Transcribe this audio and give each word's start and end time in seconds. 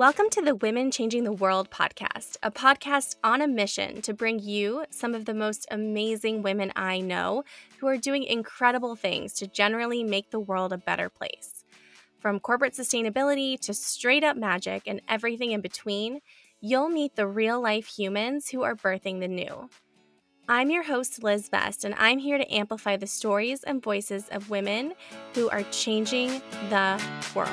Welcome 0.00 0.30
to 0.30 0.40
the 0.40 0.54
Women 0.54 0.90
Changing 0.90 1.24
the 1.24 1.32
World 1.32 1.68
podcast, 1.68 2.38
a 2.42 2.50
podcast 2.50 3.16
on 3.22 3.42
a 3.42 3.46
mission 3.46 4.00
to 4.00 4.14
bring 4.14 4.38
you 4.38 4.86
some 4.88 5.14
of 5.14 5.26
the 5.26 5.34
most 5.34 5.66
amazing 5.70 6.40
women 6.40 6.72
I 6.74 7.00
know 7.00 7.44
who 7.78 7.86
are 7.86 7.98
doing 7.98 8.24
incredible 8.24 8.96
things 8.96 9.34
to 9.34 9.46
generally 9.46 10.02
make 10.02 10.30
the 10.30 10.40
world 10.40 10.72
a 10.72 10.78
better 10.78 11.10
place. 11.10 11.66
From 12.18 12.40
corporate 12.40 12.72
sustainability 12.72 13.60
to 13.60 13.74
straight 13.74 14.24
up 14.24 14.38
magic 14.38 14.84
and 14.86 15.02
everything 15.06 15.52
in 15.52 15.60
between, 15.60 16.20
you'll 16.62 16.88
meet 16.88 17.14
the 17.14 17.26
real 17.26 17.60
life 17.60 17.86
humans 17.86 18.48
who 18.48 18.62
are 18.62 18.74
birthing 18.74 19.20
the 19.20 19.28
new. 19.28 19.68
I'm 20.48 20.70
your 20.70 20.84
host, 20.84 21.22
Liz 21.22 21.50
Best, 21.50 21.84
and 21.84 21.94
I'm 21.98 22.18
here 22.18 22.38
to 22.38 22.50
amplify 22.50 22.96
the 22.96 23.06
stories 23.06 23.64
and 23.64 23.82
voices 23.82 24.30
of 24.30 24.48
women 24.48 24.94
who 25.34 25.50
are 25.50 25.62
changing 25.64 26.40
the 26.70 26.98
world. 27.34 27.50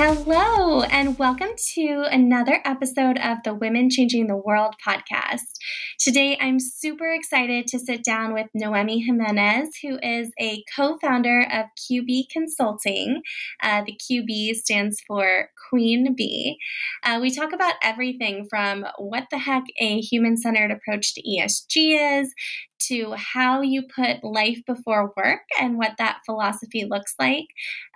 Hello, 0.00 0.82
and 0.82 1.18
welcome 1.18 1.48
to 1.74 2.04
another 2.08 2.60
episode 2.64 3.18
of 3.18 3.38
the 3.42 3.52
Women 3.52 3.90
Changing 3.90 4.28
the 4.28 4.36
World 4.36 4.76
podcast. 4.86 5.58
Today, 5.98 6.38
I'm 6.40 6.60
super 6.60 7.12
excited 7.12 7.66
to 7.66 7.80
sit 7.80 8.04
down 8.04 8.32
with 8.32 8.46
Noemi 8.54 9.00
Jimenez, 9.00 9.70
who 9.82 9.98
is 10.00 10.30
a 10.38 10.62
co 10.76 10.98
founder 10.98 11.44
of 11.52 11.64
QB 11.76 12.28
Consulting. 12.30 13.22
Uh, 13.60 13.82
the 13.84 13.98
QB 13.98 14.54
stands 14.54 15.00
for 15.04 15.50
Queen 15.68 16.14
Bee. 16.14 16.58
Uh, 17.02 17.18
we 17.20 17.34
talk 17.34 17.52
about 17.52 17.74
everything 17.82 18.46
from 18.48 18.86
what 18.98 19.24
the 19.32 19.38
heck 19.38 19.64
a 19.80 20.00
human 20.00 20.36
centered 20.36 20.70
approach 20.70 21.12
to 21.14 21.22
ESG 21.22 22.20
is 22.20 22.32
to 22.80 23.14
how 23.14 23.60
you 23.60 23.82
put 23.82 24.22
life 24.22 24.58
before 24.66 25.12
work 25.16 25.42
and 25.60 25.78
what 25.78 25.92
that 25.98 26.20
philosophy 26.24 26.84
looks 26.84 27.14
like. 27.18 27.46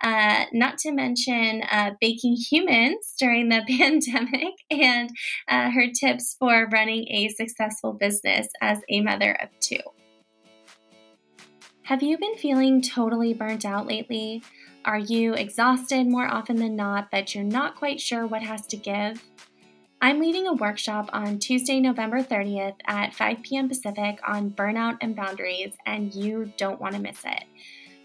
Uh, 0.01 0.45
not 0.53 0.77
to 0.79 0.91
mention 0.91 1.63
uh, 1.71 1.91
baking 1.99 2.35
humans 2.35 3.15
during 3.19 3.49
the 3.49 3.63
pandemic 3.77 4.53
and 4.69 5.09
uh, 5.47 5.69
her 5.71 5.87
tips 5.87 6.35
for 6.39 6.67
running 6.71 7.07
a 7.09 7.29
successful 7.29 7.93
business 7.93 8.47
as 8.61 8.79
a 8.89 9.01
mother 9.01 9.37
of 9.41 9.49
two. 9.59 9.79
Have 11.83 12.01
you 12.01 12.17
been 12.17 12.37
feeling 12.37 12.81
totally 12.81 13.33
burnt 13.33 13.65
out 13.65 13.87
lately? 13.87 14.41
Are 14.85 14.99
you 14.99 15.33
exhausted 15.33 16.07
more 16.07 16.27
often 16.27 16.55
than 16.57 16.75
not 16.75 17.11
that 17.11 17.35
you're 17.35 17.43
not 17.43 17.75
quite 17.75 17.99
sure 17.99 18.25
what 18.25 18.41
has 18.41 18.65
to 18.67 18.77
give? 18.77 19.21
I'm 20.03 20.19
leading 20.19 20.47
a 20.47 20.53
workshop 20.53 21.09
on 21.13 21.39
Tuesday, 21.39 21.79
November 21.79 22.21
30th 22.21 22.75
at 22.87 23.13
5 23.13 23.37
p.m. 23.41 23.69
Pacific 23.69 24.19
on 24.27 24.51
burnout 24.51 24.97
and 24.99 25.15
boundaries, 25.15 25.71
and 25.85 26.13
you 26.13 26.51
don't 26.57 26.81
want 26.81 26.95
to 26.95 27.01
miss 27.01 27.19
it. 27.23 27.45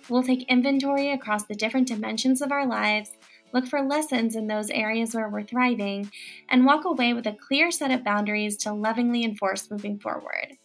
We'll 0.08 0.22
take 0.22 0.48
inventory 0.48 1.10
across 1.10 1.46
the 1.46 1.56
different 1.56 1.88
dimensions 1.88 2.40
of 2.40 2.52
our 2.52 2.68
lives, 2.68 3.10
look 3.52 3.66
for 3.66 3.82
lessons 3.82 4.36
in 4.36 4.46
those 4.46 4.70
areas 4.70 5.12
where 5.12 5.28
we're 5.28 5.42
thriving, 5.42 6.12
and 6.48 6.64
walk 6.64 6.84
away 6.84 7.14
with 7.14 7.26
a 7.26 7.32
clear 7.32 7.72
set 7.72 7.90
of 7.90 8.04
boundaries 8.04 8.56
to 8.58 8.72
lovingly 8.72 9.24
enforce 9.24 9.68
moving 9.68 9.98
forward. 9.98 10.56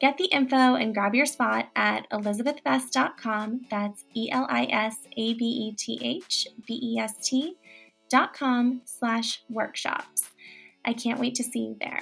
Get 0.00 0.16
the 0.16 0.32
info 0.32 0.76
and 0.76 0.94
grab 0.94 1.14
your 1.14 1.26
spot 1.26 1.68
at 1.76 2.08
elisabethbest.com. 2.08 3.66
That's 3.70 4.04
E 4.14 4.30
L 4.32 4.46
I 4.48 4.64
S 4.70 4.96
A 5.14 5.34
B 5.34 5.44
E 5.44 5.74
T 5.76 6.00
H 6.02 6.48
B 6.66 6.80
E 6.82 6.98
S 6.98 7.16
T 7.22 7.58
dot 8.08 8.32
com 8.32 8.80
slash 8.86 9.42
workshops. 9.50 10.30
I 10.84 10.92
can't 10.92 11.18
wait 11.18 11.34
to 11.36 11.42
see 11.42 11.60
you 11.60 11.76
there. 11.80 12.00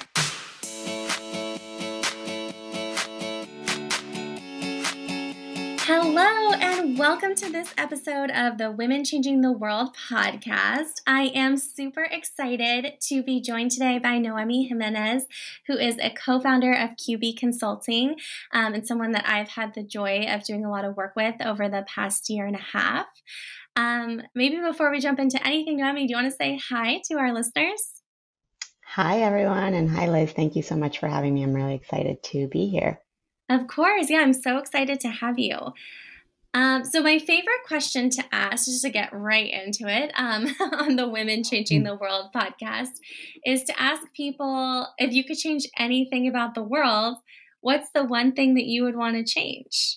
Hello, 5.85 6.53
and 6.53 6.99
welcome 6.99 7.35
to 7.37 7.51
this 7.51 7.73
episode 7.77 8.31
of 8.31 8.59
the 8.59 8.73
Women 8.73 9.05
Changing 9.05 9.41
the 9.41 9.53
World 9.53 9.97
podcast. 10.09 11.01
I 11.07 11.31
am 11.35 11.57
super 11.57 12.03
excited 12.03 12.95
to 13.09 13.23
be 13.23 13.41
joined 13.41 13.73
today 13.73 13.99
by 13.99 14.19
Noemi 14.19 14.69
Jimenez, 14.69 15.27
who 15.67 15.77
is 15.77 15.99
a 15.99 16.11
co 16.11 16.41
founder 16.41 16.73
of 16.73 16.91
QB 16.91 17.37
Consulting 17.37 18.17
um, 18.53 18.75
and 18.75 18.87
someone 18.87 19.13
that 19.13 19.29
I've 19.29 19.49
had 19.49 19.75
the 19.75 19.83
joy 19.83 20.27
of 20.29 20.45
doing 20.45 20.65
a 20.65 20.71
lot 20.71 20.85
of 20.85 20.97
work 20.97 21.15
with 21.15 21.35
over 21.45 21.69
the 21.69 21.85
past 21.87 22.31
year 22.31 22.47
and 22.47 22.57
a 22.57 22.61
half. 22.73 23.07
Um, 23.77 24.23
maybe 24.35 24.59
before 24.61 24.91
we 24.91 25.01
jump 25.01 25.19
into 25.19 25.45
anything, 25.47 25.77
Noemi, 25.77 26.07
do 26.07 26.11
you 26.11 26.17
want 26.17 26.31
to 26.31 26.37
say 26.37 26.59
hi 26.71 27.01
to 27.11 27.19
our 27.19 27.33
listeners? 27.33 27.92
Hi, 28.95 29.21
everyone. 29.21 29.73
And 29.73 29.89
hi, 29.89 30.07
Liz. 30.07 30.33
Thank 30.33 30.55
you 30.55 30.61
so 30.61 30.77
much 30.77 30.99
for 30.99 31.09
having 31.09 31.33
me. 31.33 31.43
I'm 31.43 31.55
really 31.55 31.75
excited 31.75 32.23
to 32.25 32.47
be 32.49 32.69
here. 32.69 33.01
Of 33.49 33.67
course. 33.67 34.11
Yeah, 34.11 34.19
I'm 34.19 34.35
so 34.35 34.59
excited 34.59 35.01
to 35.01 35.09
have 35.09 35.39
you. 35.39 35.57
Um, 36.53 36.85
so, 36.85 37.03
my 37.03 37.19
favorite 37.19 37.63
question 37.67 38.11
to 38.11 38.25
ask, 38.33 38.67
just 38.67 38.83
to 38.83 38.91
get 38.91 39.09
right 39.15 39.51
into 39.51 39.89
it 39.89 40.13
um, 40.15 40.47
on 40.79 40.97
the 40.97 41.09
Women 41.09 41.43
Changing 41.43 41.81
hmm. 41.81 41.87
the 41.87 41.97
World 41.97 42.33
podcast, 42.37 42.91
is 43.47 43.65
to 43.65 43.81
ask 43.81 44.03
people 44.13 44.87
if 44.99 45.15
you 45.15 45.25
could 45.25 45.39
change 45.39 45.67
anything 45.79 46.29
about 46.29 46.55
the 46.55 46.63
world, 46.63 47.17
what's 47.63 47.89
the 47.95 48.05
one 48.05 48.33
thing 48.33 48.57
that 48.57 48.67
you 48.67 48.85
would 48.85 48.97
want 48.97 49.17
to 49.17 49.25
change? 49.25 49.97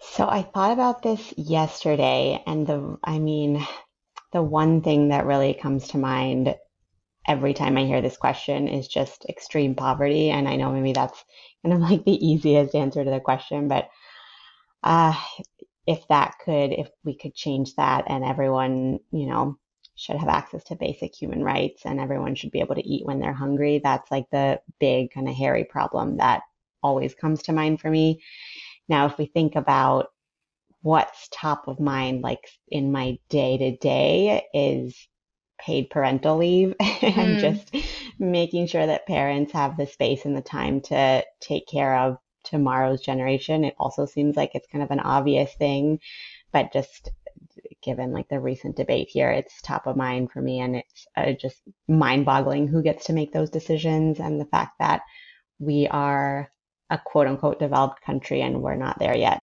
So, 0.00 0.28
I 0.28 0.42
thought 0.42 0.70
about 0.70 1.02
this 1.02 1.34
yesterday, 1.36 2.44
and 2.46 2.64
the, 2.64 2.96
I 3.02 3.18
mean, 3.18 3.66
the 4.32 4.42
one 4.42 4.82
thing 4.82 5.08
that 5.08 5.26
really 5.26 5.52
comes 5.52 5.88
to 5.88 5.98
mind 5.98 6.54
every 7.28 7.54
time 7.54 7.76
I 7.76 7.84
hear 7.84 8.00
this 8.00 8.16
question 8.16 8.66
is 8.66 8.88
just 8.88 9.26
extreme 9.28 9.74
poverty. 9.74 10.30
And 10.30 10.48
I 10.48 10.56
know 10.56 10.72
maybe 10.72 10.92
that's 10.92 11.24
kind 11.62 11.74
of 11.74 11.80
like 11.90 12.04
the 12.04 12.26
easiest 12.26 12.74
answer 12.74 13.04
to 13.04 13.10
the 13.10 13.20
question, 13.20 13.68
but 13.68 13.88
uh, 14.82 15.14
if 15.86 16.06
that 16.08 16.34
could, 16.44 16.72
if 16.72 16.88
we 17.04 17.14
could 17.14 17.34
change 17.34 17.74
that 17.76 18.04
and 18.08 18.24
everyone, 18.24 18.98
you 19.12 19.26
know, 19.26 19.58
should 19.94 20.16
have 20.16 20.28
access 20.28 20.62
to 20.64 20.76
basic 20.76 21.14
human 21.14 21.42
rights 21.42 21.82
and 21.84 22.00
everyone 22.00 22.34
should 22.34 22.52
be 22.52 22.60
able 22.60 22.76
to 22.76 22.88
eat 22.88 23.04
when 23.04 23.18
they're 23.18 23.32
hungry, 23.32 23.80
that's 23.82 24.10
like 24.10 24.26
the 24.30 24.60
big 24.78 25.10
kind 25.12 25.28
of 25.28 25.34
hairy 25.34 25.64
problem 25.64 26.18
that 26.18 26.42
always 26.82 27.14
comes 27.14 27.42
to 27.42 27.52
mind 27.52 27.80
for 27.80 27.90
me. 27.90 28.22
Now, 28.88 29.06
if 29.06 29.18
we 29.18 29.26
think 29.26 29.56
about 29.56 30.06
what's 30.82 31.28
top 31.32 31.66
of 31.66 31.80
mind, 31.80 32.22
like 32.22 32.48
in 32.68 32.92
my 32.92 33.18
day 33.28 33.58
to 33.58 33.76
day, 33.76 34.46
is 34.54 35.08
paid 35.58 35.90
parental 35.90 36.36
leave 36.36 36.74
and 36.80 37.38
mm. 37.38 37.40
just 37.40 37.74
making 38.18 38.66
sure 38.66 38.86
that 38.86 39.06
parents 39.06 39.52
have 39.52 39.76
the 39.76 39.86
space 39.86 40.24
and 40.24 40.36
the 40.36 40.42
time 40.42 40.80
to 40.80 41.24
take 41.40 41.66
care 41.66 41.96
of 41.98 42.18
tomorrow's 42.44 43.00
generation. 43.00 43.64
It 43.64 43.74
also 43.78 44.06
seems 44.06 44.36
like 44.36 44.54
it's 44.54 44.68
kind 44.68 44.82
of 44.82 44.90
an 44.90 45.00
obvious 45.00 45.52
thing, 45.54 46.00
but 46.52 46.72
just 46.72 47.10
given 47.82 48.12
like 48.12 48.28
the 48.28 48.40
recent 48.40 48.76
debate 48.76 49.08
here, 49.10 49.30
it's 49.30 49.60
top 49.62 49.86
of 49.86 49.96
mind 49.96 50.30
for 50.30 50.40
me 50.40 50.60
and 50.60 50.76
it's 50.76 51.06
uh, 51.16 51.32
just 51.32 51.60
mind 51.86 52.24
boggling 52.24 52.68
who 52.68 52.82
gets 52.82 53.06
to 53.06 53.12
make 53.12 53.32
those 53.32 53.50
decisions 53.50 54.18
and 54.20 54.40
the 54.40 54.46
fact 54.46 54.78
that 54.78 55.02
we 55.58 55.86
are 55.88 56.50
a 56.90 56.98
quote 56.98 57.26
unquote 57.26 57.58
developed 57.58 58.00
country 58.02 58.40
and 58.40 58.62
we're 58.62 58.76
not 58.76 58.98
there 58.98 59.16
yet. 59.16 59.38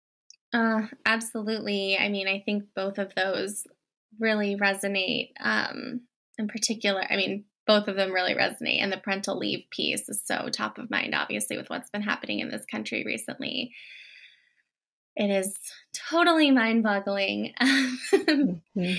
Uh, 0.53 0.83
absolutely. 1.05 1.97
I 1.97 2.09
mean, 2.09 2.27
I 2.27 2.39
think 2.39 2.65
both 2.75 2.99
of 2.99 3.13
those 3.15 3.65
really 4.19 4.55
resonate 4.55 5.31
um, 5.39 6.01
in 6.37 6.47
particular. 6.47 7.03
I 7.09 7.15
mean, 7.15 7.45
both 7.65 7.87
of 7.87 7.95
them 7.95 8.11
really 8.11 8.33
resonate, 8.33 8.81
and 8.81 8.91
the 8.91 8.97
parental 8.97 9.37
leave 9.37 9.65
piece 9.69 10.09
is 10.09 10.21
so 10.25 10.49
top 10.49 10.77
of 10.77 10.91
mind, 10.91 11.15
obviously, 11.15 11.57
with 11.57 11.69
what's 11.69 11.89
been 11.89 12.01
happening 12.01 12.39
in 12.39 12.49
this 12.49 12.65
country 12.65 13.03
recently. 13.05 13.71
It 15.15 15.29
is 15.29 15.55
totally 16.09 16.51
mind 16.51 16.83
boggling. 16.83 17.53
mm-hmm. 17.61 18.93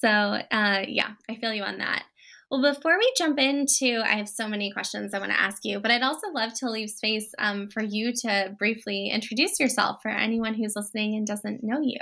So, 0.00 0.08
uh, 0.08 0.84
yeah, 0.86 1.12
I 1.28 1.34
feel 1.36 1.52
you 1.52 1.62
on 1.62 1.78
that. 1.78 2.04
Well, 2.50 2.74
before 2.74 2.96
we 2.98 3.12
jump 3.16 3.38
into, 3.38 4.00
I 4.04 4.16
have 4.16 4.28
so 4.28 4.46
many 4.46 4.70
questions 4.70 5.12
I 5.12 5.18
want 5.18 5.32
to 5.32 5.40
ask 5.40 5.64
you, 5.64 5.80
but 5.80 5.90
I'd 5.90 6.02
also 6.02 6.28
love 6.30 6.52
to 6.60 6.70
leave 6.70 6.90
space 6.90 7.32
um, 7.38 7.68
for 7.68 7.82
you 7.82 8.12
to 8.22 8.54
briefly 8.58 9.08
introduce 9.08 9.58
yourself 9.58 9.98
for 10.02 10.10
anyone 10.10 10.54
who's 10.54 10.76
listening 10.76 11.16
and 11.16 11.26
doesn't 11.26 11.64
know 11.64 11.80
you. 11.82 11.98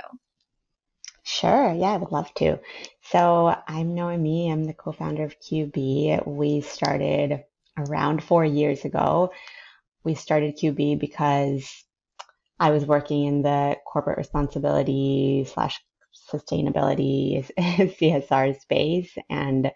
Sure. 1.23 1.73
Yeah, 1.73 1.91
I 1.93 1.97
would 1.97 2.11
love 2.11 2.33
to. 2.35 2.59
So 3.01 3.55
I'm 3.67 3.93
Noemi. 3.95 4.51
I'm 4.51 4.65
the 4.65 4.73
co-founder 4.73 5.23
of 5.23 5.39
QB. 5.39 6.27
We 6.27 6.61
started 6.61 7.43
around 7.77 8.23
four 8.23 8.45
years 8.45 8.85
ago. 8.85 9.31
We 10.03 10.15
started 10.15 10.57
QB 10.57 10.99
because 10.99 11.85
I 12.59 12.71
was 12.71 12.85
working 12.85 13.25
in 13.25 13.41
the 13.43 13.77
corporate 13.85 14.17
responsibility 14.17 15.45
slash 15.53 15.81
sustainability 16.31 17.49
CSR 17.57 18.59
space 18.61 19.17
and 19.29 19.71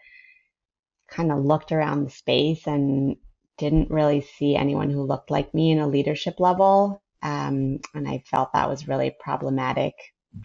kind 1.08 1.32
of 1.32 1.40
looked 1.44 1.72
around 1.72 2.04
the 2.06 2.10
space 2.12 2.68
and 2.68 3.16
didn't 3.58 3.90
really 3.90 4.22
see 4.22 4.56
anyone 4.56 4.90
who 4.90 5.04
looked 5.04 5.32
like 5.32 5.54
me 5.54 5.72
in 5.72 5.80
a 5.80 5.88
leadership 5.88 6.40
level. 6.40 7.02
Um, 7.24 7.80
and 7.96 8.08
I 8.08 8.24
felt 8.30 8.54
that 8.54 8.70
was 8.70 8.88
really 8.88 9.16
problematic 9.20 9.94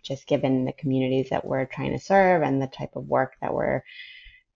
just 0.02 0.26
given 0.26 0.64
the 0.64 0.72
communities 0.72 1.30
that 1.30 1.44
we're 1.44 1.66
trying 1.66 1.92
to 1.92 2.04
serve 2.04 2.42
and 2.42 2.60
the 2.60 2.66
type 2.66 2.96
of 2.96 3.06
work 3.06 3.34
that 3.40 3.54
we're 3.54 3.82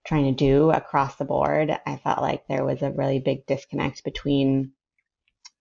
trying 0.05 0.25
to 0.25 0.31
do 0.31 0.71
across 0.71 1.15
the 1.15 1.25
board. 1.25 1.77
I 1.85 1.97
felt 1.97 2.21
like 2.21 2.47
there 2.47 2.63
was 2.63 2.81
a 2.81 2.91
really 2.91 3.19
big 3.19 3.45
disconnect 3.45 4.03
between 4.03 4.71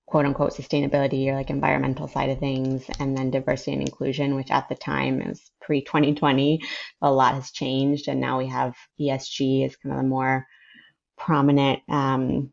quote 0.06 0.24
unquote 0.24 0.52
sustainability 0.52 1.26
or 1.26 1.34
like 1.34 1.50
environmental 1.50 2.06
side 2.06 2.30
of 2.30 2.38
things 2.38 2.84
and 3.00 3.16
then 3.16 3.30
diversity 3.30 3.72
and 3.72 3.82
inclusion, 3.82 4.36
which 4.36 4.50
at 4.50 4.68
the 4.68 4.76
time 4.76 5.20
is 5.20 5.50
pre 5.60 5.82
2020. 5.82 6.60
A 7.02 7.10
lot 7.10 7.34
has 7.34 7.50
changed 7.50 8.08
and 8.08 8.20
now 8.20 8.38
we 8.38 8.46
have 8.46 8.76
ESG 9.00 9.66
as 9.66 9.76
kind 9.76 9.94
of 9.94 10.02
the 10.02 10.08
more 10.08 10.46
prominent, 11.18 11.80
um, 11.88 12.50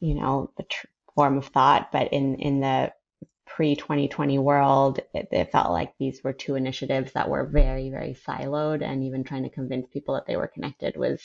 you 0.00 0.14
know, 0.14 0.50
the 0.56 0.64
tr- 0.64 0.86
form 1.14 1.36
of 1.36 1.46
thought. 1.46 1.92
But 1.92 2.12
in, 2.12 2.36
in 2.36 2.60
the 2.60 2.92
pre 3.46 3.76
2020 3.76 4.38
world, 4.38 5.00
it, 5.12 5.28
it, 5.30 5.52
felt 5.52 5.70
like 5.70 5.92
these 5.98 6.22
were 6.24 6.32
two 6.32 6.54
initiatives 6.54 7.12
that 7.12 7.28
were 7.28 7.46
very, 7.46 7.90
very 7.90 8.16
siloed, 8.26 8.82
and 8.82 9.04
even 9.04 9.24
trying 9.24 9.42
to 9.44 9.50
convince 9.50 9.86
people 9.92 10.14
that 10.14 10.26
they 10.26 10.36
were 10.36 10.48
connected 10.48 10.96
was 10.96 11.20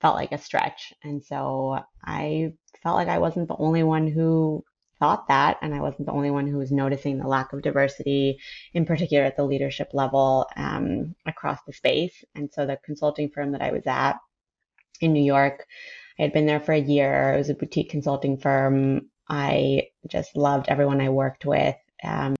felt 0.00 0.16
like 0.16 0.32
a 0.32 0.38
stretch. 0.38 0.92
And 1.02 1.22
so 1.22 1.78
I 2.04 2.52
felt 2.82 2.96
like 2.96 3.08
I 3.08 3.18
wasn't 3.18 3.48
the 3.48 3.56
only 3.58 3.82
one 3.82 4.06
who 4.06 4.64
thought 4.98 5.28
that, 5.28 5.58
and 5.62 5.74
I 5.74 5.80
wasn't 5.80 6.06
the 6.06 6.12
only 6.12 6.30
one 6.30 6.46
who 6.46 6.58
was 6.58 6.70
noticing 6.70 7.18
the 7.18 7.26
lack 7.26 7.52
of 7.52 7.62
diversity, 7.62 8.38
in 8.74 8.84
particular 8.84 9.24
at 9.24 9.36
the 9.36 9.44
leadership 9.44 9.90
level 9.92 10.46
um, 10.56 11.14
across 11.26 11.58
the 11.66 11.72
space. 11.72 12.24
And 12.34 12.50
so 12.52 12.66
the 12.66 12.78
consulting 12.84 13.30
firm 13.30 13.52
that 13.52 13.62
I 13.62 13.72
was 13.72 13.86
at 13.86 14.18
in 15.00 15.12
New 15.12 15.22
York, 15.22 15.66
I 16.18 16.22
had 16.22 16.32
been 16.32 16.46
there 16.46 16.60
for 16.60 16.72
a 16.72 16.80
year. 16.80 17.32
It 17.34 17.38
was 17.38 17.48
a 17.48 17.54
boutique 17.54 17.90
consulting 17.90 18.36
firm. 18.36 19.10
I 19.28 19.88
just 20.08 20.36
loved 20.36 20.68
everyone 20.68 21.00
I 21.00 21.08
worked 21.08 21.44
with. 21.44 21.76
Um, 22.02 22.34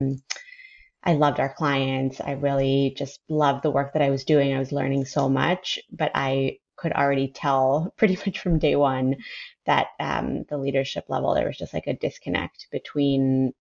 I 1.03 1.13
loved 1.13 1.39
our 1.39 1.53
clients. 1.53 2.21
I 2.21 2.33
really 2.33 2.93
just 2.95 3.19
loved 3.27 3.63
the 3.63 3.71
work 3.71 3.93
that 3.93 4.01
I 4.01 4.09
was 4.11 4.23
doing. 4.23 4.53
I 4.53 4.59
was 4.59 4.71
learning 4.71 5.05
so 5.05 5.27
much, 5.29 5.79
but 5.91 6.11
I 6.13 6.59
could 6.75 6.93
already 6.93 7.27
tell 7.27 7.93
pretty 7.97 8.17
much 8.25 8.39
from 8.39 8.59
day 8.59 8.75
one 8.75 9.17
that 9.65 9.87
um, 9.99 10.43
the 10.49 10.57
leadership 10.57 11.05
level 11.07 11.33
there 11.33 11.47
was 11.47 11.57
just 11.57 11.73
like 11.73 11.87
a 11.87 11.93
disconnect 11.93 12.67
between 12.71 13.53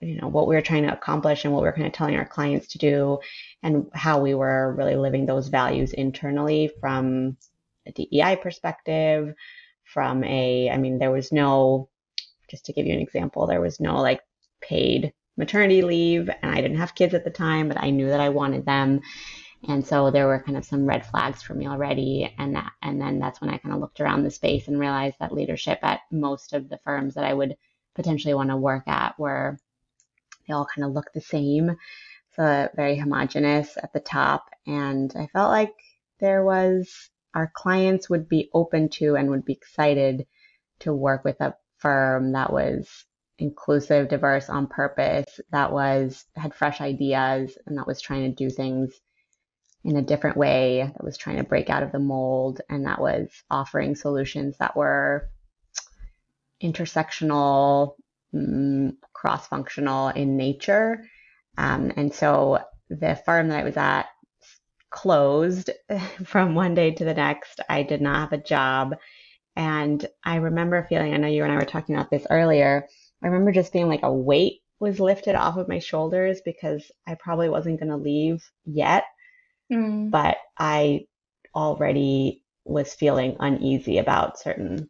you 0.00 0.20
know 0.20 0.28
what 0.28 0.48
we 0.48 0.56
were 0.56 0.62
trying 0.62 0.82
to 0.82 0.92
accomplish 0.92 1.44
and 1.44 1.54
what 1.54 1.62
we 1.62 1.68
were 1.68 1.72
kind 1.72 1.86
of 1.86 1.92
telling 1.92 2.16
our 2.16 2.26
clients 2.26 2.66
to 2.66 2.78
do 2.78 3.18
and 3.62 3.88
how 3.94 4.20
we 4.20 4.34
were 4.34 4.74
really 4.74 4.96
living 4.96 5.26
those 5.26 5.46
values 5.46 5.92
internally 5.92 6.70
from 6.80 7.36
a 7.86 7.92
DEI 7.92 8.36
perspective 8.36 9.32
from 9.84 10.24
a 10.24 10.70
I 10.70 10.76
mean 10.76 10.98
there 10.98 11.12
was 11.12 11.30
no 11.30 11.88
just 12.52 12.66
to 12.66 12.72
give 12.72 12.86
you 12.86 12.92
an 12.92 13.00
example, 13.00 13.46
there 13.46 13.62
was 13.62 13.80
no 13.80 13.96
like 13.96 14.20
paid 14.60 15.12
maternity 15.36 15.80
leave 15.82 16.28
and 16.28 16.52
I 16.52 16.60
didn't 16.60 16.76
have 16.76 16.94
kids 16.94 17.14
at 17.14 17.24
the 17.24 17.30
time, 17.30 17.66
but 17.66 17.82
I 17.82 17.90
knew 17.90 18.08
that 18.08 18.20
I 18.20 18.28
wanted 18.28 18.66
them. 18.66 19.00
And 19.66 19.86
so 19.86 20.10
there 20.10 20.26
were 20.26 20.42
kind 20.42 20.58
of 20.58 20.64
some 20.64 20.86
red 20.86 21.06
flags 21.06 21.42
for 21.42 21.54
me 21.54 21.66
already. 21.66 22.32
And 22.38 22.54
that, 22.54 22.72
and 22.82 23.00
then 23.00 23.18
that's 23.18 23.40
when 23.40 23.48
I 23.48 23.56
kind 23.56 23.74
of 23.74 23.80
looked 23.80 24.00
around 24.00 24.22
the 24.22 24.30
space 24.30 24.68
and 24.68 24.78
realized 24.78 25.16
that 25.18 25.32
leadership 25.32 25.78
at 25.82 26.00
most 26.10 26.52
of 26.52 26.68
the 26.68 26.78
firms 26.78 27.14
that 27.14 27.24
I 27.24 27.32
would 27.32 27.56
potentially 27.94 28.34
want 28.34 28.50
to 28.50 28.56
work 28.56 28.86
at 28.86 29.18
were, 29.18 29.58
they 30.46 30.52
all 30.52 30.66
kind 30.66 30.84
of 30.84 30.92
look 30.92 31.12
the 31.12 31.20
same. 31.22 31.76
So 32.36 32.68
very 32.76 32.96
homogenous 32.98 33.78
at 33.82 33.92
the 33.94 34.00
top. 34.00 34.50
And 34.66 35.10
I 35.16 35.28
felt 35.28 35.50
like 35.50 35.74
there 36.20 36.44
was, 36.44 37.10
our 37.32 37.50
clients 37.54 38.10
would 38.10 38.28
be 38.28 38.50
open 38.52 38.90
to 38.90 39.16
and 39.16 39.30
would 39.30 39.44
be 39.44 39.54
excited 39.54 40.26
to 40.80 40.92
work 40.92 41.24
with 41.24 41.40
a 41.40 41.54
firm 41.82 42.32
that 42.32 42.52
was 42.52 42.88
inclusive, 43.38 44.08
diverse 44.08 44.48
on 44.48 44.66
purpose, 44.68 45.40
that 45.50 45.72
was 45.72 46.24
had 46.36 46.54
fresh 46.54 46.80
ideas 46.80 47.58
and 47.66 47.76
that 47.76 47.86
was 47.86 48.00
trying 48.00 48.30
to 48.30 48.36
do 48.44 48.48
things 48.48 48.94
in 49.84 49.96
a 49.96 50.02
different 50.02 50.36
way, 50.36 50.82
that 50.82 51.04
was 51.04 51.18
trying 51.18 51.38
to 51.38 51.44
break 51.44 51.68
out 51.68 51.82
of 51.82 51.92
the 51.92 51.98
mold 51.98 52.60
and 52.70 52.86
that 52.86 53.00
was 53.00 53.28
offering 53.50 53.96
solutions 53.96 54.56
that 54.58 54.76
were 54.76 55.28
intersectional, 56.62 57.96
mm, 58.32 58.94
cross-functional 59.12 60.08
in 60.10 60.36
nature. 60.36 61.04
Um, 61.58 61.92
and 61.96 62.14
so 62.14 62.60
the 62.88 63.20
firm 63.26 63.48
that 63.48 63.58
I 63.58 63.64
was 63.64 63.76
at 63.76 64.06
closed 64.92 65.70
from 66.24 66.54
one 66.54 66.74
day 66.74 66.92
to 66.92 67.04
the 67.04 67.14
next. 67.14 67.60
I 67.68 67.82
did 67.82 68.00
not 68.00 68.30
have 68.30 68.32
a 68.32 68.42
job. 68.42 68.94
And 69.56 70.04
I 70.24 70.36
remember 70.36 70.86
feeling, 70.88 71.12
I 71.12 71.18
know 71.18 71.28
you 71.28 71.44
and 71.44 71.52
I 71.52 71.56
were 71.56 71.64
talking 71.64 71.94
about 71.94 72.10
this 72.10 72.26
earlier. 72.30 72.86
I 73.22 73.26
remember 73.26 73.52
just 73.52 73.72
feeling 73.72 73.88
like 73.88 74.02
a 74.02 74.12
weight 74.12 74.60
was 74.80 74.98
lifted 74.98 75.34
off 75.34 75.56
of 75.56 75.68
my 75.68 75.78
shoulders 75.78 76.40
because 76.44 76.90
I 77.06 77.14
probably 77.14 77.48
wasn't 77.48 77.78
going 77.78 77.90
to 77.90 77.96
leave 77.96 78.42
yet. 78.64 79.04
Mm. 79.72 80.10
But 80.10 80.38
I 80.58 81.06
already 81.54 82.42
was 82.64 82.94
feeling 82.94 83.36
uneasy 83.38 83.98
about 83.98 84.38
certain 84.38 84.88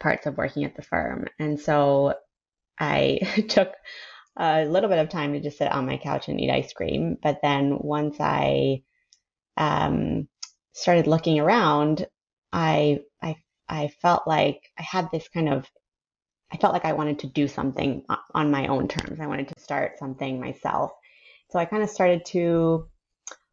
parts 0.00 0.26
of 0.26 0.36
working 0.36 0.64
at 0.64 0.76
the 0.76 0.82
firm. 0.82 1.26
And 1.38 1.60
so 1.60 2.14
I 2.78 3.20
took 3.48 3.72
a 4.36 4.64
little 4.64 4.88
bit 4.88 4.98
of 4.98 5.08
time 5.08 5.32
to 5.32 5.40
just 5.40 5.58
sit 5.58 5.70
on 5.70 5.86
my 5.86 5.96
couch 5.96 6.28
and 6.28 6.40
eat 6.40 6.50
ice 6.50 6.72
cream. 6.72 7.16
But 7.22 7.40
then 7.42 7.76
once 7.78 8.16
I 8.18 8.82
um, 9.56 10.28
started 10.72 11.06
looking 11.06 11.38
around, 11.38 12.06
I 12.52 13.00
I 13.74 13.88
felt 13.88 14.26
like 14.26 14.70
I 14.78 14.82
had 14.82 15.10
this 15.10 15.28
kind 15.28 15.48
of, 15.48 15.68
I 16.52 16.56
felt 16.56 16.72
like 16.72 16.84
I 16.84 16.92
wanted 16.92 17.20
to 17.20 17.26
do 17.26 17.48
something 17.48 18.04
on 18.34 18.50
my 18.50 18.68
own 18.68 18.88
terms. 18.88 19.20
I 19.20 19.26
wanted 19.26 19.48
to 19.48 19.60
start 19.60 19.98
something 19.98 20.40
myself. 20.40 20.92
So 21.50 21.58
I 21.58 21.64
kind 21.64 21.82
of 21.82 21.90
started 21.90 22.24
to 22.26 22.88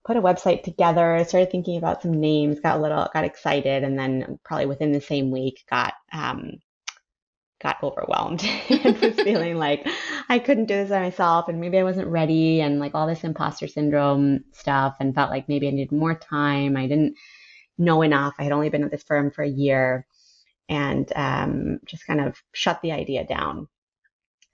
put 0.05 0.17
a 0.17 0.21
website 0.21 0.63
together. 0.63 1.15
I 1.15 1.23
started 1.23 1.51
thinking 1.51 1.77
about 1.77 2.01
some 2.01 2.19
names, 2.19 2.59
got 2.59 2.77
a 2.77 2.81
little, 2.81 3.07
got 3.13 3.23
excited, 3.23 3.83
and 3.83 3.97
then 3.97 4.39
probably 4.43 4.67
within 4.67 4.91
the 4.91 5.01
same 5.01 5.31
week 5.31 5.63
got, 5.69 5.93
um, 6.13 6.59
got 7.61 7.81
overwhelmed 7.83 8.43
and 8.69 8.99
was 8.99 9.15
feeling 9.23 9.55
like 9.57 9.87
I 10.29 10.39
couldn't 10.39 10.65
do 10.65 10.75
this 10.75 10.89
by 10.89 10.99
myself 10.99 11.47
and 11.47 11.61
maybe 11.61 11.77
I 11.77 11.83
wasn't 11.83 12.07
ready 12.07 12.61
and 12.61 12.79
like 12.79 12.95
all 12.95 13.05
this 13.05 13.23
imposter 13.23 13.67
syndrome 13.67 14.45
stuff 14.51 14.95
and 14.99 15.13
felt 15.13 15.29
like 15.29 15.47
maybe 15.47 15.67
I 15.67 15.71
needed 15.71 15.91
more 15.91 16.15
time. 16.15 16.75
I 16.75 16.87
didn't 16.87 17.15
know 17.77 18.01
enough. 18.01 18.33
I 18.39 18.43
had 18.43 18.51
only 18.51 18.69
been 18.69 18.83
at 18.83 18.91
this 18.91 19.03
firm 19.03 19.31
for 19.31 19.43
a 19.43 19.49
year 19.49 20.07
and 20.69 21.11
um, 21.15 21.79
just 21.85 22.05
kind 22.05 22.21
of 22.21 22.41
shut 22.53 22.81
the 22.81 22.91
idea 22.91 23.25
down. 23.25 23.67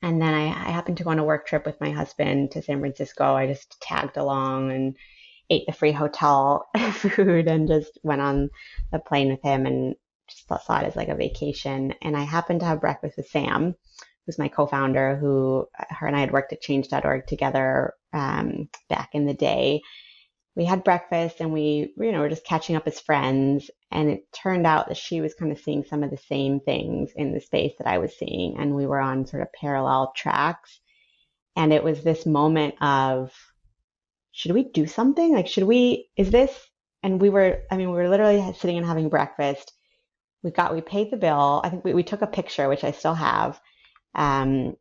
And 0.01 0.21
then 0.21 0.33
I, 0.33 0.45
I, 0.45 0.71
happened 0.71 0.97
to 0.97 1.03
go 1.03 1.09
on 1.09 1.19
a 1.19 1.23
work 1.23 1.47
trip 1.47 1.65
with 1.65 1.81
my 1.81 1.89
husband 1.89 2.51
to 2.51 2.61
San 2.61 2.79
Francisco. 2.79 3.33
I 3.33 3.47
just 3.47 3.79
tagged 3.81 4.17
along 4.17 4.71
and 4.71 4.95
ate 5.49 5.65
the 5.65 5.73
free 5.73 5.91
hotel 5.91 6.67
food 6.91 7.47
and 7.47 7.67
just 7.67 7.97
went 8.03 8.21
on 8.21 8.49
the 8.91 8.99
plane 8.99 9.29
with 9.29 9.41
him 9.41 9.65
and 9.65 9.95
just 10.29 10.47
saw 10.47 10.79
it 10.79 10.85
as 10.85 10.95
like 10.95 11.07
a 11.07 11.15
vacation. 11.15 11.95
And 12.01 12.15
I 12.15 12.21
happened 12.21 12.59
to 12.59 12.65
have 12.67 12.81
breakfast 12.81 13.17
with 13.17 13.29
Sam, 13.29 13.75
who's 14.25 14.37
my 14.37 14.49
co-founder, 14.49 15.15
who 15.15 15.67
her 15.89 16.05
and 16.05 16.15
I 16.15 16.19
had 16.19 16.31
worked 16.31 16.53
at 16.53 16.61
Change.org 16.61 17.25
together 17.25 17.93
um, 18.13 18.69
back 18.89 19.09
in 19.13 19.25
the 19.25 19.33
day 19.33 19.81
we 20.57 20.65
had 20.65 20.83
breakfast 20.83 21.35
and 21.39 21.53
we, 21.53 21.93
you 21.97 22.11
know, 22.11 22.19
were 22.19 22.29
just 22.29 22.43
catching 22.43 22.75
up 22.75 22.87
as 22.87 22.99
friends. 22.99 23.69
And 23.91 24.09
it 24.09 24.23
turned 24.33 24.65
out 24.65 24.87
that 24.87 24.97
she 24.97 25.21
was 25.21 25.35
kind 25.35 25.51
of 25.51 25.59
seeing 25.59 25.83
some 25.83 26.01
of 26.01 26.09
the 26.09 26.17
same 26.17 26.59
things 26.59 27.11
in 27.15 27.31
the 27.31 27.39
space 27.39 27.73
that 27.77 27.85
I 27.85 27.99
was 27.99 28.17
seeing. 28.17 28.57
And 28.57 28.73
we 28.73 28.87
were 28.87 28.99
on 28.99 29.27
sort 29.27 29.43
of 29.43 29.53
parallel 29.53 30.13
tracks. 30.15 30.79
And 31.55 31.71
it 31.71 31.83
was 31.83 32.01
this 32.01 32.25
moment 32.25 32.73
of, 32.81 33.31
should 34.31 34.51
we 34.51 34.63
do 34.63 34.87
something? 34.87 35.31
Like, 35.31 35.47
should 35.47 35.63
we, 35.63 36.09
is 36.17 36.31
this, 36.31 36.51
and 37.03 37.21
we 37.21 37.29
were, 37.29 37.61
I 37.69 37.77
mean, 37.77 37.91
we 37.91 37.97
were 37.97 38.09
literally 38.09 38.53
sitting 38.57 38.77
and 38.77 38.85
having 38.85 39.09
breakfast. 39.09 39.73
We 40.41 40.49
got, 40.49 40.73
we 40.73 40.81
paid 40.81 41.11
the 41.11 41.17
bill. 41.17 41.61
I 41.63 41.69
think 41.69 41.85
we, 41.85 41.93
we 41.93 42.03
took 42.03 42.23
a 42.23 42.27
picture, 42.27 42.67
which 42.67 42.83
I 42.83 42.93
still 42.93 43.13
have, 43.13 43.59
um, 44.15 44.75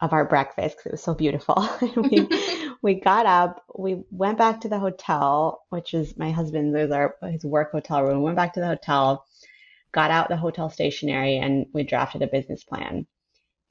of 0.00 0.12
our 0.12 0.24
breakfast 0.24 0.76
because 0.76 0.86
it 0.86 0.92
was 0.92 1.02
so 1.02 1.14
beautiful. 1.14 1.68
we, 1.96 2.28
we 2.82 2.94
got 3.00 3.26
up, 3.26 3.64
we 3.76 4.02
went 4.10 4.38
back 4.38 4.60
to 4.60 4.68
the 4.68 4.78
hotel, 4.78 5.62
which 5.70 5.94
is 5.94 6.16
my 6.16 6.30
husband's, 6.30 6.74
was 6.74 6.90
our 6.90 7.16
his 7.30 7.44
work 7.44 7.72
hotel 7.72 8.02
room. 8.02 8.18
We 8.18 8.24
went 8.24 8.36
back 8.36 8.54
to 8.54 8.60
the 8.60 8.66
hotel, 8.66 9.24
got 9.92 10.10
out 10.10 10.28
the 10.28 10.36
hotel 10.36 10.70
stationery, 10.70 11.38
and 11.38 11.66
we 11.72 11.84
drafted 11.84 12.22
a 12.22 12.26
business 12.26 12.64
plan. 12.64 13.06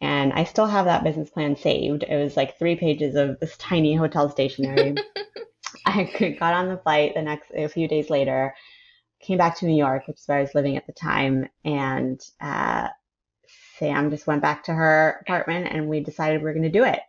And 0.02 0.34
I 0.34 0.44
still 0.44 0.68
have 0.68 0.86
that 0.86 1.04
business 1.04 1.30
plan 1.30 1.56
saved. 1.56 2.04
It 2.04 2.16
was 2.16 2.36
like 2.36 2.58
three 2.58 2.76
pages 2.76 3.16
of 3.16 3.40
this 3.40 3.58
tiny 3.58 3.96
hotel 3.96 4.30
stationery. 4.30 4.96
I 5.86 6.36
got 6.40 6.54
on 6.54 6.70
the 6.70 6.78
flight 6.78 7.14
the 7.16 7.22
next 7.22 7.52
a 7.56 7.68
few 7.68 7.88
days 7.88 8.10
later, 8.10 8.56
came 9.22 9.38
back 9.38 9.58
to 9.58 9.66
New 9.66 9.78
York, 9.78 10.08
which 10.08 10.20
is 10.20 10.28
where 10.28 10.40
I 10.40 10.42
was 10.42 10.56
living 10.56 10.78
at 10.78 10.88
the 10.88 10.94
time, 10.94 11.48
and 11.64 12.20
uh, 12.42 12.90
Sam 13.78 14.10
just 14.10 14.28
went 14.28 14.42
back 14.42 14.64
to 14.66 14.74
her 14.74 15.20
apartment, 15.22 15.68
and 15.72 15.88
we 15.88 16.00
decided 16.00 16.42
we 16.42 16.50
are 16.50 16.54
going 16.54 16.64
to 16.64 16.70
do 16.70 16.84
it 16.84 17.00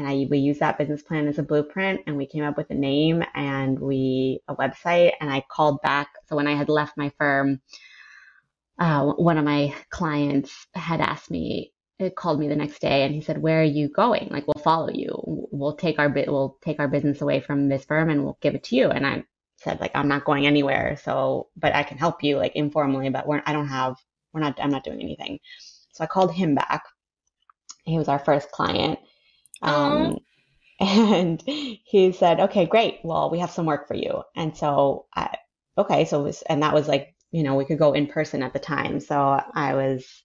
and 0.00 0.08
I 0.08 0.26
we 0.30 0.38
used 0.38 0.60
that 0.60 0.78
business 0.78 1.02
plan 1.02 1.28
as 1.28 1.38
a 1.38 1.42
blueprint 1.42 2.00
and 2.06 2.16
we 2.16 2.26
came 2.26 2.44
up 2.44 2.56
with 2.56 2.70
a 2.70 2.74
name 2.74 3.22
and 3.34 3.78
we 3.78 4.40
a 4.48 4.56
website 4.56 5.12
and 5.20 5.30
I 5.30 5.44
called 5.50 5.82
back 5.82 6.08
so 6.26 6.36
when 6.36 6.46
I 6.46 6.54
had 6.54 6.68
left 6.68 6.96
my 6.96 7.12
firm 7.18 7.60
uh, 8.78 9.12
one 9.12 9.36
of 9.36 9.44
my 9.44 9.74
clients 9.90 10.66
had 10.74 11.00
asked 11.00 11.30
me 11.30 11.72
it 11.98 12.16
called 12.16 12.40
me 12.40 12.48
the 12.48 12.56
next 12.56 12.80
day 12.80 13.02
and 13.02 13.14
he 13.14 13.20
said 13.20 13.42
where 13.42 13.60
are 13.60 13.64
you 13.64 13.88
going 13.88 14.28
like 14.30 14.46
we'll 14.46 14.64
follow 14.64 14.88
you 14.90 15.12
we'll 15.52 15.76
take 15.76 15.98
our 15.98 16.08
bit 16.08 16.28
we'll 16.28 16.56
take 16.62 16.80
our 16.80 16.88
business 16.88 17.20
away 17.20 17.40
from 17.40 17.68
this 17.68 17.84
firm 17.84 18.08
and 18.08 18.24
we'll 18.24 18.38
give 18.40 18.54
it 18.54 18.64
to 18.64 18.76
you 18.76 18.88
and 18.88 19.06
I 19.06 19.24
said 19.60 19.80
like 19.80 19.92
I'm 19.94 20.08
not 20.08 20.24
going 20.24 20.46
anywhere, 20.46 20.96
so 21.02 21.48
but 21.56 21.74
I 21.74 21.82
can 21.82 21.98
help 21.98 22.22
you 22.22 22.36
like 22.38 22.56
informally, 22.56 23.10
but 23.10 23.26
we're 23.26 23.42
I 23.46 23.52
don't 23.52 23.68
have 23.68 23.96
we're 24.32 24.40
not 24.40 24.58
I'm 24.60 24.70
not 24.70 24.84
doing 24.84 25.00
anything. 25.00 25.38
So 25.92 26.04
I 26.04 26.06
called 26.06 26.32
him 26.32 26.54
back. 26.54 26.84
He 27.84 27.98
was 27.98 28.08
our 28.08 28.18
first 28.18 28.50
client. 28.52 28.98
Um, 29.62 30.18
and 30.80 31.42
he 31.44 32.12
said, 32.12 32.40
"Okay, 32.40 32.66
great. 32.66 33.00
Well, 33.04 33.30
we 33.30 33.40
have 33.40 33.50
some 33.50 33.66
work 33.66 33.88
for 33.88 33.94
you." 33.94 34.22
And 34.36 34.56
so 34.56 35.06
I 35.14 35.36
okay, 35.80 36.04
so 36.04 36.22
was, 36.22 36.42
and 36.42 36.62
that 36.62 36.74
was 36.74 36.88
like, 36.88 37.14
you 37.30 37.42
know, 37.42 37.54
we 37.54 37.64
could 37.64 37.78
go 37.78 37.92
in 37.92 38.06
person 38.06 38.42
at 38.42 38.52
the 38.52 38.58
time. 38.58 39.00
So 39.00 39.40
I 39.54 39.74
was 39.74 40.22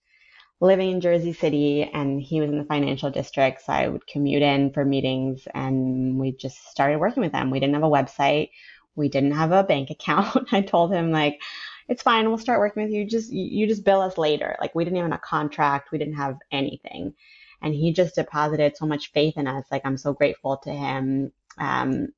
living 0.62 0.92
in 0.92 1.02
Jersey 1.02 1.34
City 1.34 1.84
and 1.84 2.22
he 2.22 2.42
was 2.42 2.50
in 2.50 2.58
the 2.58 2.66
financial 2.66 3.12
district. 3.12 3.64
So 3.66 3.74
I 3.74 3.88
would 3.88 4.08
commute 4.08 4.42
in 4.42 4.72
for 4.72 4.84
meetings 4.86 5.48
and 5.54 6.18
we 6.20 6.32
just 6.34 6.68
started 6.70 7.00
working 7.00 7.24
with 7.24 7.32
them. 7.32 7.52
We 7.52 7.60
didn't 7.60 7.76
have 7.76 7.84
a 7.84 7.88
website. 7.88 8.50
We 8.96 9.10
didn't 9.10 9.34
have 9.34 9.52
a 9.52 9.64
bank 9.64 9.90
account. 9.90 10.48
I 10.52 10.62
told 10.62 10.92
him 10.92 11.12
like, 11.12 11.42
it's 11.88 12.02
fine. 12.02 12.28
We'll 12.28 12.38
start 12.40 12.60
working 12.60 12.84
with 12.84 12.92
you. 12.92 13.06
Just, 13.06 13.32
you 13.32 13.68
just 13.68 13.84
bill 13.86 14.02
us 14.02 14.18
later. 14.18 14.56
Like 14.60 14.74
we 14.74 14.84
didn't 14.84 14.98
even 14.98 15.12
have 15.12 15.20
a 15.20 15.24
contract. 15.24 15.92
We 15.92 16.00
didn't 16.00 16.16
have 16.16 16.38
anything. 16.52 17.14
And 17.62 17.74
he 17.74 17.94
just 17.94 18.16
deposited 18.16 18.78
so 18.78 18.86
much 18.86 19.12
faith 19.12 19.38
in 19.38 19.48
us. 19.48 19.66
Like 19.72 19.82
I'm 19.86 19.98
so 19.98 20.14
grateful 20.14 20.58
to 20.58 20.72
him. 20.72 21.32
Um, 21.58 22.10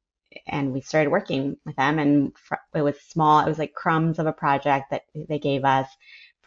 and 0.47 0.73
we 0.73 0.81
started 0.81 1.09
working 1.09 1.57
with 1.65 1.75
them 1.77 1.99
and 1.99 2.33
it 2.75 2.81
was 2.81 2.99
small. 2.99 3.39
It 3.39 3.47
was 3.47 3.59
like 3.59 3.73
crumbs 3.73 4.19
of 4.19 4.27
a 4.27 4.33
project 4.33 4.91
that 4.91 5.03
they 5.15 5.39
gave 5.39 5.63
us 5.63 5.87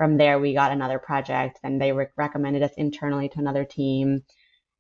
from 0.01 0.17
there, 0.17 0.39
we 0.39 0.55
got 0.55 0.73
another 0.73 0.99
project. 0.99 1.61
and 1.63 1.79
they 1.79 1.93
re- 1.93 2.07
recommended 2.17 2.63
us 2.63 2.73
internally 2.79 3.29
to 3.29 3.39
another 3.39 3.67
team. 3.67 4.23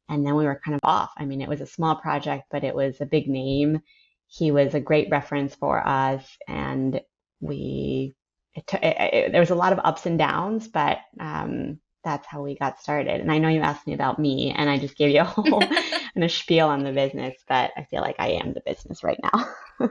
And 0.09 0.27
then 0.27 0.35
we 0.35 0.47
were 0.47 0.59
kind 0.65 0.75
of 0.75 0.81
off. 0.83 1.13
I 1.19 1.27
mean, 1.27 1.43
it 1.43 1.49
was 1.49 1.61
a 1.61 1.67
small 1.67 1.95
project, 1.95 2.45
but 2.51 2.65
it 2.65 2.75
was 2.75 3.03
a 3.03 3.07
big 3.07 3.29
name. 3.29 3.83
He 4.29 4.51
was 4.51 4.73
a 4.73 4.81
great 4.81 5.09
reference 5.11 5.55
for 5.55 5.87
us. 5.87 6.25
And 6.49 7.03
we, 7.39 8.15
it 8.55 8.65
it, 8.73 8.97
it, 9.15 9.33
there 9.33 9.43
was 9.43 9.51
a 9.51 9.55
lot 9.55 9.75
of 9.75 9.81
ups 9.85 10.07
and 10.07 10.19
downs, 10.19 10.69
but 10.69 11.01
um, 11.21 11.81
that's 12.05 12.27
how 12.27 12.43
we 12.43 12.57
got 12.57 12.81
started. 12.81 13.21
And 13.21 13.31
I 13.31 13.39
know 13.39 13.49
you 13.49 13.61
asked 13.61 13.87
me 13.87 13.95
about 13.95 14.19
me, 14.19 14.53
and 14.57 14.69
I 14.71 14.79
just 14.79 14.97
gave 14.97 15.11
you 15.11 15.21
a 15.21 15.25
whole 15.25 15.63
and 16.15 16.25
a 16.25 16.29
spiel 16.29 16.69
on 16.69 16.85
the 16.85 16.93
business, 16.93 17.37
but 17.49 17.71
I 17.77 17.85
feel 17.85 18.01
like 18.01 18.17
I 18.19 18.31
am 18.31 18.53
the 18.53 18.63
business 18.65 19.03
right 19.03 19.21
now. 19.23 19.89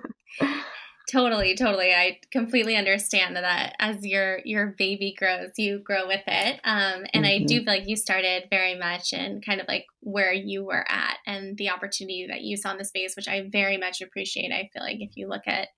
Totally, 1.12 1.56
totally. 1.56 1.92
I 1.92 2.20
completely 2.32 2.76
understand 2.76 3.36
that 3.36 3.76
as 3.80 4.06
your 4.06 4.42
your 4.46 4.76
baby 4.78 5.16
grows, 5.18 5.50
you 5.58 5.80
grow 5.80 6.08
with 6.08 6.22
it. 6.28 6.60
Um, 6.64 7.06
and 7.14 7.26
mm-hmm. 7.26 7.26
I 7.26 7.38
do 7.40 7.56
mm-hmm. 7.56 7.66
feel 7.66 7.74
like 7.74 7.88
you 7.88 7.96
started 7.96 8.44
very 8.52 8.78
much 8.78 9.12
in 9.12 9.42
kind 9.42 9.60
of 9.60 9.68
like 9.68 9.86
where 10.02 10.32
you 10.32 10.66
were 10.66 10.86
at 10.88 11.18
and 11.26 11.58
the 11.58 11.72
opportunity 11.72 12.28
that 12.28 12.42
you 12.42 12.58
saw 12.58 12.72
in 12.72 12.78
the 12.78 12.86
space, 12.86 13.16
which 13.16 13.28
I 13.28 13.48
very 13.52 13.78
much 13.78 14.02
appreciate. 14.02 14.52
I 14.52 14.70
feel 14.72 14.84
like 14.84 14.98
if 15.00 15.12
you 15.16 15.28
look 15.28 15.48
at 15.48 15.70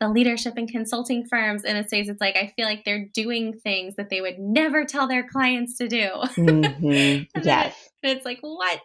the 0.00 0.08
leadership 0.08 0.54
and 0.56 0.68
consulting 0.68 1.26
firms 1.26 1.64
in 1.64 1.76
a 1.76 1.86
space, 1.86 2.08
it's 2.08 2.20
like 2.20 2.36
I 2.36 2.52
feel 2.56 2.66
like 2.66 2.84
they're 2.84 3.06
doing 3.12 3.58
things 3.58 3.96
that 3.96 4.10
they 4.10 4.20
would 4.20 4.38
never 4.38 4.84
tell 4.84 5.08
their 5.08 5.26
clients 5.26 5.76
to 5.78 5.88
do. 5.88 6.10
Mm-hmm. 6.48 7.40
yes. 7.42 7.74
it's 8.02 8.24
like 8.24 8.38
what? 8.40 8.80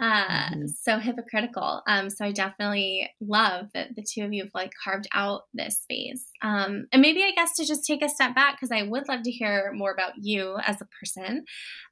Uh 0.00 0.48
mm-hmm. 0.48 0.66
so 0.66 0.98
hypocritical 0.98 1.82
um 1.86 2.08
so 2.08 2.24
i 2.24 2.32
definitely 2.32 3.10
love 3.20 3.66
that 3.74 3.94
the 3.94 4.02
two 4.02 4.24
of 4.24 4.32
you 4.32 4.42
have 4.42 4.50
like 4.54 4.72
carved 4.82 5.06
out 5.12 5.42
this 5.52 5.80
space 5.80 6.30
um 6.40 6.86
and 6.92 7.02
maybe 7.02 7.22
i 7.22 7.30
guess 7.32 7.54
to 7.54 7.64
just 7.64 7.84
take 7.84 8.02
a 8.02 8.08
step 8.08 8.34
back 8.34 8.56
because 8.56 8.72
i 8.72 8.82
would 8.82 9.06
love 9.06 9.22
to 9.22 9.30
hear 9.30 9.70
more 9.74 9.92
about 9.92 10.12
you 10.16 10.56
as 10.64 10.80
a 10.80 10.88
person 10.98 11.44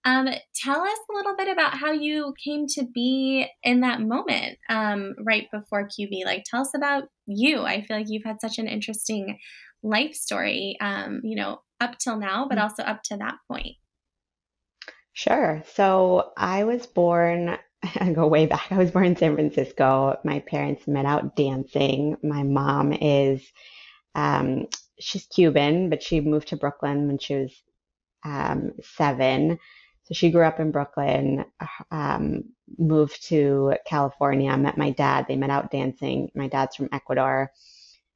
um 0.06 0.28
tell 0.54 0.80
us 0.80 0.98
a 1.10 1.14
little 1.14 1.36
bit 1.36 1.48
about 1.48 1.74
how 1.74 1.92
you 1.92 2.34
came 2.42 2.66
to 2.66 2.86
be 2.86 3.46
in 3.62 3.80
that 3.80 4.00
moment 4.00 4.56
um 4.70 5.14
right 5.22 5.48
before 5.52 5.86
qb 5.86 6.24
like 6.24 6.42
tell 6.46 6.62
us 6.62 6.74
about 6.74 7.04
you 7.26 7.60
i 7.62 7.82
feel 7.82 7.98
like 7.98 8.08
you've 8.08 8.24
had 8.24 8.40
such 8.40 8.58
an 8.58 8.66
interesting 8.66 9.38
life 9.82 10.14
story 10.14 10.76
um 10.80 11.20
you 11.22 11.36
know 11.36 11.60
up 11.80 11.98
till 11.98 12.18
now 12.18 12.46
but 12.48 12.56
mm. 12.56 12.62
also 12.62 12.82
up 12.82 13.02
to 13.02 13.16
that 13.16 13.34
point 13.46 13.76
Sure. 15.12 15.62
So 15.74 16.32
I 16.36 16.64
was 16.64 16.86
born 16.86 17.58
I 18.00 18.12
go 18.12 18.26
way 18.26 18.46
back. 18.46 18.70
I 18.70 18.78
was 18.78 18.90
born 18.90 19.06
in 19.06 19.16
San 19.16 19.34
Francisco. 19.34 20.18
My 20.24 20.40
parents 20.40 20.86
met 20.86 21.06
out 21.06 21.36
dancing. 21.36 22.16
My 22.22 22.42
mom 22.42 22.92
is, 22.92 23.42
um, 24.14 24.66
she's 24.98 25.26
Cuban, 25.26 25.90
but 25.90 26.02
she 26.02 26.20
moved 26.20 26.48
to 26.48 26.56
Brooklyn 26.56 27.06
when 27.06 27.18
she 27.18 27.34
was 27.36 27.52
um, 28.24 28.72
seven. 28.82 29.58
So 30.04 30.14
she 30.14 30.30
grew 30.30 30.44
up 30.44 30.60
in 30.60 30.72
Brooklyn, 30.72 31.44
um, 31.90 32.44
moved 32.78 33.26
to 33.28 33.74
California, 33.86 34.56
met 34.56 34.76
my 34.76 34.90
dad. 34.90 35.26
They 35.28 35.36
met 35.36 35.50
out 35.50 35.70
dancing. 35.70 36.30
My 36.34 36.48
dad's 36.48 36.76
from 36.76 36.88
Ecuador. 36.92 37.50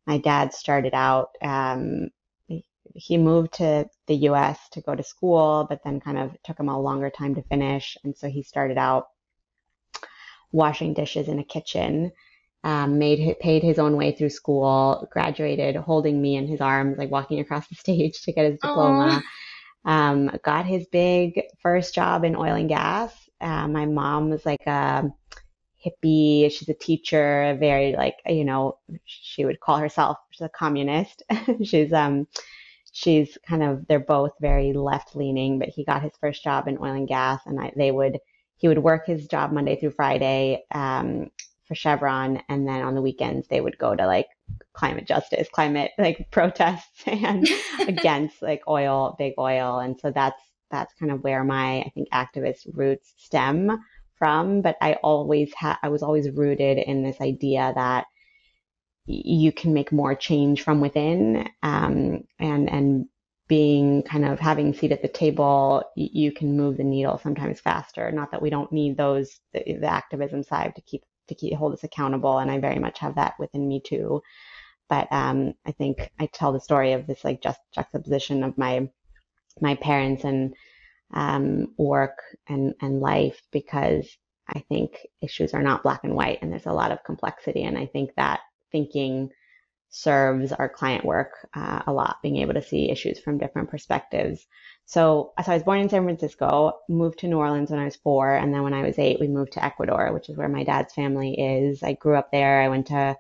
My 0.07 0.19
dad 0.19 0.53
started 0.53 0.93
out, 0.95 1.31
um, 1.41 2.11
he 2.95 3.17
moved 3.17 3.55
to 3.55 3.89
the 4.07 4.17
US 4.29 4.69
to 4.73 4.81
go 4.81 4.95
to 4.95 5.03
school, 5.03 5.67
but 5.69 5.83
then 5.85 6.01
kind 6.01 6.19
of 6.19 6.37
took 6.45 6.61
him 6.61 6.69
a 6.69 6.81
longer 6.81 7.11
time 7.11 7.35
to 7.35 7.43
finish. 7.43 7.97
And 8.05 8.17
so 8.17 8.29
he 8.29 8.43
started 8.43 8.79
out 8.79 9.09
washing 10.55 10.95
dishes 10.95 11.29
in 11.29 11.39
a 11.39 11.45
kitchen. 11.45 12.13
Um, 12.63 12.99
made 12.99 13.37
paid 13.41 13.63
his 13.63 13.79
own 13.79 13.95
way 13.97 14.13
through 14.13 14.31
school, 14.31 15.07
graduated 15.13 15.77
holding 15.77 16.23
me 16.23 16.37
in 16.37 16.47
his 16.47 16.63
arms, 16.63 16.97
like 16.97 17.11
walking 17.11 17.41
across 17.41 17.69
the 17.69 17.75
stage 17.75 18.23
to 18.23 18.33
get 18.33 18.51
his 18.51 18.61
diploma. 18.61 19.23
Um, 19.85 20.31
got 20.43 20.65
his 20.65 20.87
big 20.87 21.43
first 21.61 21.95
job 21.95 22.25
in 22.25 22.37
oil 22.37 22.55
and 22.55 22.71
gas. 22.71 23.13
Uh, 23.39 23.69
my 23.69 23.85
mom 23.85 24.31
was 24.31 24.47
like 24.47 24.65
a 24.67 25.05
hippie. 25.85 26.51
She's 26.51 26.71
a 26.71 26.75
teacher, 26.75 27.55
very 27.61 27.95
like 27.95 28.17
you 28.27 28.47
know 28.47 28.79
she 29.05 29.45
would 29.45 29.61
call 29.61 29.77
herself 29.77 30.17
she's 30.31 30.47
a 30.47 30.49
communist. 30.49 31.23
she's 31.65 31.93
um 31.93 32.27
she's 32.93 33.37
kind 33.47 33.63
of 33.63 33.87
they're 33.89 34.01
both 34.01 34.33
very 34.41 34.73
left 34.73 35.15
leaning. 35.15 35.59
But 35.59 35.69
he 35.69 35.85
got 35.85 36.03
his 36.03 36.13
first 36.19 36.43
job 36.43 36.67
in 36.67 36.79
oil 36.79 36.95
and 36.95 37.09
gas, 37.09 37.43
and 37.45 37.61
I, 37.61 37.73
they 37.77 37.91
would 37.91 38.19
he 38.65 38.69
would 38.69 38.79
work 38.79 39.07
his 39.07 39.27
job 39.27 39.53
Monday 39.53 39.79
through 39.79 39.91
Friday 39.91 40.65
um, 40.75 41.31
for 41.67 41.75
Chevron, 41.75 42.41
and 42.49 42.67
then 42.67 42.81
on 42.81 42.95
the 42.95 43.03
weekends 43.03 43.47
they 43.47 43.61
would 43.61 43.77
go 43.77 43.95
to 43.95 44.07
like 44.07 44.29
climate 44.73 45.07
justice, 45.07 45.49
climate 45.53 45.91
like 45.99 46.29
protests 46.31 47.03
and 47.07 47.47
against 47.81 48.41
like 48.41 48.63
oil, 48.67 49.17
big 49.19 49.35
oil, 49.39 49.81
and 49.81 50.01
so 50.01 50.11
that's 50.11 50.41
that's 50.71 50.95
kind 50.95 51.13
of 51.13 51.23
where 51.23 51.45
my 51.45 51.81
I 51.81 51.93
think 51.95 52.09
activist 52.09 52.67
roots 52.73 53.13
stem 53.19 53.85
from. 54.17 54.63
But 54.63 54.79
I 54.81 54.95
always 55.03 55.53
had 55.55 55.77
I 55.83 55.91
was 55.91 56.03
always 56.03 56.31
rooted 56.31 56.79
in 56.79 57.03
this 57.03 57.21
idea 57.21 57.71
that 57.75 58.07
you 59.05 59.53
can 59.53 59.75
make 59.75 59.93
more 59.93 60.15
change 60.15 60.63
from 60.63 60.81
within 60.81 61.51
um, 61.63 62.25
and 62.39 62.71
and 62.71 63.09
being 63.47 64.03
kind 64.03 64.25
of 64.25 64.41
having 64.41 64.73
seat 64.73 64.93
at 64.93 65.03
the 65.03 65.09
table, 65.09 65.83
you 65.97 66.33
can 66.33 66.57
move 66.57 66.79
the 66.79 66.85
needle 66.85 67.19
sometimes 67.19 67.61
faster. 67.61 68.11
Not 68.11 68.31
that 68.31 68.41
we 68.41 68.51
don't 68.51 68.73
need 68.73 68.97
those 68.97 69.41
the, 69.53 69.63
the 69.81 69.87
activism 69.87 70.43
side 70.43 70.75
to 70.77 70.83
keep 70.83 71.03
to 71.29 71.35
keep 71.35 71.55
hold 71.55 71.75
us 71.75 71.85
accountable, 71.85 72.39
and 72.39 72.51
I 72.51 72.59
very 72.59 72.79
much 72.79 72.99
have 73.01 73.17
that 73.17 73.35
within 73.39 73.69
me 73.69 73.81
too. 73.85 74.23
But 74.89 75.09
um, 75.11 75.55
I 75.67 75.73
think 75.73 76.11
I 76.19 76.27
tell 76.27 76.53
the 76.53 76.61
story 76.61 76.93
of 76.93 77.07
this 77.07 77.25
like 77.25 77.43
just 77.43 77.61
juxtaposition 77.75 78.45
of 78.45 78.57
my 78.57 78.89
my 79.61 79.75
parents 79.77 80.25
and 80.25 80.55
um, 81.13 81.75
work 81.77 82.19
and 82.49 82.75
and 82.81 83.01
life 83.01 83.43
because 83.53 84.09
I 84.49 84.61
think 84.69 85.07
issues 85.23 85.55
are 85.55 85.63
not 85.63 85.83
black 85.83 86.05
and 86.05 86.15
white, 86.15 86.39
and 86.41 86.51
there's 86.51 86.67
a 86.67 86.73
lot 86.73 86.93
of 86.93 87.05
complexity, 87.05 87.65
and 87.65 87.77
I 87.77 87.87
think 87.87 88.11
that 88.17 88.41
thinking 88.73 89.31
serves 89.95 90.53
our 90.53 90.69
client 90.69 91.05
work 91.05 91.49
uh, 91.55 91.83
a 91.87 91.93
lot, 91.93 92.17
being 92.21 92.39
able 92.39 92.53
to 92.53 92.63
see 92.63 92.91
issues 92.91 93.21
from 93.21 93.39
different 93.39 93.71
perspectives. 93.71 94.45
So, 94.87 95.33
so 95.45 95.53
I 95.53 95.55
was 95.55 95.63
born 95.63 95.79
in 95.79 95.89
San 95.89 96.03
Francisco, 96.03 96.73
moved 96.89 97.21
to 97.21 97.29
New 97.29 97.39
Orleans 97.39 97.71
when 97.71 97.79
I 97.79 97.85
was 97.85 97.95
four, 97.95 98.35
and 98.35 98.53
then 98.53 98.65
when 98.65 98.75
I 98.75 98.83
was 98.83 98.99
eight, 98.99 99.21
we 99.21 99.29
moved 99.29 99.53
to 99.53 99.65
Ecuador, 99.65 100.13
which 100.13 100.29
is 100.29 100.37
where 100.37 100.49
my 100.49 100.65
dad's 100.65 100.93
family 100.93 101.35
is. 101.39 101.85
I 101.85 101.93
grew 101.93 102.17
up 102.17 102.33
there. 102.33 102.61
I 102.61 102.69
went 102.69 102.89
to 102.89 103.17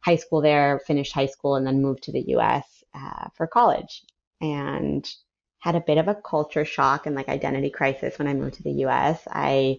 high 0.00 0.16
school 0.16 0.40
there, 0.40 0.80
finished 0.86 1.12
high 1.12 1.26
school, 1.26 1.56
and 1.56 1.66
then 1.66 1.82
moved 1.82 2.04
to 2.04 2.12
the 2.12 2.24
U.S. 2.28 2.82
Uh, 2.94 3.28
for 3.34 3.46
college, 3.46 4.02
and 4.40 5.06
had 5.58 5.76
a 5.76 5.80
bit 5.80 5.98
of 5.98 6.08
a 6.08 6.14
culture 6.14 6.64
shock 6.64 7.04
and 7.04 7.14
like 7.14 7.28
identity 7.28 7.68
crisis 7.68 8.18
when 8.18 8.28
I 8.28 8.32
moved 8.32 8.54
to 8.54 8.62
the 8.62 8.80
U.S. 8.86 9.20
I 9.30 9.76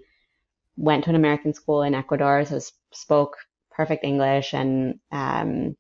went 0.78 1.06
to 1.06 1.10
an 1.10 1.16
American 1.16 1.56
school 1.56 1.82
in 1.82 1.96
Ecuador, 1.96 2.46
so 2.46 2.60
spoke 2.92 3.36
perfect 3.72 4.04
English 4.04 4.54
and 4.54 5.00
um, 5.12 5.76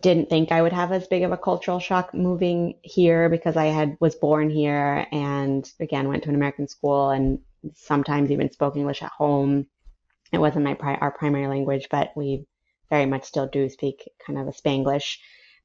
didn't 0.00 0.30
think 0.30 0.52
I 0.52 0.62
would 0.62 0.72
have 0.72 0.92
as 0.92 1.06
big 1.06 1.22
of 1.22 1.32
a 1.32 1.36
cultural 1.36 1.78
shock 1.78 2.14
moving 2.14 2.74
here 2.82 3.28
because 3.28 3.56
I 3.56 3.66
had 3.66 3.96
was 4.00 4.14
born 4.14 4.48
here 4.48 5.06
and 5.12 5.70
again 5.80 6.08
went 6.08 6.22
to 6.24 6.30
an 6.30 6.34
American 6.34 6.66
school 6.66 7.10
and 7.10 7.40
sometimes 7.74 8.30
even 8.30 8.50
spoke 8.50 8.76
English 8.76 9.02
at 9.02 9.12
home. 9.12 9.66
It 10.32 10.38
wasn't 10.38 10.64
my 10.64 10.74
pri- 10.74 10.96
our 10.96 11.10
primary 11.10 11.46
language, 11.46 11.88
but 11.90 12.12
we 12.16 12.46
very 12.88 13.06
much 13.06 13.24
still 13.24 13.46
do 13.46 13.68
speak 13.68 14.08
kind 14.26 14.38
of 14.38 14.48
a 14.48 14.52
Spanglish 14.52 15.18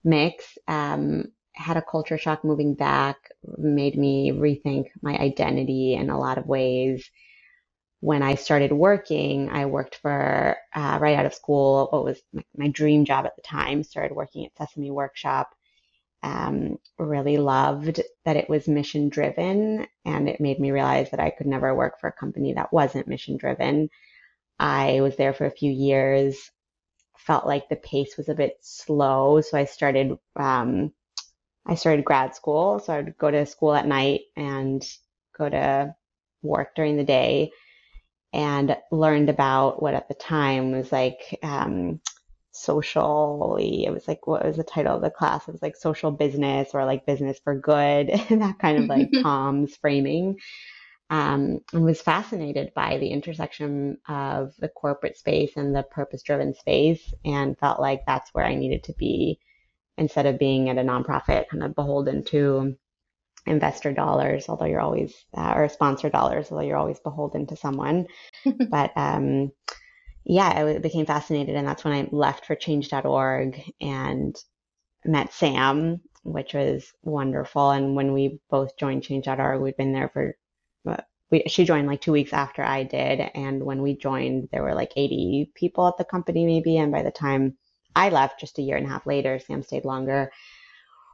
mix. 0.04 0.58
Um, 0.68 1.32
had 1.54 1.78
a 1.78 1.82
culture 1.82 2.18
shock 2.18 2.44
moving 2.44 2.76
back, 2.76 3.18
made 3.58 3.98
me 3.98 4.32
rethink 4.32 4.88
my 5.02 5.18
identity 5.18 5.94
in 5.94 6.10
a 6.10 6.20
lot 6.20 6.38
of 6.38 6.46
ways. 6.46 7.10
When 8.00 8.22
I 8.22 8.36
started 8.36 8.72
working, 8.72 9.50
I 9.50 9.66
worked 9.66 9.96
for 9.96 10.58
uh, 10.74 10.98
right 11.02 11.18
out 11.18 11.26
of 11.26 11.34
school. 11.34 11.88
What 11.92 12.04
was 12.04 12.22
my, 12.32 12.44
my, 12.56 12.68
dream 12.68 13.06
job 13.06 13.26
at 13.26 13.36
the 13.36 13.42
time? 13.42 13.84
Started 13.84 14.16
working 14.16 14.46
at 14.46 14.56
Sesame 14.58 14.92
Workshop. 14.92 15.56
Um, 16.22 16.78
really 17.00 17.38
loved 17.38 18.02
that 18.26 18.36
it 18.36 18.50
was 18.50 18.68
mission 18.68 19.10
driven, 19.10 19.88
and 20.06 20.30
it 20.30 20.42
made 20.42 20.60
me 20.60 20.72
realize 20.72 21.10
that 21.12 21.20
I 21.20 21.32
could 21.32 21.48
never 21.48 21.74
work 21.74 22.00
for 22.00 22.08
a 22.08 22.12
company 22.12 22.54
that 22.54 22.74
wasn't 22.74 23.08
mission 23.08 23.38
driven. 23.38 23.90
I 24.60 25.02
was 25.02 25.16
there 25.16 25.34
for 25.34 25.46
a 25.46 25.52
few 25.52 25.72
years, 25.72 26.52
felt 27.18 27.46
like 27.46 27.70
the 27.70 27.76
pace 27.78 28.18
was 28.18 28.30
a 28.30 28.36
bit 28.36 28.58
slow, 28.62 29.42
so 29.42 29.58
I 29.58 29.66
started 29.66 30.18
um, 30.36 30.92
I 31.66 31.76
started 31.76 32.06
grad 32.06 32.36
school. 32.36 32.80
So 32.80 32.94
I 32.94 33.02
would 33.02 33.18
go 33.18 33.32
to 33.32 33.46
school 33.46 33.74
at 33.74 33.88
night 33.88 34.22
and 34.36 34.88
go 35.38 35.50
to 35.50 35.96
work 36.44 36.76
during 36.76 36.98
the 36.98 37.04
day 37.04 37.52
and 38.34 38.78
learned 38.92 39.30
about 39.30 39.82
what 39.82 39.94
at 39.94 40.08
the 40.08 40.14
time 40.14 40.72
was 40.72 40.92
like 40.92 41.40
um, 41.44 42.00
socially 42.52 43.86
it 43.86 43.92
was 43.92 44.08
like 44.08 44.26
what 44.26 44.44
was 44.46 44.58
the 44.58 44.64
title 44.64 44.96
of 44.96 45.02
the 45.02 45.10
class? 45.10 45.48
It 45.48 45.52
was 45.52 45.62
like 45.62 45.76
social 45.76 46.12
business 46.12 46.72
or 46.74 46.86
like 46.86 47.06
business 47.06 47.40
for 47.44 47.56
good 47.56 48.08
that 48.30 48.60
kind 48.60 48.80
of 48.80 48.86
like 48.90 49.12
comms 49.12 49.78
framing. 49.80 50.38
Um, 51.10 51.60
and 51.72 51.86
was 51.86 52.02
fascinated 52.02 52.74
by 52.76 52.98
the 52.98 53.08
intersection 53.08 53.98
of 54.10 54.54
the 54.60 54.68
corporate 54.68 55.18
space 55.18 55.52
and 55.56 55.74
the 55.74 55.84
purpose 55.84 56.22
driven 56.22 56.54
space 56.54 57.14
and 57.24 57.58
felt 57.58 57.80
like 57.80 58.06
that's 58.06 58.34
where 58.34 58.44
i 58.44 58.56
needed 58.56 58.84
to 58.84 58.94
be 58.94 59.40
instead 59.98 60.26
of 60.26 60.38
being 60.38 60.70
at 60.70 60.78
a 60.78 60.82
nonprofit 60.82 61.48
kind 61.48 61.64
of 61.64 61.76
beholden 61.76 62.26
to 62.26 62.76
investor 63.48 63.92
dollars, 63.92 64.46
although 64.50 64.66
you're 64.66 64.82
always, 64.82 65.14
uh, 65.36 65.54
or 65.56 65.70
sponsor 65.70 66.10
dollars, 66.10 66.48
although 66.52 66.64
you're 66.64 66.78
always 66.78 67.00
beholden 67.00 67.48
to 67.48 67.56
someone. 67.56 68.08
but 68.70 68.92
um, 68.96 69.52
yeah, 70.26 70.48
I 70.48 70.78
became 70.80 71.06
fascinated. 71.06 71.56
And 71.56 71.68
that's 71.68 71.84
when 71.84 71.94
I 71.94 72.08
left 72.12 72.46
for 72.46 72.56
change.org 72.56 73.62
and 73.80 74.36
met 75.06 75.34
Sam, 75.34 76.02
which 76.24 76.54
was 76.54 76.92
wonderful. 77.04 77.72
And 77.72 77.96
when 77.96 78.14
we 78.14 78.40
both 78.50 78.78
joined 78.78 79.04
change.org, 79.04 79.62
we'd 79.62 79.78
been 79.78 79.94
there 79.94 80.10
for, 80.10 80.36
we, 81.32 81.44
she 81.48 81.66
joined 81.66 81.88
like 81.88 82.02
two 82.02 82.12
weeks 82.12 82.34
after 82.34 82.64
I 82.64 82.84
did. 82.84 83.20
And 83.36 83.64
when 83.64 83.82
we 83.82 83.98
joined, 83.98 84.50
there 84.52 84.64
were 84.64 84.76
like 84.76 84.92
80 84.96 85.52
people 85.56 85.88
at 85.88 85.98
the 85.98 86.06
company, 86.06 86.46
maybe. 86.46 86.78
And 86.78 86.92
by 86.92 87.04
the 87.04 87.12
time 87.12 87.58
I 87.96 88.10
left 88.10 88.40
just 88.40 88.60
a 88.60 88.62
year 88.62 88.78
and 88.78 88.86
a 88.86 88.90
half 88.90 89.06
later, 89.08 89.40
Sam 89.40 89.64
stayed 89.64 89.86
longer 89.86 90.32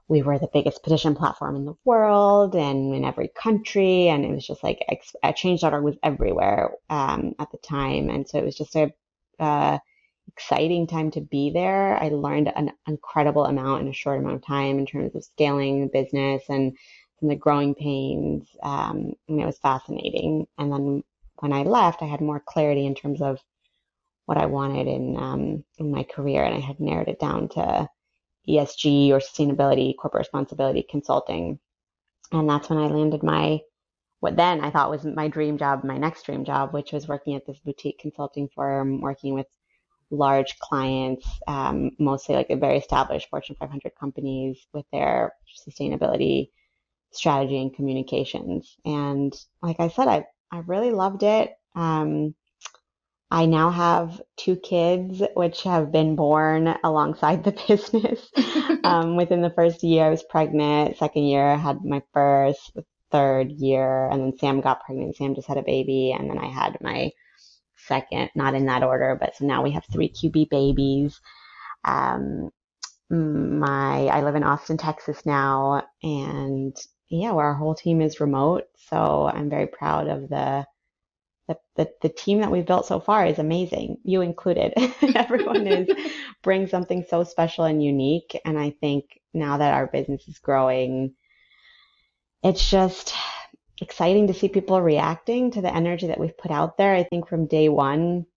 we 0.07 0.21
were 0.21 0.37
the 0.37 0.49
biggest 0.51 0.83
petition 0.83 1.15
platform 1.15 1.55
in 1.55 1.65
the 1.65 1.75
world 1.85 2.55
and 2.55 2.93
in 2.93 3.05
every 3.05 3.29
country. 3.29 4.09
And 4.09 4.25
it 4.25 4.31
was 4.31 4.45
just 4.45 4.63
like 4.63 4.85
uh, 5.23 5.31
change.org 5.31 5.83
was 5.83 5.97
everywhere 6.03 6.71
um, 6.89 7.33
at 7.39 7.51
the 7.51 7.57
time. 7.57 8.09
And 8.09 8.27
so 8.27 8.37
it 8.37 8.45
was 8.45 8.57
just 8.57 8.75
a 8.75 8.91
uh, 9.39 9.79
exciting 10.27 10.87
time 10.87 11.11
to 11.11 11.21
be 11.21 11.51
there. 11.51 12.01
I 12.01 12.09
learned 12.09 12.51
an 12.55 12.71
incredible 12.87 13.45
amount 13.45 13.83
in 13.83 13.87
a 13.87 13.93
short 13.93 14.19
amount 14.19 14.35
of 14.35 14.45
time 14.45 14.77
in 14.77 14.85
terms 14.85 15.15
of 15.15 15.23
scaling 15.23 15.81
the 15.81 15.87
business 15.87 16.43
and 16.49 16.77
from 17.19 17.29
the 17.29 17.35
growing 17.35 17.73
pains. 17.73 18.47
Um, 18.61 19.13
and 19.27 19.39
it 19.39 19.45
was 19.45 19.57
fascinating. 19.59 20.47
And 20.57 20.71
then 20.71 21.03
when 21.37 21.53
I 21.53 21.63
left, 21.63 22.01
I 22.01 22.05
had 22.05 22.21
more 22.21 22.43
clarity 22.45 22.85
in 22.85 22.95
terms 22.95 23.21
of 23.21 23.39
what 24.25 24.37
I 24.37 24.45
wanted 24.45 24.87
in 24.87 25.17
um, 25.17 25.63
in 25.77 25.91
my 25.91 26.03
career, 26.03 26.43
and 26.43 26.55
I 26.55 26.59
had 26.59 26.79
narrowed 26.79 27.09
it 27.09 27.19
down 27.19 27.49
to 27.49 27.89
ESG 28.47 29.09
or 29.09 29.19
sustainability, 29.19 29.95
corporate 29.97 30.21
responsibility 30.21 30.85
consulting. 30.89 31.59
And 32.31 32.49
that's 32.49 32.69
when 32.69 32.79
I 32.79 32.87
landed 32.87 33.23
my, 33.23 33.59
what 34.19 34.35
then 34.35 34.61
I 34.61 34.71
thought 34.71 34.89
was 34.89 35.05
my 35.05 35.27
dream 35.27 35.57
job, 35.57 35.83
my 35.83 35.97
next 35.97 36.25
dream 36.25 36.43
job, 36.45 36.73
which 36.73 36.91
was 36.91 37.07
working 37.07 37.35
at 37.35 37.45
this 37.45 37.59
boutique 37.59 37.99
consulting 37.99 38.49
firm, 38.55 39.01
working 39.01 39.33
with 39.33 39.47
large 40.11 40.57
clients, 40.59 41.27
um, 41.47 41.91
mostly 41.99 42.35
like 42.35 42.47
very 42.59 42.77
established 42.77 43.29
Fortune 43.29 43.55
500 43.59 43.93
companies 43.99 44.67
with 44.73 44.85
their 44.91 45.33
sustainability 45.67 46.49
strategy 47.11 47.61
and 47.61 47.73
communications. 47.73 48.77
And 48.85 49.33
like 49.61 49.79
I 49.79 49.87
said, 49.87 50.07
I, 50.07 50.25
I 50.51 50.59
really 50.59 50.91
loved 50.91 51.23
it. 51.23 51.51
Um, 51.75 52.35
I 53.33 53.47
now 53.47 53.71
have 53.71 54.21
two 54.37 54.55
kids, 54.57 55.23
which 55.33 55.63
have 55.63 55.91
been 55.91 56.15
born 56.15 56.77
alongside 56.83 57.43
the 57.43 57.51
business. 57.67 58.29
um, 58.83 59.17
within 59.17 59.41
the 59.41 59.49
first 59.49 59.83
year, 59.83 60.05
I 60.05 60.09
was 60.09 60.23
pregnant. 60.23 60.97
Second 60.97 61.23
year, 61.23 61.47
I 61.47 61.57
had 61.57 61.83
my 61.83 62.01
first. 62.13 62.71
Third 63.11 63.51
year, 63.51 64.09
and 64.09 64.21
then 64.23 64.37
Sam 64.39 64.59
got 64.59 64.83
pregnant. 64.83 65.15
Sam 65.15 65.35
just 65.35 65.47
had 65.47 65.59
a 65.59 65.61
baby, 65.61 66.15
and 66.17 66.27
then 66.27 66.39
I 66.39 66.47
had 66.47 66.79
my 66.81 67.11
second, 67.87 68.31
not 68.33 68.55
in 68.55 68.65
that 68.65 68.81
order, 68.81 69.15
but 69.19 69.35
so 69.35 69.45
now 69.45 69.61
we 69.61 69.69
have 69.69 69.85
three 69.85 70.09
QB 70.09 70.49
babies. 70.49 71.21
Um, 71.85 72.49
my 73.11 74.07
I 74.07 74.21
live 74.23 74.33
in 74.33 74.43
Austin, 74.43 74.77
Texas 74.77 75.27
now, 75.27 75.83
and 76.01 76.75
yeah, 77.09 77.33
our 77.33 77.53
whole 77.53 77.75
team 77.75 78.01
is 78.01 78.19
remote. 78.19 78.63
So 78.89 79.29
I'm 79.31 79.49
very 79.49 79.67
proud 79.67 80.07
of 80.07 80.29
the 80.29 80.65
the, 81.75 81.91
the, 82.01 82.09
team 82.09 82.41
that 82.41 82.51
we've 82.51 82.65
built 82.65 82.85
so 82.85 82.99
far 82.99 83.25
is 83.25 83.39
amazing, 83.39 83.97
you 84.03 84.21
included. 84.21 84.73
Everyone 85.15 85.65
is 85.65 85.89
brings 86.43 86.69
something 86.69 87.03
so 87.09 87.23
special 87.23 87.65
and 87.65 87.83
unique. 87.83 88.39
And 88.45 88.59
I 88.59 88.71
think 88.79 89.19
now 89.33 89.57
that 89.57 89.73
our 89.73 89.87
business 89.87 90.27
is 90.27 90.37
growing, 90.39 91.15
it's 92.43 92.69
just 92.69 93.13
exciting 93.81 94.27
to 94.27 94.33
see 94.33 94.49
people 94.49 94.79
reacting 94.81 95.51
to 95.51 95.61
the 95.61 95.73
energy 95.73 96.07
that 96.07 96.19
we've 96.19 96.37
put 96.37 96.51
out 96.51 96.77
there. 96.77 96.93
I 96.93 97.03
think 97.03 97.27
from 97.27 97.47
day 97.47 97.69
one, 97.69 98.27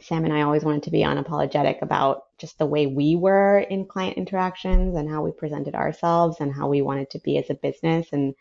Sam 0.00 0.24
and 0.24 0.32
I 0.32 0.42
always 0.42 0.64
wanted 0.64 0.84
to 0.84 0.90
be 0.90 1.00
unapologetic 1.00 1.82
about 1.82 2.24
just 2.38 2.58
the 2.58 2.66
way 2.66 2.86
we 2.86 3.16
were 3.16 3.58
in 3.58 3.86
client 3.86 4.16
interactions 4.16 4.96
and 4.96 5.10
how 5.10 5.22
we 5.22 5.32
presented 5.32 5.74
ourselves 5.74 6.38
and 6.40 6.52
how 6.52 6.68
we 6.68 6.80
wanted 6.80 7.10
to 7.10 7.18
be 7.18 7.36
as 7.36 7.50
a 7.50 7.54
business. 7.54 8.08
And 8.12 8.34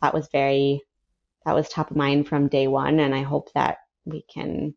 that 0.00 0.14
was 0.14 0.28
very 0.30 0.82
that 1.44 1.54
was 1.54 1.68
top 1.68 1.90
of 1.90 1.96
mind 1.96 2.28
from 2.28 2.48
day 2.48 2.66
one. 2.66 3.00
And 3.00 3.14
I 3.14 3.22
hope 3.22 3.52
that 3.54 3.78
we 4.04 4.22
can, 4.32 4.74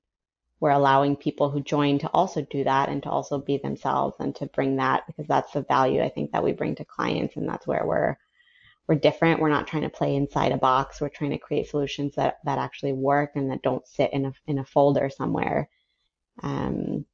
we're 0.60 0.72
allowing 0.72 1.16
people 1.16 1.50
who 1.50 1.62
join 1.62 2.00
to 2.00 2.08
also 2.10 2.42
do 2.42 2.64
that 2.64 2.90
and 2.90 3.04
to 3.04 3.10
also 3.10 3.38
be 3.38 3.58
themselves 3.58 4.16
and 4.20 4.36
to 4.38 4.48
bring 4.48 4.78
that 4.78 5.06
because 5.08 5.28
that's 5.28 5.52
the 5.54 5.62
value 5.62 6.02
I 6.02 6.10
think 6.10 6.32
that 6.32 6.44
we 6.44 6.54
bring 6.54 6.76
to 6.76 6.86
clients. 6.86 7.36
And 7.36 7.48
that's 7.48 7.68
where 7.68 7.86
we're, 7.86 8.18
we're 8.88 8.96
different. 8.96 9.40
We're 9.40 9.50
not 9.50 9.68
trying 9.68 9.84
to 9.84 9.90
play 9.90 10.16
inside 10.16 10.52
a 10.52 10.58
box. 10.58 11.02
We're 11.02 11.10
trying 11.10 11.32
to 11.32 11.38
create 11.38 11.70
solutions 11.70 12.16
that, 12.16 12.40
that 12.46 12.60
actually 12.60 12.94
work 12.94 13.32
and 13.36 13.52
that 13.52 13.64
don't 13.64 13.88
sit 13.88 14.14
in 14.14 14.26
a, 14.26 14.34
in 14.48 14.60
a 14.60 14.66
folder 14.66 15.10
somewhere. 15.10 15.70
Um, 16.44 17.06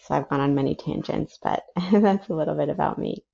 so 0.00 0.14
I've 0.14 0.28
gone 0.28 0.40
on 0.40 0.54
many 0.54 0.74
tangents, 0.74 1.38
but 1.42 1.64
that's 1.92 2.28
a 2.28 2.34
little 2.34 2.54
bit 2.54 2.68
about 2.68 2.98
me. 2.98 3.24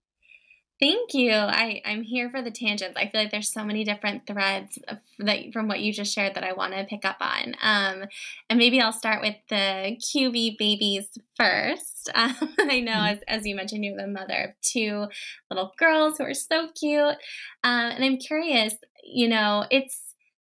Thank 0.81 1.15
you. 1.15 1.33
I, 1.33 1.81
I'm 1.85 2.03
here 2.03 2.29
for 2.31 2.43
the 2.43 2.51
tangents. 2.51 2.97
I 2.97 3.09
feel 3.09 3.21
like 3.21 3.31
there's 3.31 3.53
so 3.53 3.65
many 3.65 3.85
different 3.85 4.27
threads 4.27 4.79
that 5.21 5.53
from 5.53 5.69
what 5.69 5.81
you 5.81 5.93
just 5.93 6.13
shared 6.13 6.35
that 6.35 6.43
I 6.43 6.53
want 6.53 6.75
to 6.75 6.85
pick 6.85 7.05
up 7.05 7.19
on. 7.21 7.55
Um, 7.63 8.09
and 8.51 8.59
maybe 8.59 8.81
I'll 8.81 8.93
start 8.93 9.23
with 9.23 9.37
the 9.49 9.97
QB 10.01 10.59
babies 10.59 11.07
first. 11.37 12.11
Um, 12.15 12.35
I 12.59 12.81
know, 12.81 12.93
mm-hmm. 12.93 13.07
as, 13.07 13.19
as 13.29 13.47
you 13.47 13.55
mentioned, 13.55 13.85
you're 13.85 13.97
the 13.97 14.09
mother 14.09 14.49
of 14.49 14.61
two 14.63 15.07
little 15.49 15.73
girls 15.79 16.19
who 16.19 16.25
are 16.25 16.35
so 16.35 16.69
cute. 16.79 17.17
Um, 17.63 17.91
and 17.93 18.05
I'm 18.05 18.17
curious, 18.17 18.75
you 19.05 19.29
know, 19.29 19.67
it's 19.71 20.04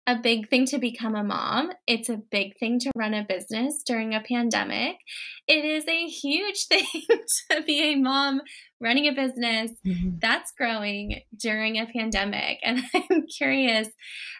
a 0.09 0.15
big 0.15 0.49
thing 0.49 0.65
to 0.65 0.79
become 0.79 1.15
a 1.15 1.23
mom. 1.23 1.71
It's 1.85 2.09
a 2.09 2.17
big 2.17 2.57
thing 2.57 2.79
to 2.79 2.91
run 2.95 3.13
a 3.13 3.23
business 3.23 3.83
during 3.85 4.15
a 4.15 4.21
pandemic. 4.21 4.95
It 5.47 5.63
is 5.63 5.87
a 5.87 6.07
huge 6.07 6.63
thing 6.69 6.87
to 7.51 7.61
be 7.61 7.93
a 7.93 7.95
mom 7.95 8.41
running 8.81 9.07
a 9.07 9.11
business 9.11 9.71
mm-hmm. 9.85 10.17
that's 10.19 10.51
growing 10.57 11.21
during 11.37 11.77
a 11.77 11.85
pandemic. 11.85 12.57
And 12.63 12.79
I'm 13.11 13.27
curious 13.27 13.87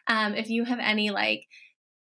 um, 0.08 0.34
if 0.34 0.50
you 0.50 0.66
have 0.66 0.80
any 0.80 1.12
like 1.12 1.44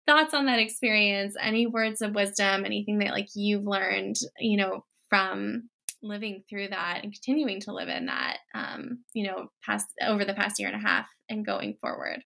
thoughts 0.06 0.32
on 0.32 0.46
that 0.46 0.58
experience, 0.58 1.34
any 1.38 1.66
words 1.66 2.00
of 2.00 2.14
wisdom, 2.14 2.64
anything 2.64 3.00
that 3.00 3.10
like 3.10 3.28
you've 3.34 3.66
learned, 3.66 4.16
you 4.38 4.56
know, 4.56 4.86
from 5.10 5.68
living 6.02 6.42
through 6.48 6.68
that 6.68 7.00
and 7.02 7.12
continuing 7.12 7.60
to 7.60 7.74
live 7.74 7.90
in 7.90 8.06
that, 8.06 8.38
um, 8.54 9.04
you 9.12 9.26
know, 9.26 9.48
past 9.62 9.88
over 10.02 10.24
the 10.24 10.34
past 10.34 10.58
year 10.58 10.70
and 10.70 10.82
a 10.82 10.88
half 10.88 11.06
and 11.28 11.44
going 11.44 11.76
forward. 11.82 12.22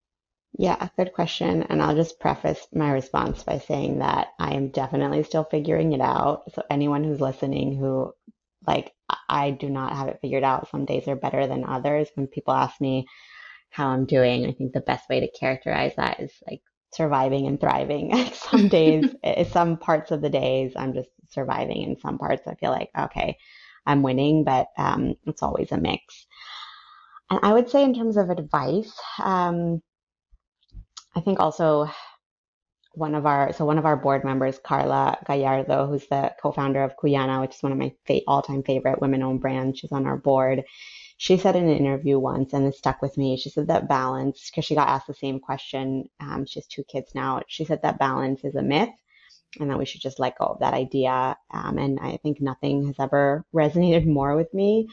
Yeah, 0.58 0.88
good 0.96 1.14
question. 1.14 1.64
And 1.64 1.82
I'll 1.82 1.96
just 1.96 2.20
preface 2.20 2.66
my 2.74 2.92
response 2.92 3.44
by 3.44 3.60
saying 3.60 4.00
that 4.00 4.30
I 4.40 4.54
am 4.54 4.70
definitely 4.70 5.24
still 5.24 5.44
figuring 5.44 5.92
it 5.94 6.02
out. 6.02 6.52
So 6.54 6.64
anyone 6.70 7.04
who's 7.04 7.20
listening 7.20 7.78
who 7.78 8.14
like 8.66 8.94
I 9.30 9.52
do 9.52 9.70
not 9.70 9.94
have 9.96 10.08
it 10.08 10.20
figured 10.22 10.44
out. 10.44 10.70
Some 10.70 10.86
days 10.86 11.08
are 11.08 11.16
better 11.16 11.46
than 11.46 11.66
others. 11.66 12.10
When 12.16 12.28
people 12.28 12.54
ask 12.54 12.80
me 12.80 13.06
how 13.70 13.90
I'm 13.90 14.06
doing, 14.06 14.46
I 14.46 14.54
think 14.54 14.74
the 14.74 14.82
best 14.82 15.10
way 15.10 15.20
to 15.20 15.40
characterize 15.40 15.94
that 15.98 16.20
is 16.22 16.32
like 16.50 16.62
surviving 16.94 17.48
and 17.48 17.60
thriving. 17.60 18.16
Some 18.34 18.68
days, 18.70 19.14
some 19.52 19.78
parts 19.78 20.12
of 20.12 20.22
the 20.22 20.30
days, 20.30 20.74
I'm 20.76 20.94
just 20.94 21.10
surviving. 21.32 21.82
In 21.84 22.00
some 22.00 22.18
parts, 22.18 22.48
I 22.48 22.56
feel 22.56 22.72
like, 22.72 22.90
okay, 22.98 23.38
I'm 23.86 24.02
winning, 24.04 24.44
but 24.46 24.68
um, 24.78 25.16
it's 25.26 25.44
always 25.44 25.72
a 25.72 25.78
mix. 25.78 26.26
And 27.30 27.40
I 27.44 27.54
would 27.54 27.70
say, 27.70 27.84
in 27.84 27.94
terms 27.94 28.18
of 28.18 28.30
advice, 28.30 28.94
um, 29.20 29.82
I 31.16 31.22
think 31.22 31.40
also 31.40 31.90
one 32.94 33.16
of 33.16 33.26
our 33.26 33.54
so 33.54 33.66
one 33.66 33.78
of 33.78 33.86
our 33.86 33.98
board 33.98 34.24
members, 34.24 34.60
Karla 34.60 35.18
Gallardo, 35.26 35.88
who's 35.88 36.08
the 36.08 36.34
co-founder 36.42 36.84
of 36.84 36.96
Cuyana, 36.98 37.42
which 37.42 37.56
is 37.56 37.64
one 37.64 37.72
of 37.72 37.78
my 37.78 37.94
fa- 38.06 38.22
all-time 38.28 38.64
favorite 38.64 39.02
women-owned 39.02 39.42
brands. 39.42 39.80
She's 39.80 39.92
on 39.92 40.06
our 40.06 40.18
board. 40.18 40.64
She 41.18 41.38
said 41.38 41.56
in 41.56 41.68
an 41.70 41.78
interview 41.78 42.20
once, 42.20 42.54
and 42.54 42.66
it 42.66 42.76
stuck 42.76 43.02
with 43.02 43.18
me. 43.18 43.38
She 43.38 43.50
said 43.50 43.68
that 43.68 43.88
balance, 43.88 44.50
because 44.50 44.66
she 44.66 44.76
got 44.76 44.90
asked 44.90 45.08
the 45.08 45.14
same 45.14 45.40
question. 45.40 46.10
Um, 46.20 46.46
she 46.46 46.60
has 46.60 46.68
two 46.68 46.84
kids 46.84 47.16
now. 47.16 47.42
She 47.48 47.64
said 47.66 47.82
that 47.84 48.00
balance 48.00 48.44
is 48.44 48.56
a 48.56 48.62
myth, 48.62 48.90
and 49.60 49.70
that 49.70 49.78
we 49.78 49.86
should 49.86 50.02
just 50.02 50.20
let 50.20 50.38
go 50.38 50.46
of 50.46 50.60
that 50.60 50.74
idea. 50.74 51.38
Um, 51.52 51.78
and 51.78 52.00
I 52.02 52.18
think 52.18 52.42
nothing 52.42 52.88
has 52.88 52.96
ever 53.00 53.46
resonated 53.56 54.06
more 54.06 54.36
with 54.36 54.54
me. 54.54 54.90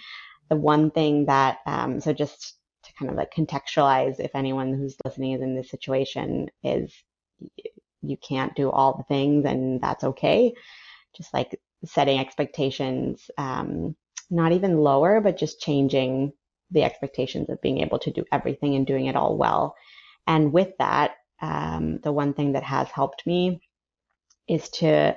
The 0.48 0.56
one 0.56 0.90
thing 0.90 1.26
that, 1.26 1.58
um, 1.66 2.00
so 2.00 2.12
just 2.12 2.56
kind 3.02 3.10
of 3.10 3.16
like 3.16 3.34
contextualize, 3.34 4.20
if 4.20 4.30
anyone 4.34 4.72
who's 4.72 4.96
listening 5.04 5.32
is 5.32 5.42
in 5.42 5.56
this 5.56 5.70
situation, 5.70 6.48
is 6.62 6.92
you 8.00 8.16
can't 8.16 8.54
do 8.54 8.70
all 8.70 8.96
the 8.96 9.04
things 9.04 9.44
and 9.44 9.80
that's 9.80 10.04
okay. 10.04 10.54
Just 11.16 11.34
like 11.34 11.60
setting 11.84 12.18
expectations, 12.18 13.28
um, 13.36 13.96
not 14.30 14.52
even 14.52 14.78
lower, 14.78 15.20
but 15.20 15.36
just 15.36 15.60
changing 15.60 16.32
the 16.70 16.84
expectations 16.84 17.50
of 17.50 17.60
being 17.60 17.80
able 17.80 17.98
to 17.98 18.12
do 18.12 18.24
everything 18.30 18.76
and 18.76 18.86
doing 18.86 19.06
it 19.06 19.16
all 19.16 19.36
well. 19.36 19.74
And 20.26 20.52
with 20.52 20.70
that, 20.78 21.16
um, 21.40 21.98
the 22.02 22.12
one 22.12 22.34
thing 22.34 22.52
that 22.52 22.62
has 22.62 22.88
helped 22.88 23.26
me 23.26 23.60
is 24.48 24.68
to 24.70 25.16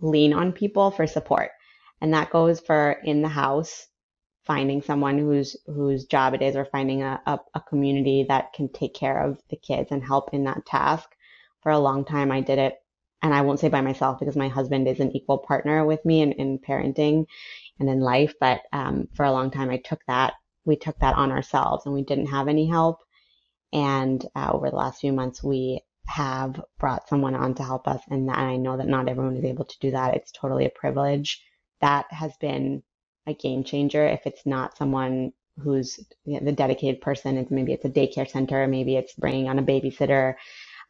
lean 0.00 0.32
on 0.32 0.52
people 0.52 0.90
for 0.90 1.06
support. 1.06 1.50
And 2.00 2.14
that 2.14 2.30
goes 2.30 2.60
for 2.60 2.92
in 3.04 3.22
the 3.22 3.28
house, 3.28 3.86
finding 4.46 4.80
someone 4.80 5.18
whose 5.18 5.56
whose 5.66 6.04
job 6.04 6.34
it 6.34 6.42
is 6.42 6.56
or 6.56 6.64
finding 6.64 7.02
a, 7.02 7.20
a, 7.26 7.38
a 7.54 7.60
community 7.60 8.24
that 8.28 8.52
can 8.52 8.68
take 8.68 8.94
care 8.94 9.22
of 9.22 9.40
the 9.50 9.56
kids 9.56 9.90
and 9.90 10.04
help 10.04 10.32
in 10.32 10.44
that 10.44 10.64
task 10.64 11.08
for 11.62 11.72
a 11.72 11.78
long 11.78 12.04
time. 12.04 12.30
I 12.30 12.40
did 12.40 12.58
it, 12.58 12.74
and 13.22 13.34
I 13.34 13.42
won't 13.42 13.60
say 13.60 13.68
by 13.68 13.80
myself 13.80 14.20
because 14.20 14.36
my 14.36 14.48
husband 14.48 14.86
is 14.86 15.00
an 15.00 15.14
equal 15.16 15.38
partner 15.38 15.84
with 15.84 16.04
me 16.04 16.22
in, 16.22 16.32
in 16.32 16.58
parenting 16.58 17.26
and 17.78 17.88
in 17.88 18.00
life. 18.00 18.34
But 18.40 18.62
um, 18.72 19.08
for 19.14 19.24
a 19.24 19.32
long 19.32 19.50
time, 19.50 19.70
I 19.70 19.78
took 19.78 20.00
that, 20.06 20.34
we 20.64 20.76
took 20.76 20.98
that 21.00 21.16
on 21.16 21.32
ourselves 21.32 21.86
and 21.86 21.94
we 21.94 22.02
didn't 22.02 22.26
have 22.26 22.48
any 22.48 22.66
help. 22.66 23.00
And 23.72 24.24
uh, 24.34 24.50
over 24.52 24.70
the 24.70 24.76
last 24.76 25.00
few 25.00 25.12
months, 25.12 25.42
we 25.42 25.80
have 26.06 26.62
brought 26.78 27.08
someone 27.08 27.34
on 27.34 27.54
to 27.54 27.64
help 27.64 27.88
us. 27.88 28.00
And, 28.08 28.30
and 28.30 28.30
I 28.30 28.56
know 28.56 28.76
that 28.76 28.86
not 28.86 29.08
everyone 29.08 29.36
is 29.36 29.44
able 29.44 29.64
to 29.64 29.78
do 29.80 29.90
that. 29.90 30.14
It's 30.14 30.30
totally 30.30 30.66
a 30.66 30.70
privilege. 30.70 31.42
That 31.80 32.06
has 32.10 32.36
been 32.36 32.82
a 33.26 33.34
game 33.34 33.64
changer. 33.64 34.06
If 34.06 34.26
it's 34.26 34.46
not 34.46 34.76
someone 34.76 35.32
who's 35.58 35.98
the 36.26 36.52
dedicated 36.52 37.00
person, 37.00 37.36
it's 37.38 37.50
maybe 37.50 37.72
it's 37.72 37.84
a 37.84 37.90
daycare 37.90 38.28
center, 38.28 38.66
maybe 38.66 38.96
it's 38.96 39.14
bringing 39.14 39.48
on 39.48 39.58
a 39.58 39.62
babysitter, 39.62 40.34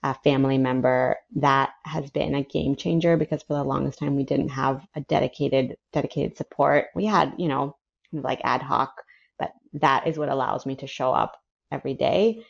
a 0.02 0.14
family 0.24 0.58
member. 0.58 1.16
That 1.36 1.70
has 1.84 2.10
been 2.10 2.34
a 2.34 2.42
game 2.42 2.76
changer 2.76 3.16
because 3.16 3.42
for 3.42 3.54
the 3.54 3.64
longest 3.64 3.98
time 3.98 4.16
we 4.16 4.24
didn't 4.24 4.50
have 4.50 4.86
a 4.94 5.00
dedicated 5.02 5.76
dedicated 5.92 6.36
support. 6.36 6.86
We 6.94 7.06
had 7.06 7.34
you 7.38 7.48
know 7.48 7.76
like 8.12 8.40
ad 8.44 8.62
hoc 8.62 9.02
but 9.38 9.52
that 9.74 10.06
is 10.06 10.18
what 10.18 10.28
allows 10.28 10.66
me 10.66 10.76
to 10.76 10.86
show 10.86 11.12
up 11.12 11.36
every 11.70 11.94
day. 11.94 12.44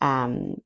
Um, 0.00 0.60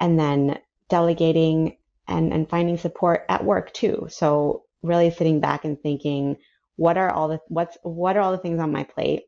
and 0.00 0.18
then 0.18 0.58
delegating 0.88 1.76
and 2.08 2.32
and 2.32 2.48
finding 2.48 2.76
support 2.76 3.24
at 3.28 3.44
work 3.44 3.72
too. 3.72 4.06
So 4.10 4.64
really 4.82 5.10
sitting 5.10 5.40
back 5.40 5.64
and 5.64 5.80
thinking 5.80 6.36
what 6.76 6.96
are 6.96 7.10
all 7.10 7.28
the 7.28 7.38
what's 7.48 7.76
what 7.82 8.16
are 8.16 8.20
all 8.20 8.32
the 8.32 8.38
things 8.38 8.60
on 8.60 8.72
my 8.72 8.84
plate 8.84 9.22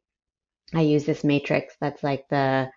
i 0.75 0.81
use 0.81 1.05
this 1.05 1.25
matrix 1.25 1.75
that's 1.81 2.03
like 2.03 2.27
the 2.29 2.69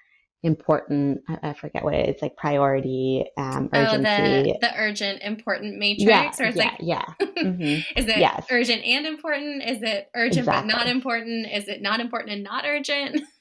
important 0.44 1.22
I, 1.28 1.54
forget 1.54 1.84
what 1.84 1.96
it 1.96 2.16
is 2.16 2.22
like 2.22 2.36
priority 2.38 3.26
um 3.38 3.70
urgency 3.74 4.08
oh, 4.08 4.44
the, 4.44 4.58
the 4.62 4.72
urgent 4.78 5.22
important 5.24 5.78
matrix 5.78 6.08
yeah, 6.08 6.32
or 6.40 6.44
it's 6.46 6.58
yeah, 6.58 6.64
like 6.64 6.78
yeah 6.80 7.06
mm-hmm. 7.22 8.00
is 8.00 8.08
it 8.08 8.18
yes. 8.18 8.46
urgent 8.52 8.84
and 8.86 9.08
important 9.08 9.64
is 9.64 9.82
it 9.82 10.10
urgent 10.16 10.40
exactly. 10.40 10.72
but 10.72 10.78
not 10.78 10.88
important 10.88 11.48
is 11.52 11.68
it 11.68 11.82
not 11.82 12.00
important 12.00 12.34
and 12.34 12.44
not 12.44 12.66
urgent 12.66 13.20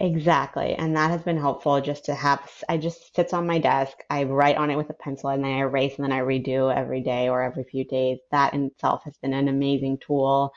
exactly 0.00 0.74
and 0.74 0.96
that 0.96 1.10
has 1.10 1.22
been 1.22 1.36
helpful 1.36 1.78
just 1.80 2.06
to 2.06 2.14
have 2.14 2.40
i 2.70 2.76
just 2.78 3.14
sits 3.14 3.34
on 3.34 3.46
my 3.46 3.58
desk 3.58 3.98
i 4.08 4.22
write 4.22 4.56
on 4.56 4.70
it 4.70 4.76
with 4.76 4.88
a 4.88 4.94
pencil 4.94 5.28
and 5.28 5.44
then 5.44 5.50
i 5.50 5.58
erase 5.58 5.94
and 5.96 6.04
then 6.04 6.12
i 6.12 6.20
redo 6.20 6.74
every 6.74 7.02
day 7.02 7.28
or 7.28 7.42
every 7.42 7.64
few 7.64 7.84
days. 7.84 8.18
That 8.30 8.54
in 8.54 8.66
itself 8.66 9.02
has 9.04 9.16
been 9.18 9.34
an 9.34 9.48
amazing 9.48 9.98
tool. 9.98 10.52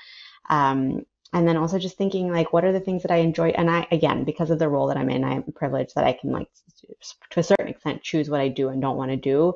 Um, 0.49 1.05
and 1.33 1.47
then 1.47 1.57
also 1.57 1.79
just 1.79 1.97
thinking 1.97 2.31
like 2.31 2.53
what 2.53 2.63
are 2.63 2.71
the 2.71 2.79
things 2.79 3.01
that 3.01 3.11
i 3.11 3.17
enjoy? 3.17 3.49
And 3.49 3.69
i 3.69 3.87
again 3.91 4.23
because 4.23 4.49
of 4.51 4.59
the 4.59 4.69
role 4.69 4.87
that 4.87 4.97
i'm 4.97 5.09
in 5.09 5.23
i'm 5.23 5.43
privileged 5.53 5.95
that 5.95 6.05
i 6.05 6.13
can 6.13 6.31
like 6.31 6.47
to 7.31 7.39
a 7.39 7.43
certain 7.43 7.67
extent 7.67 8.03
choose 8.03 8.29
what 8.29 8.41
i 8.41 8.47
do 8.47 8.69
and 8.69 8.81
don't 8.81 8.97
want 8.97 9.11
to 9.11 9.17
do. 9.17 9.53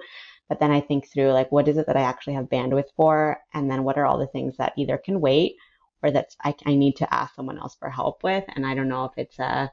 But 0.49 0.59
then 0.59 0.71
i 0.71 0.81
think 0.81 1.07
through 1.07 1.31
like 1.31 1.51
what 1.51 1.67
is 1.67 1.77
it 1.77 1.87
that 1.87 1.97
i 1.97 2.01
actually 2.01 2.33
have 2.33 2.45
bandwidth 2.45 2.91
for? 2.95 3.39
And 3.53 3.69
then 3.69 3.83
what 3.83 3.97
are 3.97 4.05
all 4.05 4.17
the 4.17 4.27
things 4.27 4.57
that 4.57 4.73
either 4.77 4.97
can 4.97 5.21
wait 5.21 5.55
or 6.03 6.11
that 6.11 6.35
I, 6.43 6.53
I 6.65 6.75
need 6.75 6.97
to 6.97 7.13
ask 7.13 7.35
someone 7.35 7.57
else 7.57 7.75
for 7.75 7.89
help 7.89 8.23
with 8.23 8.43
and 8.55 8.65
i 8.65 8.75
don't 8.75 8.89
know 8.89 9.05
if 9.05 9.17
it's 9.17 9.39
a 9.39 9.71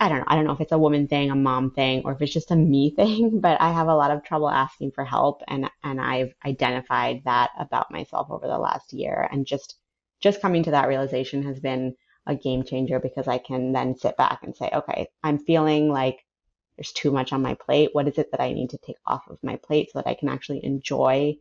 I 0.00 0.08
don't 0.08 0.18
know. 0.18 0.24
I 0.26 0.34
don't 0.34 0.44
know 0.44 0.52
if 0.52 0.60
it's 0.60 0.72
a 0.72 0.78
woman 0.78 1.06
thing, 1.06 1.30
a 1.30 1.36
mom 1.36 1.70
thing, 1.70 2.02
or 2.04 2.12
if 2.12 2.20
it's 2.20 2.32
just 2.32 2.50
a 2.50 2.56
me 2.56 2.90
thing, 2.96 3.40
but 3.40 3.60
I 3.60 3.72
have 3.72 3.88
a 3.88 3.94
lot 3.94 4.10
of 4.10 4.24
trouble 4.24 4.50
asking 4.50 4.92
for 4.92 5.04
help 5.04 5.42
and 5.48 5.70
and 5.82 6.00
I've 6.00 6.34
identified 6.44 7.22
that 7.24 7.50
about 7.58 7.90
myself 7.90 8.28
over 8.30 8.46
the 8.46 8.58
last 8.58 8.92
year 8.92 9.28
and 9.30 9.46
just 9.46 9.76
just 10.20 10.42
coming 10.42 10.62
to 10.64 10.72
that 10.72 10.88
realization 10.88 11.42
has 11.44 11.60
been 11.60 11.94
a 12.26 12.34
game 12.34 12.64
changer 12.64 12.98
because 12.98 13.28
I 13.28 13.38
can 13.38 13.72
then 13.72 13.96
sit 13.96 14.16
back 14.16 14.40
and 14.42 14.56
say, 14.56 14.70
okay, 14.72 15.06
I'm 15.22 15.38
feeling 15.38 15.88
like 15.90 16.24
there's 16.76 16.92
too 16.92 17.10
much 17.10 17.32
on 17.32 17.42
my 17.42 17.54
plate. 17.54 17.90
What 17.92 18.08
is 18.08 18.18
it 18.18 18.30
that 18.30 18.40
I 18.40 18.52
need 18.52 18.70
to 18.70 18.78
take 18.78 18.96
off 19.06 19.22
of 19.28 19.38
my 19.42 19.56
plate 19.56 19.90
so 19.92 19.98
that 19.98 20.08
I 20.08 20.14
can 20.14 20.28
actually 20.28 20.64
enjoy 20.64 21.36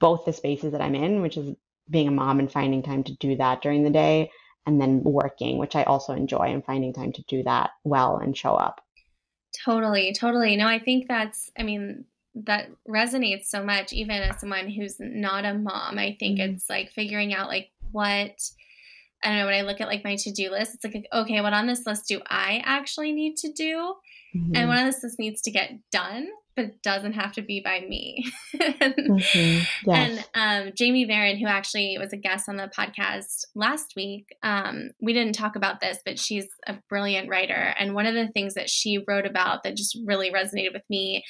both 0.00 0.24
the 0.24 0.32
spaces 0.32 0.72
that 0.72 0.80
I'm 0.82 0.94
in, 0.94 1.22
which 1.22 1.36
is 1.36 1.54
being 1.88 2.08
a 2.08 2.12
mom 2.12 2.38
and 2.38 2.50
finding 2.50 2.82
time 2.82 3.04
to 3.04 3.14
do 3.16 3.36
that 3.36 3.62
during 3.62 3.84
the 3.84 3.90
day, 3.90 4.30
and 4.66 4.80
then 4.80 5.02
working, 5.02 5.58
which 5.58 5.76
I 5.76 5.82
also 5.84 6.12
enjoy 6.12 6.44
and 6.44 6.64
finding 6.64 6.92
time 6.92 7.12
to 7.12 7.22
do 7.28 7.42
that 7.42 7.70
well 7.84 8.16
and 8.16 8.36
show 8.36 8.54
up. 8.54 8.80
Totally, 9.64 10.14
totally. 10.14 10.56
No, 10.56 10.66
I 10.66 10.78
think 10.78 11.06
that's, 11.06 11.50
I 11.58 11.62
mean, 11.62 12.06
that 12.34 12.68
resonates 12.88 13.44
so 13.46 13.62
much, 13.64 13.92
even 13.92 14.16
as 14.16 14.40
someone 14.40 14.68
who's 14.68 14.96
not 14.98 15.44
a 15.44 15.54
mom. 15.54 15.98
I 15.98 16.16
think 16.18 16.40
mm-hmm. 16.40 16.54
it's 16.54 16.68
like 16.68 16.90
figuring 16.90 17.32
out 17.32 17.48
like 17.48 17.70
what 17.92 18.32
I 19.22 19.28
don't 19.28 19.38
know 19.38 19.46
when 19.46 19.54
I 19.54 19.62
look 19.62 19.80
at 19.80 19.88
like 19.88 20.04
my 20.04 20.16
to-do 20.16 20.50
list, 20.50 20.74
it's 20.74 20.84
like 20.84 21.06
okay, 21.12 21.40
what 21.40 21.52
on 21.52 21.66
this 21.66 21.86
list 21.86 22.08
do 22.08 22.20
I 22.28 22.60
actually 22.64 23.12
need 23.12 23.36
to 23.38 23.52
do? 23.52 23.94
Mm-hmm. 24.36 24.56
And 24.56 24.68
what 24.68 24.78
on 24.78 24.86
this 24.86 25.02
list 25.02 25.18
needs 25.18 25.42
to 25.42 25.50
get 25.50 25.72
done, 25.92 26.26
but 26.56 26.66
it 26.66 26.82
doesn't 26.82 27.14
have 27.14 27.32
to 27.32 27.42
be 27.42 27.60
by 27.60 27.80
me. 27.80 28.24
and, 28.80 28.94
mm-hmm. 28.98 29.90
yes. 29.90 30.26
and 30.34 30.66
um, 30.66 30.72
Jamie 30.76 31.06
Varon, 31.06 31.38
who 31.38 31.46
actually 31.46 31.96
was 31.98 32.12
a 32.12 32.16
guest 32.16 32.48
on 32.48 32.56
the 32.56 32.70
podcast 32.76 33.44
last 33.54 33.94
week, 33.96 34.28
um, 34.42 34.90
we 35.00 35.12
didn't 35.12 35.34
talk 35.34 35.56
about 35.56 35.80
this, 35.80 35.98
but 36.04 36.18
she's 36.18 36.46
a 36.66 36.76
brilliant 36.88 37.28
writer. 37.28 37.74
And 37.78 37.94
one 37.94 38.06
of 38.06 38.14
the 38.14 38.28
things 38.28 38.54
that 38.54 38.70
she 38.70 39.02
wrote 39.06 39.26
about 39.26 39.62
that 39.62 39.76
just 39.76 39.98
really 40.04 40.30
resonated 40.30 40.72
with 40.72 40.88
me 40.88 41.24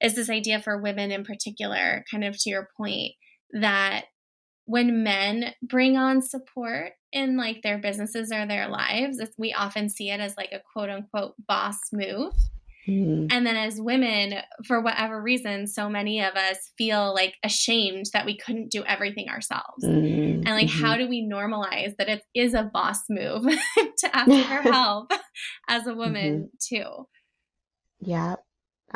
is 0.00 0.14
this 0.14 0.30
idea 0.30 0.60
for 0.60 0.80
women 0.80 1.10
in 1.10 1.24
particular, 1.24 2.04
kind 2.10 2.24
of 2.24 2.38
to 2.38 2.50
your 2.50 2.68
point, 2.76 3.12
that 3.52 4.04
when 4.64 5.02
men 5.02 5.54
bring 5.62 5.96
on 5.96 6.20
support 6.20 6.92
in 7.10 7.36
like 7.36 7.62
their 7.62 7.78
businesses 7.78 8.30
or 8.30 8.46
their 8.46 8.68
lives, 8.68 9.20
we 9.38 9.52
often 9.52 9.88
see 9.88 10.10
it 10.10 10.20
as 10.20 10.36
like 10.36 10.52
a 10.52 10.60
quote 10.72 10.90
unquote 10.90 11.34
boss 11.46 11.78
move. 11.92 12.34
Mm-hmm. 12.88 13.26
And 13.30 13.46
then 13.46 13.56
as 13.56 13.80
women, 13.80 14.34
for 14.64 14.80
whatever 14.80 15.20
reason, 15.20 15.66
so 15.66 15.88
many 15.88 16.22
of 16.22 16.34
us 16.34 16.70
feel 16.78 17.12
like 17.12 17.34
ashamed 17.44 18.06
that 18.14 18.24
we 18.24 18.36
couldn't 18.36 18.70
do 18.70 18.84
everything 18.84 19.28
ourselves. 19.28 19.84
Mm-hmm. 19.84 20.46
And 20.46 20.50
like, 20.50 20.68
mm-hmm. 20.68 20.84
how 20.84 20.96
do 20.96 21.06
we 21.06 21.22
normalize 21.22 21.96
that 21.96 22.08
it 22.08 22.22
is 22.34 22.54
a 22.54 22.62
boss 22.62 23.02
move 23.10 23.42
to 23.98 24.10
ask 24.16 24.30
for 24.30 24.72
help 24.72 25.12
as 25.68 25.86
a 25.86 25.94
woman 25.94 26.50
mm-hmm. 26.70 26.76
too? 26.76 27.06
Yeah, 28.00 28.36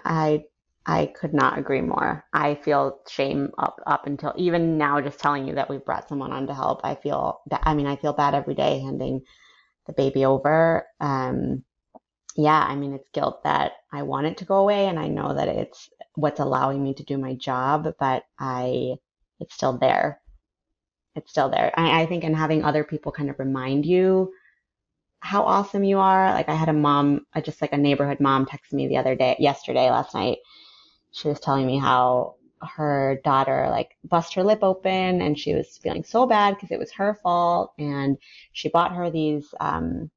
I 0.04 0.44
I 0.86 1.06
could 1.06 1.34
not 1.34 1.58
agree 1.58 1.80
more. 1.80 2.24
I 2.32 2.56
feel 2.56 3.00
shame 3.08 3.50
up 3.58 3.80
up 3.86 4.06
until 4.06 4.32
even 4.36 4.78
now 4.78 5.00
just 5.00 5.18
telling 5.18 5.46
you 5.46 5.54
that 5.56 5.68
we 5.68 5.78
brought 5.78 6.08
someone 6.08 6.32
on 6.32 6.46
to 6.46 6.54
help. 6.54 6.80
I 6.84 6.94
feel 6.94 7.40
that 7.50 7.62
I 7.64 7.74
mean 7.74 7.86
I 7.86 7.96
feel 7.96 8.12
bad 8.12 8.34
every 8.34 8.54
day 8.54 8.80
handing 8.80 9.20
the 9.86 9.92
baby 9.92 10.24
over. 10.24 10.86
Um 11.00 11.64
yeah, 12.36 12.60
I 12.60 12.74
mean 12.76 12.94
it's 12.94 13.08
guilt 13.10 13.42
that 13.44 13.72
I 13.92 14.02
want 14.02 14.26
it 14.26 14.38
to 14.38 14.44
go 14.44 14.56
away 14.56 14.86
and 14.86 14.98
I 14.98 15.08
know 15.08 15.34
that 15.34 15.48
it's 15.48 15.90
what's 16.14 16.40
allowing 16.40 16.82
me 16.82 16.94
to 16.94 17.04
do 17.04 17.18
my 17.18 17.34
job, 17.34 17.94
but 17.98 18.24
I 18.38 18.96
it's 19.40 19.54
still 19.54 19.78
there. 19.78 20.20
It's 21.14 21.30
still 21.30 21.50
there. 21.50 21.72
I, 21.76 22.02
I 22.02 22.06
think 22.06 22.24
and 22.24 22.36
having 22.36 22.64
other 22.64 22.84
people 22.84 23.12
kind 23.12 23.30
of 23.30 23.38
remind 23.38 23.84
you 23.86 24.32
how 25.20 25.44
awesome 25.44 25.84
you 25.84 25.98
are. 25.98 26.32
Like 26.32 26.48
I 26.48 26.54
had 26.54 26.68
a 26.68 26.72
mom, 26.72 27.26
just 27.42 27.62
like 27.62 27.72
a 27.72 27.78
neighborhood 27.78 28.20
mom 28.20 28.46
text 28.46 28.72
me 28.72 28.88
the 28.88 28.96
other 28.96 29.14
day, 29.14 29.36
yesterday, 29.38 29.90
last 29.90 30.14
night 30.14 30.38
she 31.12 31.28
was 31.28 31.40
telling 31.40 31.66
me 31.66 31.78
how 31.78 32.34
her 32.62 33.20
daughter 33.24 33.66
like 33.70 33.96
bust 34.04 34.34
her 34.34 34.42
lip 34.42 34.60
open 34.62 35.20
and 35.20 35.38
she 35.38 35.54
was 35.54 35.78
feeling 35.78 36.04
so 36.04 36.26
bad 36.26 36.54
because 36.54 36.70
it 36.70 36.78
was 36.78 36.92
her 36.92 37.14
fault 37.22 37.72
and 37.78 38.16
she 38.52 38.68
bought 38.68 38.94
her 38.94 39.10
these 39.10 39.52
um, 39.60 40.10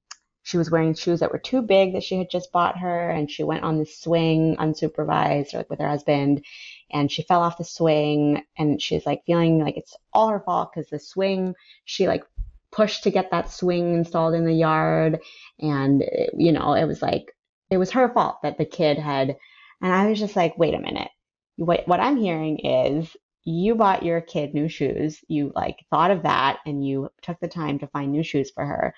she 0.46 0.60
was 0.60 0.70
wearing 0.70 0.94
shoes 0.94 1.22
that 1.22 1.32
were 1.32 1.40
too 1.40 1.64
big 1.64 1.94
that 1.94 2.04
she 2.04 2.20
had 2.20 2.30
just 2.30 2.52
bought 2.52 2.78
her 2.78 3.10
and 3.10 3.32
she 3.32 3.44
went 3.44 3.64
on 3.64 3.80
the 3.80 3.86
swing 3.86 4.56
unsupervised 4.58 5.56
like 5.56 5.70
with 5.72 5.80
her 5.80 5.90
husband 5.90 6.46
and 6.92 7.12
she 7.12 7.24
fell 7.24 7.42
off 7.42 7.58
the 7.58 7.64
swing 7.64 8.44
and 8.56 8.80
she's 8.80 9.08
like 9.08 9.26
feeling 9.26 9.58
like 9.58 9.76
it's 9.76 9.98
all 10.14 10.30
her 10.30 10.40
fault 10.40 10.70
because 10.72 10.88
the 10.90 11.00
swing 11.00 11.56
she 11.86 12.08
like 12.08 12.24
pushed 12.72 13.04
to 13.04 13.10
get 13.10 13.32
that 13.32 13.52
swing 13.52 13.96
installed 13.96 14.36
in 14.36 14.46
the 14.46 14.54
yard 14.54 15.20
and 15.60 16.04
you 16.38 16.52
know 16.52 16.74
it 16.74 16.86
was 16.86 17.02
like 17.02 17.36
it 17.72 17.78
was 17.78 17.90
her 17.90 18.08
fault 18.14 18.38
that 18.44 18.60
the 18.60 18.66
kid 18.66 19.00
had 19.00 19.36
and 19.82 19.92
i 19.92 20.08
was 20.08 20.20
just 20.20 20.36
like 20.36 20.58
wait 20.60 20.76
a 20.76 20.80
minute. 20.80 21.10
What 21.56 21.88
what 21.88 22.00
i'm 22.00 22.18
hearing 22.18 22.60
is 22.60 23.18
you 23.46 23.76
bought 23.76 24.04
your 24.04 24.22
kid 24.22 24.54
new 24.54 24.68
shoes. 24.68 25.24
You 25.28 25.52
like 25.56 25.86
thought 25.92 26.10
of 26.10 26.24
that 26.24 26.60
and 26.66 26.86
you 26.86 27.10
took 27.22 27.40
the 27.40 27.48
time 27.48 27.78
to 27.80 27.88
find 27.88 28.12
new 28.12 28.24
shoes 28.24 28.52
for 28.52 28.66
her 28.66 28.94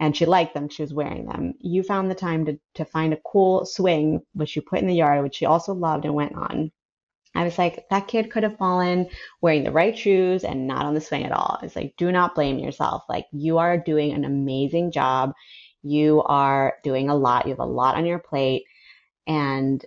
and 0.00 0.16
she 0.16 0.26
liked 0.26 0.54
them 0.54 0.68
she 0.68 0.82
was 0.82 0.94
wearing 0.94 1.26
them 1.26 1.54
you 1.60 1.82
found 1.82 2.10
the 2.10 2.14
time 2.14 2.44
to, 2.44 2.58
to 2.74 2.84
find 2.84 3.12
a 3.12 3.20
cool 3.24 3.64
swing 3.64 4.20
which 4.32 4.56
you 4.56 4.62
put 4.62 4.80
in 4.80 4.86
the 4.86 4.94
yard 4.94 5.22
which 5.22 5.36
she 5.36 5.46
also 5.46 5.72
loved 5.72 6.04
and 6.04 6.14
went 6.14 6.34
on 6.34 6.70
I 7.34 7.44
was 7.44 7.58
like, 7.58 7.84
that 7.90 8.06
kid 8.06 8.30
could 8.30 8.44
have 8.44 8.58
fallen 8.58 9.08
wearing 9.40 9.64
the 9.64 9.72
right 9.72 9.96
shoes 9.96 10.44
and 10.44 10.68
not 10.68 10.86
on 10.86 10.94
the 10.94 11.00
swing 11.00 11.24
at 11.24 11.32
all. 11.32 11.58
It's 11.62 11.74
like, 11.74 11.94
do 11.96 12.12
not 12.12 12.34
blame 12.34 12.58
yourself. 12.58 13.02
Like, 13.08 13.26
you 13.32 13.58
are 13.58 13.76
doing 13.76 14.12
an 14.12 14.24
amazing 14.24 14.92
job. 14.92 15.32
You 15.82 16.22
are 16.22 16.74
doing 16.84 17.08
a 17.08 17.16
lot. 17.16 17.46
You 17.46 17.50
have 17.50 17.58
a 17.58 17.64
lot 17.64 17.96
on 17.96 18.06
your 18.06 18.20
plate. 18.20 18.64
And 19.26 19.84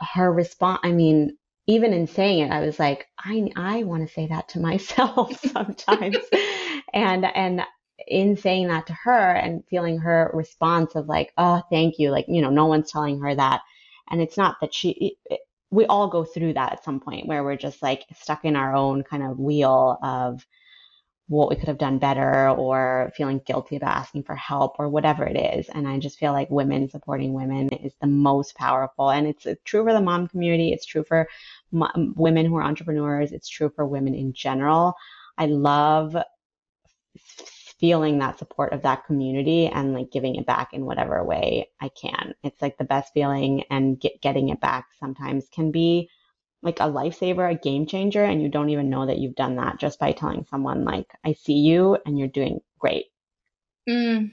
her 0.00 0.32
response, 0.32 0.80
I 0.82 0.90
mean, 0.90 1.36
even 1.68 1.92
in 1.92 2.08
saying 2.08 2.40
it, 2.46 2.50
I 2.50 2.60
was 2.60 2.80
like, 2.80 3.06
I, 3.18 3.50
I 3.54 3.84
want 3.84 4.06
to 4.06 4.12
say 4.12 4.26
that 4.26 4.48
to 4.50 4.60
myself 4.60 5.38
sometimes. 5.40 6.16
and, 6.92 7.24
and 7.24 7.62
in 8.06 8.36
saying 8.36 8.68
that 8.68 8.86
to 8.86 8.92
her 9.04 9.32
and 9.32 9.64
feeling 9.68 9.98
her 9.98 10.30
response 10.34 10.94
of 10.94 11.08
like, 11.08 11.32
oh, 11.36 11.62
thank 11.70 11.98
you. 11.98 12.10
Like, 12.10 12.26
you 12.28 12.42
know, 12.42 12.50
no 12.50 12.66
one's 12.66 12.90
telling 12.90 13.20
her 13.20 13.34
that. 13.34 13.62
And 14.10 14.20
it's 14.20 14.36
not 14.36 14.56
that 14.60 14.74
she, 14.74 15.16
it, 15.26 15.40
we 15.70 15.86
all 15.86 16.08
go 16.08 16.24
through 16.24 16.54
that 16.54 16.72
at 16.72 16.84
some 16.84 17.00
point 17.00 17.28
where 17.28 17.44
we're 17.44 17.56
just 17.56 17.82
like 17.82 18.04
stuck 18.20 18.44
in 18.44 18.56
our 18.56 18.74
own 18.74 19.04
kind 19.04 19.22
of 19.22 19.38
wheel 19.38 19.98
of 20.02 20.44
what 21.28 21.48
we 21.48 21.54
could 21.54 21.68
have 21.68 21.78
done 21.78 21.98
better 21.98 22.48
or 22.50 23.12
feeling 23.16 23.40
guilty 23.46 23.76
about 23.76 23.96
asking 23.96 24.24
for 24.24 24.34
help 24.34 24.80
or 24.80 24.88
whatever 24.88 25.24
it 25.24 25.36
is. 25.36 25.68
And 25.68 25.86
I 25.86 26.00
just 26.00 26.18
feel 26.18 26.32
like 26.32 26.50
women 26.50 26.90
supporting 26.90 27.34
women 27.34 27.68
is 27.68 27.92
the 28.00 28.08
most 28.08 28.56
powerful. 28.56 29.10
And 29.10 29.28
it's 29.28 29.46
true 29.64 29.84
for 29.84 29.92
the 29.92 30.00
mom 30.00 30.26
community. 30.26 30.72
It's 30.72 30.84
true 30.86 31.04
for 31.04 31.28
women 31.70 32.46
who 32.46 32.56
are 32.56 32.64
entrepreneurs. 32.64 33.30
It's 33.30 33.48
true 33.48 33.70
for 33.76 33.86
women 33.86 34.16
in 34.16 34.32
general. 34.32 34.94
I 35.38 35.46
love 35.46 36.16
feeling 37.80 38.18
that 38.18 38.38
support 38.38 38.72
of 38.72 38.82
that 38.82 39.06
community 39.06 39.66
and 39.66 39.94
like 39.94 40.12
giving 40.12 40.36
it 40.36 40.46
back 40.46 40.74
in 40.74 40.84
whatever 40.84 41.24
way 41.24 41.70
I 41.80 41.88
can. 41.88 42.34
It's 42.42 42.60
like 42.60 42.76
the 42.76 42.84
best 42.84 43.12
feeling 43.14 43.64
and 43.70 43.98
get, 43.98 44.20
getting 44.20 44.50
it 44.50 44.60
back 44.60 44.88
sometimes 45.00 45.48
can 45.50 45.72
be 45.72 46.10
like 46.62 46.78
a 46.78 46.84
lifesaver, 46.84 47.50
a 47.50 47.54
game 47.54 47.86
changer. 47.86 48.22
And 48.22 48.42
you 48.42 48.50
don't 48.50 48.68
even 48.68 48.90
know 48.90 49.06
that 49.06 49.18
you've 49.18 49.34
done 49.34 49.56
that 49.56 49.80
just 49.80 49.98
by 49.98 50.12
telling 50.12 50.44
someone 50.50 50.84
like, 50.84 51.10
I 51.24 51.32
see 51.32 51.54
you 51.54 51.96
and 52.04 52.18
you're 52.18 52.28
doing 52.28 52.60
great. 52.78 53.06
Mm, 53.88 54.30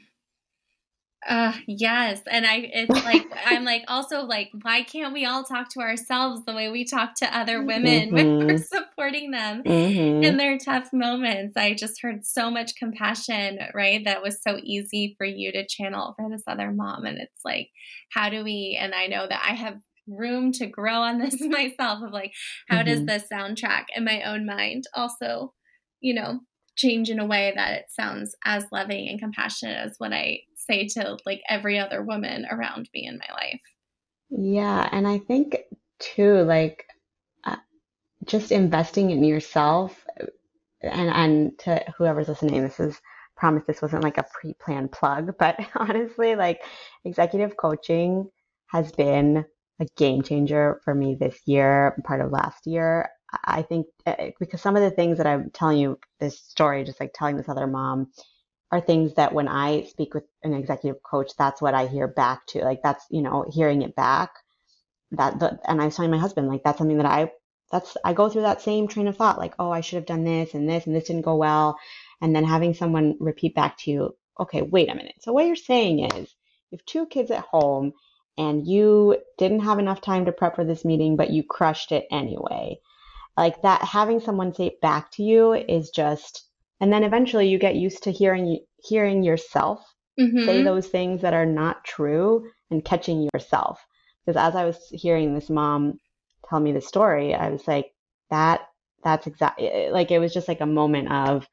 uh 1.27 1.53
yes. 1.67 2.21
And 2.29 2.45
I 2.45 2.69
it's 2.73 3.03
like 3.03 3.25
I'm 3.45 3.65
like 3.65 3.83
also 3.87 4.21
like 4.21 4.49
why 4.61 4.83
can't 4.83 5.13
we 5.13 5.25
all 5.25 5.43
talk 5.43 5.69
to 5.71 5.79
ourselves 5.79 6.41
the 6.45 6.53
way 6.53 6.69
we 6.69 6.85
talk 6.85 7.15
to 7.15 7.37
other 7.37 7.63
women 7.63 8.07
mm-hmm. 8.07 8.15
when 8.15 8.47
we're 8.47 8.57
supporting 8.57 9.31
them 9.31 9.63
mm-hmm. 9.63 10.23
in 10.23 10.37
their 10.37 10.57
tough 10.57 10.89
moments. 10.93 11.53
I 11.57 11.73
just 11.73 12.01
heard 12.01 12.25
so 12.25 12.49
much 12.49 12.75
compassion, 12.75 13.59
right? 13.73 14.03
That 14.05 14.23
was 14.23 14.41
so 14.41 14.57
easy 14.63 15.15
for 15.17 15.25
you 15.25 15.51
to 15.51 15.67
channel 15.67 16.13
for 16.15 16.29
this 16.29 16.43
other 16.47 16.71
mom 16.71 17.05
and 17.05 17.17
it's 17.17 17.43
like 17.43 17.69
how 18.11 18.29
do 18.29 18.43
we 18.43 18.77
and 18.79 18.93
I 18.95 19.07
know 19.07 19.27
that 19.27 19.43
I 19.45 19.53
have 19.53 19.77
room 20.07 20.51
to 20.53 20.65
grow 20.65 21.01
on 21.01 21.19
this 21.19 21.41
myself 21.41 22.03
of 22.03 22.11
like 22.11 22.33
how 22.69 22.77
mm-hmm. 22.77 23.05
does 23.05 23.05
the 23.05 23.35
soundtrack 23.35 23.85
in 23.95 24.05
my 24.05 24.23
own 24.23 24.45
mind 24.45 24.85
also, 24.95 25.53
you 25.99 26.13
know, 26.13 26.39
change 26.77 27.09
in 27.09 27.19
a 27.19 27.25
way 27.25 27.51
that 27.55 27.73
it 27.73 27.85
sounds 27.89 28.35
as 28.45 28.65
loving 28.71 29.09
and 29.09 29.19
compassionate 29.19 29.77
as 29.77 29.95
what 29.97 30.13
I 30.13 30.39
say 30.69 30.87
to 30.87 31.17
like 31.25 31.41
every 31.49 31.79
other 31.79 32.03
woman 32.03 32.45
around 32.49 32.89
me 32.93 33.07
in 33.07 33.17
my 33.17 33.33
life. 33.33 33.61
Yeah, 34.29 34.87
and 34.91 35.07
I 35.07 35.19
think 35.19 35.57
too, 35.99 36.43
like 36.43 36.85
uh, 37.43 37.55
just 38.25 38.51
investing 38.51 39.11
in 39.11 39.23
yourself, 39.23 40.05
and 40.81 41.09
and 41.09 41.59
to 41.59 41.83
whoever's 41.97 42.27
listening, 42.27 42.61
this 42.61 42.79
is 42.79 42.99
promise 43.37 43.63
this 43.67 43.81
wasn't 43.81 44.03
like 44.03 44.17
a 44.17 44.25
pre-planned 44.33 44.91
plug, 44.91 45.37
but 45.37 45.57
honestly, 45.75 46.35
like 46.35 46.63
executive 47.05 47.55
coaching 47.55 48.29
has 48.67 48.91
been 48.91 49.45
a 49.79 49.85
game 49.95 50.23
changer 50.23 50.81
for 50.83 50.93
me 50.93 51.15
this 51.15 51.39
year, 51.45 51.95
part 52.03 52.19
of 52.19 52.31
last 52.31 52.65
year. 52.65 53.09
I 53.45 53.61
think 53.61 53.87
uh, 54.05 54.15
because 54.39 54.61
some 54.61 54.75
of 54.75 54.81
the 54.81 54.91
things 54.91 55.17
that 55.17 55.27
I'm 55.27 55.49
telling 55.51 55.77
you 55.77 55.99
this 56.19 56.39
story, 56.39 56.83
just 56.83 56.99
like 56.99 57.11
telling 57.13 57.37
this 57.37 57.49
other 57.49 57.67
mom, 57.67 58.11
are 58.71 58.81
things 58.81 59.13
that 59.15 59.33
when 59.33 59.47
I 59.47 59.83
speak 59.83 60.13
with 60.13 60.25
an 60.43 60.53
executive 60.53 61.01
coach, 61.03 61.31
that's 61.37 61.61
what 61.61 61.73
I 61.73 61.87
hear 61.87 62.07
back 62.07 62.45
to. 62.47 62.63
Like 62.63 62.81
that's, 62.83 63.05
you 63.09 63.21
know, 63.21 63.45
hearing 63.49 63.81
it 63.81 63.95
back. 63.95 64.31
That 65.11 65.39
the, 65.39 65.59
and 65.65 65.81
I 65.81 65.85
was 65.85 65.95
telling 65.95 66.11
my 66.11 66.17
husband, 66.17 66.47
like 66.49 66.63
that's 66.63 66.77
something 66.77 66.97
that 66.97 67.05
I 67.05 67.31
that's 67.71 67.95
I 68.03 68.13
go 68.13 68.29
through 68.29 68.43
that 68.43 68.61
same 68.61 68.87
train 68.87 69.07
of 69.07 69.17
thought, 69.17 69.37
like, 69.37 69.53
oh, 69.59 69.71
I 69.71 69.81
should 69.81 69.97
have 69.97 70.05
done 70.05 70.23
this 70.23 70.53
and 70.53 70.69
this 70.69 70.85
and 70.85 70.95
this 70.95 71.05
didn't 71.05 71.23
go 71.23 71.35
well. 71.35 71.77
And 72.21 72.35
then 72.35 72.43
having 72.43 72.73
someone 72.73 73.15
repeat 73.19 73.55
back 73.55 73.77
to 73.79 73.91
you, 73.91 74.15
okay, 74.39 74.61
wait 74.61 74.89
a 74.89 74.95
minute. 74.95 75.15
So 75.21 75.33
what 75.33 75.45
you're 75.45 75.55
saying 75.55 75.99
is 75.99 76.35
you 76.69 76.77
have 76.77 76.85
two 76.85 77.05
kids 77.05 77.31
at 77.31 77.45
home 77.45 77.93
and 78.37 78.67
you 78.67 79.17
didn't 79.37 79.61
have 79.61 79.79
enough 79.79 80.01
time 80.01 80.25
to 80.25 80.31
prep 80.31 80.55
for 80.55 80.65
this 80.65 80.85
meeting, 80.85 81.15
but 81.15 81.31
you 81.31 81.43
crushed 81.43 81.91
it 81.91 82.05
anyway. 82.11 82.79
Like 83.35 83.61
that 83.61 83.81
having 83.83 84.19
someone 84.19 84.53
say 84.53 84.67
it 84.67 84.81
back 84.81 85.11
to 85.11 85.23
you 85.23 85.53
is 85.53 85.89
just 85.91 86.46
and 86.79 86.91
then 86.91 87.03
eventually 87.03 87.47
you 87.47 87.57
get 87.57 87.75
used 87.75 88.03
to 88.03 88.11
hearing 88.11 88.59
hearing 88.77 89.23
yourself 89.23 89.79
mm-hmm. 90.19 90.45
say 90.45 90.63
those 90.63 90.87
things 90.87 91.21
that 91.21 91.33
are 91.33 91.45
not 91.45 91.83
true 91.83 92.49
and 92.71 92.85
catching 92.85 93.27
yourself 93.33 93.85
because 94.25 94.37
as 94.37 94.55
i 94.55 94.65
was 94.65 94.77
hearing 94.91 95.33
this 95.33 95.49
mom 95.49 95.99
tell 96.49 96.59
me 96.59 96.71
the 96.71 96.81
story 96.81 97.33
i 97.33 97.49
was 97.49 97.67
like 97.67 97.91
that 98.29 98.61
that's 99.03 99.27
exactly 99.27 99.89
like 99.89 100.11
it 100.11 100.19
was 100.19 100.33
just 100.33 100.47
like 100.47 100.61
a 100.61 100.65
moment 100.65 101.11
of 101.11 101.47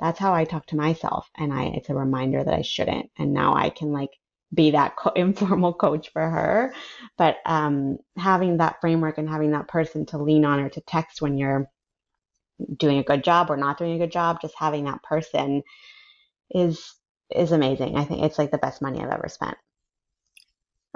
that's 0.00 0.18
how 0.18 0.34
i 0.34 0.44
talk 0.44 0.66
to 0.66 0.76
myself 0.76 1.30
and 1.36 1.52
i 1.52 1.64
it's 1.64 1.90
a 1.90 1.94
reminder 1.94 2.42
that 2.42 2.54
i 2.54 2.62
shouldn't 2.62 3.10
and 3.18 3.32
now 3.32 3.54
i 3.54 3.70
can 3.70 3.92
like 3.92 4.10
be 4.52 4.70
that 4.72 4.96
co- 4.96 5.10
informal 5.16 5.72
coach 5.72 6.10
for 6.12 6.22
her 6.22 6.74
but 7.16 7.36
um 7.46 7.98
having 8.16 8.58
that 8.58 8.80
framework 8.80 9.18
and 9.18 9.28
having 9.28 9.52
that 9.52 9.68
person 9.68 10.06
to 10.06 10.18
lean 10.18 10.44
on 10.44 10.60
or 10.60 10.68
to 10.68 10.80
text 10.82 11.20
when 11.20 11.36
you're 11.36 11.68
doing 12.76 12.98
a 12.98 13.04
good 13.04 13.24
job 13.24 13.50
or 13.50 13.56
not 13.56 13.78
doing 13.78 13.94
a 13.94 13.98
good 13.98 14.12
job, 14.12 14.40
just 14.40 14.54
having 14.56 14.84
that 14.84 15.02
person 15.02 15.62
is 16.50 16.94
is 17.30 17.52
amazing. 17.52 17.96
I 17.96 18.04
think 18.04 18.22
it's 18.22 18.38
like 18.38 18.50
the 18.50 18.58
best 18.58 18.82
money 18.82 19.00
I've 19.00 19.10
ever 19.10 19.28
spent. 19.28 19.56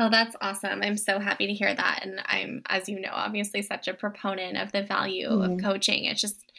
Oh, 0.00 0.08
that's 0.08 0.36
awesome. 0.40 0.82
I'm 0.82 0.96
so 0.96 1.18
happy 1.18 1.48
to 1.48 1.52
hear 1.52 1.74
that. 1.74 2.00
And 2.02 2.20
I'm, 2.24 2.62
as 2.68 2.88
you 2.88 3.00
know, 3.00 3.10
obviously 3.12 3.62
such 3.62 3.88
a 3.88 3.94
proponent 3.94 4.56
of 4.56 4.70
the 4.70 4.84
value 4.84 5.28
mm-hmm. 5.28 5.54
of 5.54 5.60
coaching. 5.60 6.04
It's 6.04 6.20
just, 6.20 6.52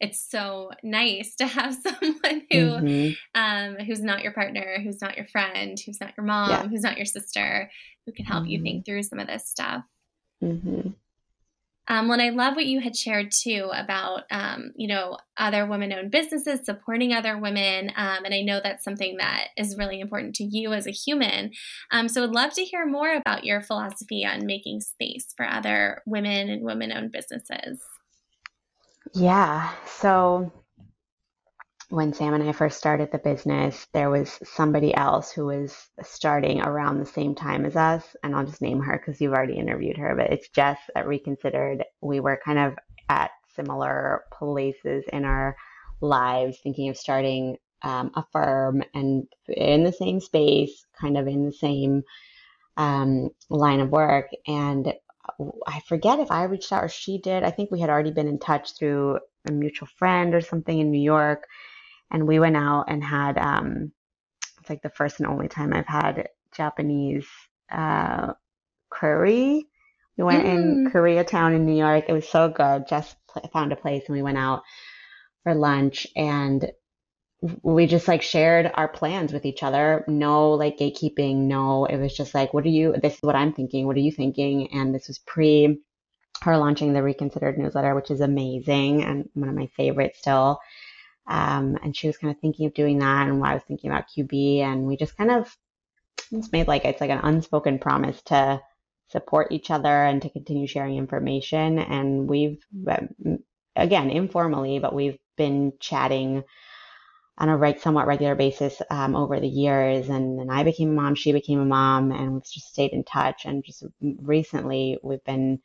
it's 0.00 0.20
so 0.20 0.70
nice 0.84 1.34
to 1.36 1.46
have 1.46 1.74
someone 1.82 2.42
who, 2.50 2.56
mm-hmm. 2.56 3.12
um, 3.34 3.84
who's 3.84 4.00
not 4.00 4.22
your 4.22 4.32
partner, 4.32 4.78
who's 4.80 5.00
not 5.02 5.16
your 5.16 5.26
friend, 5.26 5.78
who's 5.84 6.00
not 6.00 6.12
your 6.16 6.24
mom, 6.24 6.50
yeah. 6.50 6.68
who's 6.68 6.82
not 6.82 6.96
your 6.96 7.06
sister, 7.06 7.68
who 8.06 8.12
can 8.12 8.26
help 8.26 8.44
mm-hmm. 8.44 8.50
you 8.50 8.62
think 8.62 8.86
through 8.86 9.02
some 9.02 9.18
of 9.18 9.26
this 9.26 9.48
stuff. 9.48 9.84
Um, 11.86 12.08
well, 12.08 12.18
and 12.18 12.22
I 12.22 12.34
love 12.34 12.56
what 12.56 12.66
you 12.66 12.80
had 12.80 12.96
shared 12.96 13.30
too 13.30 13.70
about, 13.74 14.22
um, 14.30 14.72
you 14.74 14.88
know, 14.88 15.18
other 15.36 15.66
women-owned 15.66 16.10
businesses 16.10 16.64
supporting 16.64 17.12
other 17.12 17.36
women, 17.36 17.90
um, 17.96 18.24
and 18.24 18.32
I 18.32 18.40
know 18.40 18.60
that's 18.62 18.84
something 18.84 19.18
that 19.18 19.48
is 19.58 19.76
really 19.76 20.00
important 20.00 20.34
to 20.36 20.44
you 20.44 20.72
as 20.72 20.86
a 20.86 20.90
human. 20.90 21.50
Um, 21.90 22.08
so, 22.08 22.24
I'd 22.24 22.30
love 22.30 22.54
to 22.54 22.64
hear 22.64 22.86
more 22.86 23.14
about 23.14 23.44
your 23.44 23.60
philosophy 23.60 24.24
on 24.24 24.46
making 24.46 24.80
space 24.80 25.26
for 25.36 25.46
other 25.46 26.02
women 26.06 26.48
and 26.48 26.62
women-owned 26.62 27.12
businesses. 27.12 27.82
Yeah. 29.12 29.70
So, 29.86 30.50
when 31.94 32.12
Sam 32.12 32.34
and 32.34 32.42
I 32.42 32.50
first 32.50 32.76
started 32.76 33.12
the 33.12 33.18
business, 33.18 33.86
there 33.92 34.10
was 34.10 34.40
somebody 34.42 34.92
else 34.92 35.30
who 35.30 35.46
was 35.46 35.90
starting 36.02 36.60
around 36.60 36.98
the 36.98 37.06
same 37.06 37.36
time 37.36 37.64
as 37.64 37.76
us. 37.76 38.16
And 38.22 38.34
I'll 38.34 38.44
just 38.44 38.60
name 38.60 38.80
her 38.80 38.98
because 38.98 39.20
you've 39.20 39.32
already 39.32 39.54
interviewed 39.54 39.96
her, 39.98 40.16
but 40.16 40.32
it's 40.32 40.48
Jess 40.48 40.78
at 40.96 41.06
Reconsidered. 41.06 41.84
We 42.00 42.18
were 42.18 42.40
kind 42.44 42.58
of 42.58 42.74
at 43.08 43.30
similar 43.54 44.24
places 44.32 45.04
in 45.12 45.24
our 45.24 45.56
lives, 46.00 46.58
thinking 46.64 46.88
of 46.88 46.96
starting 46.96 47.58
um, 47.82 48.10
a 48.16 48.24
firm 48.32 48.82
and 48.92 49.28
in 49.46 49.84
the 49.84 49.92
same 49.92 50.18
space, 50.18 50.84
kind 51.00 51.16
of 51.16 51.28
in 51.28 51.46
the 51.46 51.52
same 51.52 52.02
um, 52.76 53.30
line 53.48 53.78
of 53.78 53.90
work. 53.90 54.30
And 54.48 54.92
I 55.68 55.80
forget 55.86 56.18
if 56.18 56.32
I 56.32 56.42
reached 56.44 56.72
out 56.72 56.82
or 56.82 56.88
she 56.88 57.18
did. 57.18 57.44
I 57.44 57.52
think 57.52 57.70
we 57.70 57.80
had 57.80 57.88
already 57.88 58.10
been 58.10 58.26
in 58.26 58.40
touch 58.40 58.76
through 58.76 59.20
a 59.46 59.52
mutual 59.52 59.88
friend 59.96 60.34
or 60.34 60.40
something 60.40 60.76
in 60.76 60.90
New 60.90 61.00
York 61.00 61.46
and 62.10 62.26
we 62.26 62.38
went 62.38 62.56
out 62.56 62.84
and 62.88 63.02
had 63.02 63.38
um, 63.38 63.92
it's 64.60 64.70
like 64.70 64.82
the 64.82 64.90
first 64.90 65.20
and 65.20 65.28
only 65.28 65.48
time 65.48 65.72
I've 65.72 65.86
had 65.86 66.28
Japanese 66.56 67.26
uh, 67.70 68.32
curry 68.90 69.66
We 70.16 70.24
went 70.24 70.46
mm. 70.46 70.54
in 70.54 70.90
Koreatown 70.90 71.54
in 71.54 71.66
New 71.66 71.76
York. 71.76 72.04
It 72.08 72.12
was 72.12 72.28
so 72.28 72.48
good. 72.48 72.86
Just 72.88 73.16
found 73.52 73.72
a 73.72 73.76
place 73.76 74.04
and 74.06 74.16
we 74.16 74.22
went 74.22 74.38
out 74.38 74.62
for 75.42 75.54
lunch 75.54 76.06
and 76.16 76.70
we 77.62 77.86
just 77.86 78.08
like 78.08 78.22
shared 78.22 78.70
our 78.74 78.88
plans 78.88 79.32
with 79.32 79.44
each 79.44 79.62
other. 79.62 80.04
No 80.08 80.52
like 80.52 80.78
gatekeeping. 80.78 81.36
No, 81.48 81.84
it 81.84 81.98
was 81.98 82.16
just 82.16 82.34
like, 82.34 82.54
what 82.54 82.64
are 82.64 82.68
you, 82.68 82.94
this 83.02 83.14
is 83.14 83.22
what 83.22 83.36
I'm 83.36 83.52
thinking. 83.52 83.86
What 83.86 83.96
are 83.96 84.00
you 84.00 84.12
thinking? 84.12 84.72
And 84.72 84.94
this 84.94 85.08
was 85.08 85.18
pre 85.18 85.80
her 86.42 86.56
launching 86.56 86.92
the 86.92 87.02
Reconsidered 87.02 87.58
newsletter, 87.58 87.94
which 87.94 88.10
is 88.10 88.20
amazing 88.20 89.02
and 89.04 89.28
one 89.34 89.48
of 89.48 89.54
my 89.54 89.66
favorites 89.76 90.18
still. 90.20 90.60
Um, 91.26 91.78
and 91.82 91.96
she 91.96 92.06
was 92.06 92.18
kind 92.18 92.34
of 92.34 92.40
thinking 92.40 92.66
of 92.66 92.74
doing 92.74 92.98
that 92.98 93.28
and 93.28 93.44
I 93.44 93.54
was 93.54 93.62
thinking 93.62 93.90
about 93.90 94.08
QB 94.16 94.58
and 94.58 94.86
we 94.86 94.96
just 94.96 95.16
kind 95.16 95.30
of 95.30 95.56
just 96.30 96.52
made 96.52 96.68
like, 96.68 96.84
it's 96.84 97.00
like 97.00 97.10
an 97.10 97.20
unspoken 97.22 97.78
promise 97.78 98.20
to 98.22 98.60
support 99.08 99.52
each 99.52 99.70
other 99.70 99.88
and 100.04 100.20
to 100.22 100.30
continue 100.30 100.66
sharing 100.66 100.96
information. 100.96 101.78
And 101.78 102.28
we've, 102.28 102.58
again, 103.76 104.10
informally, 104.10 104.78
but 104.78 104.94
we've 104.94 105.18
been 105.36 105.72
chatting 105.80 106.44
on 107.36 107.48
a 107.48 107.56
right, 107.56 107.80
somewhat 107.80 108.06
regular 108.06 108.34
basis 108.34 108.80
um, 108.90 109.16
over 109.16 109.40
the 109.40 109.48
years. 109.48 110.08
And 110.08 110.38
then 110.38 110.50
I 110.50 110.62
became 110.62 110.90
a 110.90 110.92
mom, 110.92 111.14
she 111.14 111.32
became 111.32 111.60
a 111.60 111.64
mom, 111.64 112.12
and 112.12 112.34
we've 112.34 112.44
just 112.44 112.68
stayed 112.68 112.92
in 112.92 113.04
touch. 113.04 113.44
And 113.44 113.64
just 113.64 113.84
recently, 114.00 114.98
we've 115.02 115.24
been 115.24 115.60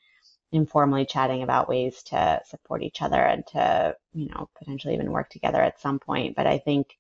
informally 0.52 1.06
chatting 1.06 1.44
about 1.44 1.70
ways 1.70 2.04
to 2.04 2.42
support 2.46 2.84
each 2.84 3.02
other 3.02 3.22
and 3.22 3.46
to, 3.48 3.96
you 4.14 4.28
know, 4.30 4.50
potentially 4.58 4.94
even 4.94 5.12
work 5.12 5.30
together 5.30 5.62
at 5.62 5.80
some 5.80 6.00
point. 6.00 6.36
But 6.36 6.48
I 6.48 6.58
think 6.60 6.98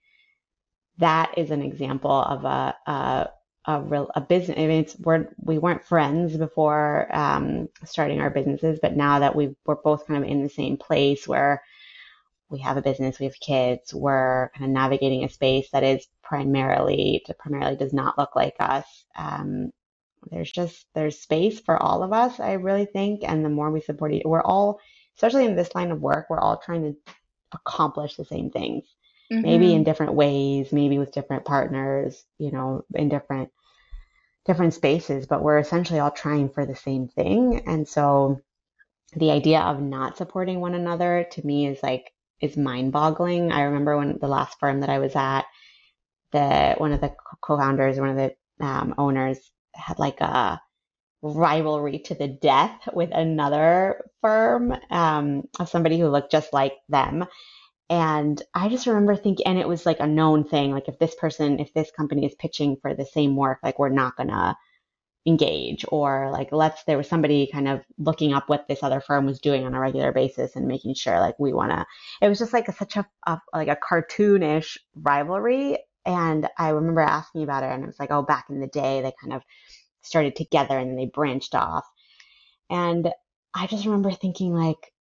that 0.97 1.37
is 1.37 1.51
an 1.51 1.61
example 1.61 2.11
of 2.11 2.45
a, 2.45 2.75
a 2.85 3.29
a 3.65 3.81
real 3.81 4.09
a 4.15 4.21
business. 4.21 4.57
I 4.57 4.61
mean, 4.61 4.81
it's 4.81 4.97
we're 4.99 5.27
we 5.37 5.57
weren't 5.57 5.85
friends 5.85 6.35
before 6.37 7.07
um, 7.15 7.69
starting 7.85 8.21
our 8.21 8.29
businesses, 8.29 8.79
but 8.81 8.95
now 8.95 9.19
that 9.19 9.35
we 9.35 9.55
we're 9.65 9.75
both 9.75 10.07
kind 10.07 10.23
of 10.23 10.29
in 10.29 10.43
the 10.43 10.49
same 10.49 10.77
place 10.77 11.27
where 11.27 11.61
we 12.49 12.59
have 12.59 12.77
a 12.77 12.81
business, 12.81 13.19
we 13.19 13.25
have 13.27 13.39
kids, 13.39 13.93
we're 13.93 14.49
kind 14.55 14.65
of 14.65 14.71
navigating 14.71 15.23
a 15.23 15.29
space 15.29 15.69
that 15.71 15.83
is 15.83 16.07
primarily 16.23 17.23
primarily 17.39 17.75
does 17.75 17.93
not 17.93 18.17
look 18.17 18.35
like 18.35 18.55
us. 18.59 19.05
Um, 19.15 19.71
there's 20.31 20.51
just 20.51 20.85
there's 20.93 21.19
space 21.19 21.59
for 21.59 21.81
all 21.81 22.03
of 22.03 22.13
us, 22.13 22.39
I 22.39 22.53
really 22.53 22.85
think, 22.85 23.21
and 23.23 23.43
the 23.43 23.49
more 23.49 23.71
we 23.71 23.81
support 23.81 24.13
each, 24.13 24.23
we're 24.25 24.41
all, 24.41 24.79
especially 25.15 25.45
in 25.45 25.55
this 25.55 25.73
line 25.75 25.91
of 25.91 26.01
work, 26.01 26.27
we're 26.29 26.39
all 26.39 26.57
trying 26.57 26.83
to 26.83 27.13
accomplish 27.53 28.15
the 28.15 28.25
same 28.25 28.51
things 28.51 28.83
mm-hmm. 29.31 29.41
maybe 29.41 29.73
in 29.73 29.83
different 29.83 30.13
ways, 30.13 30.71
maybe 30.71 30.97
with 30.97 31.11
different 31.11 31.45
partners, 31.45 32.23
you 32.37 32.51
know, 32.51 32.83
in 32.93 33.09
different 33.09 33.49
different 34.45 34.73
spaces, 34.73 35.27
but 35.27 35.43
we're 35.43 35.59
essentially 35.59 35.99
all 35.99 36.11
trying 36.11 36.49
for 36.49 36.65
the 36.65 36.75
same 36.75 37.07
thing. 37.07 37.61
And 37.67 37.87
so 37.87 38.39
the 39.15 39.31
idea 39.31 39.59
of 39.59 39.81
not 39.81 40.17
supporting 40.17 40.59
one 40.59 40.73
another 40.75 41.27
to 41.31 41.45
me 41.45 41.67
is 41.67 41.81
like 41.83 42.11
is 42.41 42.55
mind-boggling. 42.55 43.51
I 43.51 43.63
remember 43.63 43.97
when 43.97 44.17
the 44.19 44.27
last 44.27 44.57
firm 44.59 44.79
that 44.79 44.89
I 44.89 44.99
was 44.99 45.15
at, 45.15 45.45
the 46.31 46.75
one 46.77 46.93
of 46.93 47.01
the 47.01 47.13
co-founders, 47.41 47.99
one 47.99 48.09
of 48.09 48.15
the 48.15 48.65
um, 48.65 48.95
owners 48.97 49.39
had 49.73 49.99
like 49.99 50.21
a 50.21 50.61
rivalry 51.21 51.99
to 51.99 52.15
the 52.15 52.27
death 52.27 52.87
with 52.93 53.11
another 53.11 54.05
firm 54.21 54.73
um, 54.89 55.43
of 55.59 55.69
somebody 55.69 55.99
who 55.99 56.07
looked 56.07 56.31
just 56.31 56.53
like 56.53 56.73
them. 56.87 57.25
And 57.89 58.41
I 58.53 58.69
just 58.69 58.85
remember 58.87 59.15
thinking, 59.15 59.47
and 59.47 59.57
it 59.57 59.67
was 59.67 59.85
like 59.85 59.99
a 59.99 60.07
known 60.07 60.43
thing. 60.43 60.71
Like 60.71 60.87
if 60.87 60.99
this 60.99 61.15
person, 61.15 61.59
if 61.59 61.73
this 61.73 61.91
company 61.91 62.25
is 62.25 62.35
pitching 62.35 62.77
for 62.81 62.93
the 62.93 63.05
same 63.05 63.35
work, 63.35 63.59
like 63.63 63.79
we're 63.79 63.89
not 63.89 64.15
gonna 64.15 64.55
engage 65.25 65.85
or 65.89 66.29
like 66.31 66.49
let's 66.51 66.83
there 66.85 66.97
was 66.97 67.07
somebody 67.07 67.49
kind 67.51 67.67
of 67.67 67.81
looking 67.97 68.33
up 68.33 68.47
what 68.47 68.67
this 68.67 68.83
other 68.83 69.01
firm 69.01 69.25
was 69.25 69.39
doing 69.39 69.65
on 69.65 69.73
a 69.73 69.79
regular 69.79 70.11
basis 70.11 70.55
and 70.55 70.65
making 70.65 70.93
sure 70.93 71.19
like 71.19 71.37
we 71.37 71.51
want 71.53 71.71
to 71.71 71.85
it 72.21 72.29
was 72.29 72.39
just 72.39 72.53
like 72.53 72.67
a, 72.69 72.73
such 72.73 72.95
a, 72.95 73.05
a, 73.27 73.39
like 73.53 73.67
a 73.67 73.77
cartoonish 73.77 74.77
rivalry 74.95 75.77
and 76.05 76.47
i 76.57 76.69
remember 76.69 77.01
asking 77.01 77.43
about 77.43 77.63
it 77.63 77.71
and 77.71 77.83
it 77.83 77.87
was 77.87 77.99
like 77.99 78.11
oh 78.11 78.21
back 78.21 78.45
in 78.49 78.59
the 78.59 78.67
day 78.67 79.01
they 79.01 79.13
kind 79.21 79.33
of 79.33 79.41
started 80.01 80.35
together 80.35 80.77
and 80.77 80.89
then 80.89 80.97
they 80.97 81.05
branched 81.05 81.55
off 81.55 81.85
and 82.69 83.11
i 83.53 83.67
just 83.67 83.85
remember 83.85 84.11
thinking 84.11 84.53
like 84.53 84.91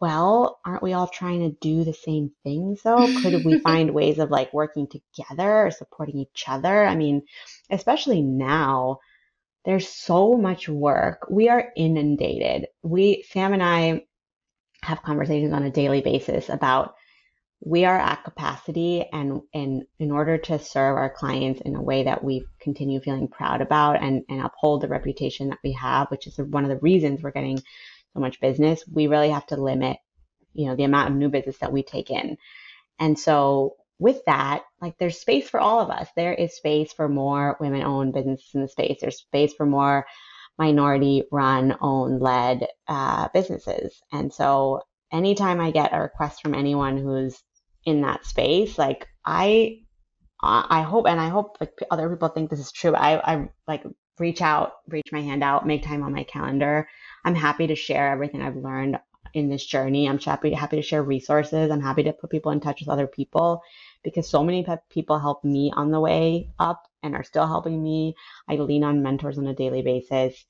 well, 0.00 0.58
aren't 0.64 0.82
we 0.82 0.92
all 0.92 1.06
trying 1.06 1.40
to 1.40 1.56
do 1.60 1.84
the 1.84 1.94
same 1.94 2.32
things 2.42 2.82
though? 2.82 3.06
Could 3.22 3.44
we 3.44 3.58
find 3.64 3.94
ways 3.94 4.18
of 4.18 4.30
like 4.30 4.52
working 4.52 4.88
together 4.88 5.66
or 5.66 5.70
supporting 5.70 6.18
each 6.18 6.44
other? 6.48 6.84
I 6.84 6.96
mean, 6.96 7.22
especially 7.70 8.22
now, 8.22 8.98
there's 9.64 9.88
so 9.88 10.36
much 10.36 10.68
work. 10.68 11.26
We 11.30 11.48
are 11.48 11.72
inundated. 11.76 12.66
We, 12.82 13.24
Sam 13.30 13.52
and 13.52 13.62
I, 13.62 14.06
have 14.82 15.02
conversations 15.02 15.52
on 15.52 15.64
a 15.64 15.70
daily 15.70 16.00
basis 16.00 16.48
about 16.48 16.94
we 17.60 17.84
are 17.84 17.98
at 17.98 18.24
capacity 18.24 19.04
and, 19.12 19.40
and 19.54 19.84
in 19.98 20.10
order 20.10 20.38
to 20.38 20.58
serve 20.58 20.96
our 20.96 21.10
clients 21.10 21.60
in 21.62 21.74
a 21.74 21.82
way 21.82 22.04
that 22.04 22.22
we 22.22 22.44
continue 22.60 23.00
feeling 23.00 23.28
proud 23.28 23.60
about 23.60 24.02
and, 24.02 24.22
and 24.28 24.40
uphold 24.40 24.82
the 24.82 24.88
reputation 24.88 25.48
that 25.48 25.58
we 25.64 25.72
have, 25.72 26.08
which 26.10 26.26
is 26.26 26.38
one 26.38 26.64
of 26.64 26.70
the 26.70 26.78
reasons 26.78 27.22
we're 27.22 27.30
getting 27.30 27.58
so 27.58 28.20
much 28.20 28.40
business, 28.40 28.84
we 28.92 29.06
really 29.06 29.30
have 29.30 29.46
to 29.46 29.56
limit, 29.56 29.96
you 30.52 30.66
know, 30.66 30.76
the 30.76 30.84
amount 30.84 31.10
of 31.10 31.16
new 31.16 31.28
business 31.28 31.58
that 31.58 31.72
we 31.72 31.82
take 31.82 32.10
in. 32.10 32.36
And 32.98 33.18
so 33.18 33.76
with 33.98 34.24
that, 34.26 34.64
like 34.80 34.96
there's 34.98 35.18
space 35.18 35.48
for 35.48 35.58
all 35.58 35.80
of 35.80 35.90
us. 35.90 36.08
There 36.14 36.34
is 36.34 36.56
space 36.56 36.92
for 36.92 37.08
more 37.08 37.56
women 37.60 37.82
owned 37.82 38.12
businesses 38.12 38.50
in 38.54 38.62
the 38.62 38.68
space. 38.68 38.98
There's 39.00 39.18
space 39.18 39.54
for 39.54 39.66
more 39.66 40.06
minority 40.58 41.24
run, 41.32 41.76
owned, 41.80 42.20
led 42.20 42.66
uh, 42.88 43.28
businesses. 43.32 44.00
And 44.12 44.32
so 44.32 44.82
anytime 45.12 45.60
I 45.60 45.70
get 45.70 45.94
a 45.94 46.00
request 46.00 46.42
from 46.42 46.54
anyone 46.54 46.96
who's 46.96 47.42
in 47.86 48.02
that 48.02 48.26
space, 48.26 48.76
like 48.78 49.08
I, 49.24 49.78
I 50.42 50.82
hope, 50.82 51.06
and 51.06 51.20
I 51.20 51.28
hope 51.28 51.56
like 51.60 51.78
other 51.90 52.10
people 52.10 52.28
think 52.28 52.50
this 52.50 52.60
is 52.60 52.72
true. 52.72 52.94
I, 52.94 53.34
I 53.34 53.48
like 53.66 53.84
reach 54.18 54.42
out, 54.42 54.74
reach 54.88 55.10
my 55.12 55.22
hand 55.22 55.42
out, 55.42 55.66
make 55.66 55.82
time 55.82 56.02
on 56.02 56.12
my 56.12 56.24
calendar 56.24 56.86
I'm 57.26 57.34
happy 57.34 57.66
to 57.66 57.74
share 57.74 58.08
everything 58.12 58.40
I've 58.40 58.56
learned 58.56 59.00
in 59.34 59.48
this 59.50 59.66
journey. 59.66 60.08
I'm 60.08 60.20
happy 60.20 60.52
happy 60.52 60.76
to 60.76 60.82
share 60.82 61.02
resources. 61.02 61.72
I'm 61.72 61.82
happy 61.82 62.04
to 62.04 62.12
put 62.12 62.30
people 62.30 62.52
in 62.52 62.60
touch 62.60 62.80
with 62.80 62.88
other 62.88 63.08
people 63.08 63.62
because 64.04 64.30
so 64.30 64.44
many 64.44 64.64
people 64.90 65.18
help 65.18 65.42
me 65.42 65.72
on 65.74 65.90
the 65.90 65.98
way 65.98 66.50
up 66.60 66.84
and 67.02 67.16
are 67.16 67.24
still 67.24 67.48
helping 67.48 67.82
me. 67.82 68.14
I 68.48 68.54
lean 68.54 68.84
on 68.84 69.02
mentors 69.02 69.38
on 69.38 69.46
a 69.48 69.54
daily 69.54 69.82
basis. 69.82 70.46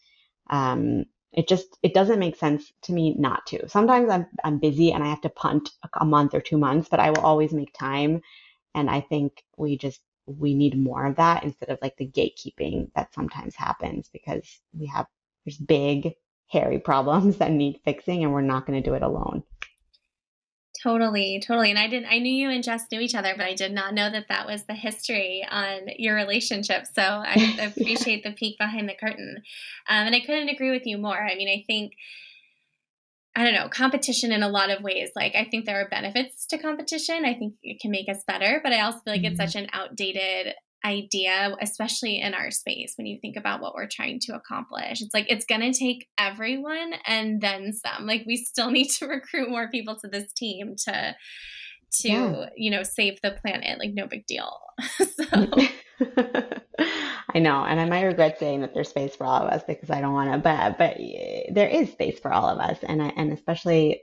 Um, 0.51 1.07
it 1.37 1.47
just 1.47 1.79
it 1.83 1.93
doesn't 1.93 2.19
make 2.19 2.37
sense 2.37 2.73
to 2.83 2.93
me 2.93 3.15
not 3.19 3.47
to. 3.47 3.69
Sometimes 3.69 4.09
I'm 4.11 4.27
I'm 4.43 4.59
busy 4.59 4.91
and 4.91 5.05
I 5.05 5.09
have 5.09 5.21
to 5.21 5.29
punt 5.29 5.71
a 6.01 6.05
month 6.05 6.35
or 6.35 6.41
two 6.41 6.57
months, 6.57 6.89
but 6.89 6.99
I 6.99 7.11
will 7.11 7.21
always 7.21 7.53
make 7.53 7.73
time. 7.75 8.23
And 8.75 8.91
I 8.91 9.03
think 9.03 9.45
we 9.57 9.77
just 9.77 10.01
we 10.27 10.55
need 10.55 10.79
more 10.79 11.05
of 11.07 11.17
that 11.17 11.45
instead 11.45 11.69
of 11.69 11.79
like 11.83 11.97
the 11.99 12.09
gatekeeping 12.09 12.91
that 12.97 13.15
sometimes 13.15 13.55
happens 13.55 14.09
because 14.13 14.61
we 14.77 14.87
have 14.87 15.07
there's 15.45 15.59
big 15.59 16.15
hairy 16.49 16.79
problems 16.79 17.37
that 17.39 17.53
need 17.53 17.81
fixing 17.85 18.25
and 18.25 18.33
we're 18.33 18.41
not 18.41 18.67
going 18.67 18.83
to 18.83 18.89
do 18.89 18.95
it 18.95 19.03
alone. 19.03 19.43
Totally, 20.87 21.43
totally. 21.45 21.71
And 21.71 21.81
I 21.81 21.89
didn't, 21.89 22.13
I 22.13 22.21
knew 22.21 22.33
you 22.33 22.49
and 22.49 22.63
Jess 22.63 22.87
knew 22.93 23.01
each 23.01 23.17
other, 23.17 23.35
but 23.37 23.45
I 23.45 23.55
did 23.55 23.73
not 23.73 23.93
know 23.93 24.09
that 24.09 24.27
that 24.29 24.47
was 24.47 24.67
the 24.67 24.75
history 24.75 25.45
on 25.51 25.89
your 25.99 26.15
relationship. 26.15 26.87
So 26.95 27.03
I 27.03 27.73
appreciate 27.77 28.23
the 28.23 28.31
peek 28.31 28.57
behind 28.57 28.89
the 28.89 28.95
curtain. 28.95 29.43
Um, 29.89 30.07
and 30.07 30.15
I 30.15 30.21
couldn't 30.21 30.49
agree 30.49 30.71
with 30.71 30.87
you 30.87 30.97
more. 30.97 31.21
I 31.21 31.35
mean, 31.35 31.49
I 31.49 31.65
think, 31.67 31.95
I 33.35 33.43
don't 33.43 33.55
know, 33.55 33.69
competition 33.69 34.31
in 34.31 34.45
a 34.45 34.49
lot 34.49 34.71
of 34.71 34.81
ways. 34.81 35.11
Like, 35.17 35.35
I 35.35 35.49
think 35.51 35.67
there 35.67 35.81
are 35.81 35.89
benefits 35.89 36.47
to 36.51 36.59
competition. 36.59 37.25
I 37.25 37.35
think 37.35 37.55
it 37.65 37.81
can 37.81 37.91
make 37.91 38.09
us 38.09 38.23
better, 38.25 38.61
but 38.63 38.73
I 38.73 38.83
also 38.83 39.01
feel 39.01 39.15
like 39.15 39.23
mm-hmm. 39.23 39.41
it's 39.41 39.55
such 39.55 39.61
an 39.61 39.69
outdated 39.73 40.55
idea, 40.87 41.55
especially 41.61 42.21
in 42.21 42.33
our 42.33 42.51
space, 42.51 42.95
when 42.97 43.07
you 43.07 43.19
think 43.21 43.37
about 43.37 43.61
what 43.61 43.75
we're 43.75 43.89
trying 43.89 44.21
to 44.21 44.35
accomplish. 44.35 45.03
It's 45.03 45.13
like 45.13 45.27
it's 45.29 45.45
going 45.45 45.61
to 45.61 45.77
take 45.77 46.07
everyone 46.17 46.95
and 47.07 47.41
then 47.41 47.73
some. 47.73 48.07
Like 48.07 48.25
we 48.27 48.37
still 48.37 48.71
need 48.77 48.91
to 48.91 49.07
recruit 49.07 49.51
more 49.51 49.69
people 49.69 49.97
to 49.97 50.09
this 50.09 50.33
team 50.33 50.77
to 50.85 51.17
to 51.93 52.09
yeah. 52.09 52.47
you 52.57 52.71
know 52.71 52.83
save 52.83 53.21
the 53.23 53.31
planet 53.31 53.79
like 53.79 53.95
no 53.95 54.07
big 54.07 54.27
deal 54.27 54.59
so 54.97 55.25
i 57.33 57.39
know 57.39 57.65
and 57.65 57.81
i 57.81 57.85
might 57.85 58.03
regret 58.03 58.39
saying 58.39 58.61
that 58.61 58.75
there's 58.75 58.89
space 58.89 59.15
for 59.15 59.25
all 59.25 59.47
of 59.47 59.53
us 59.53 59.63
because 59.67 59.89
i 59.89 60.01
don't 60.01 60.13
want 60.13 60.31
to 60.31 60.39
but 60.39 60.77
but 60.79 60.97
there 61.55 61.69
is 61.69 61.91
space 61.93 62.19
for 62.19 62.33
all 62.33 62.49
of 62.49 62.59
us 62.59 62.79
and 62.83 63.01
I, 63.01 63.13
and 63.17 63.33
especially 63.33 64.03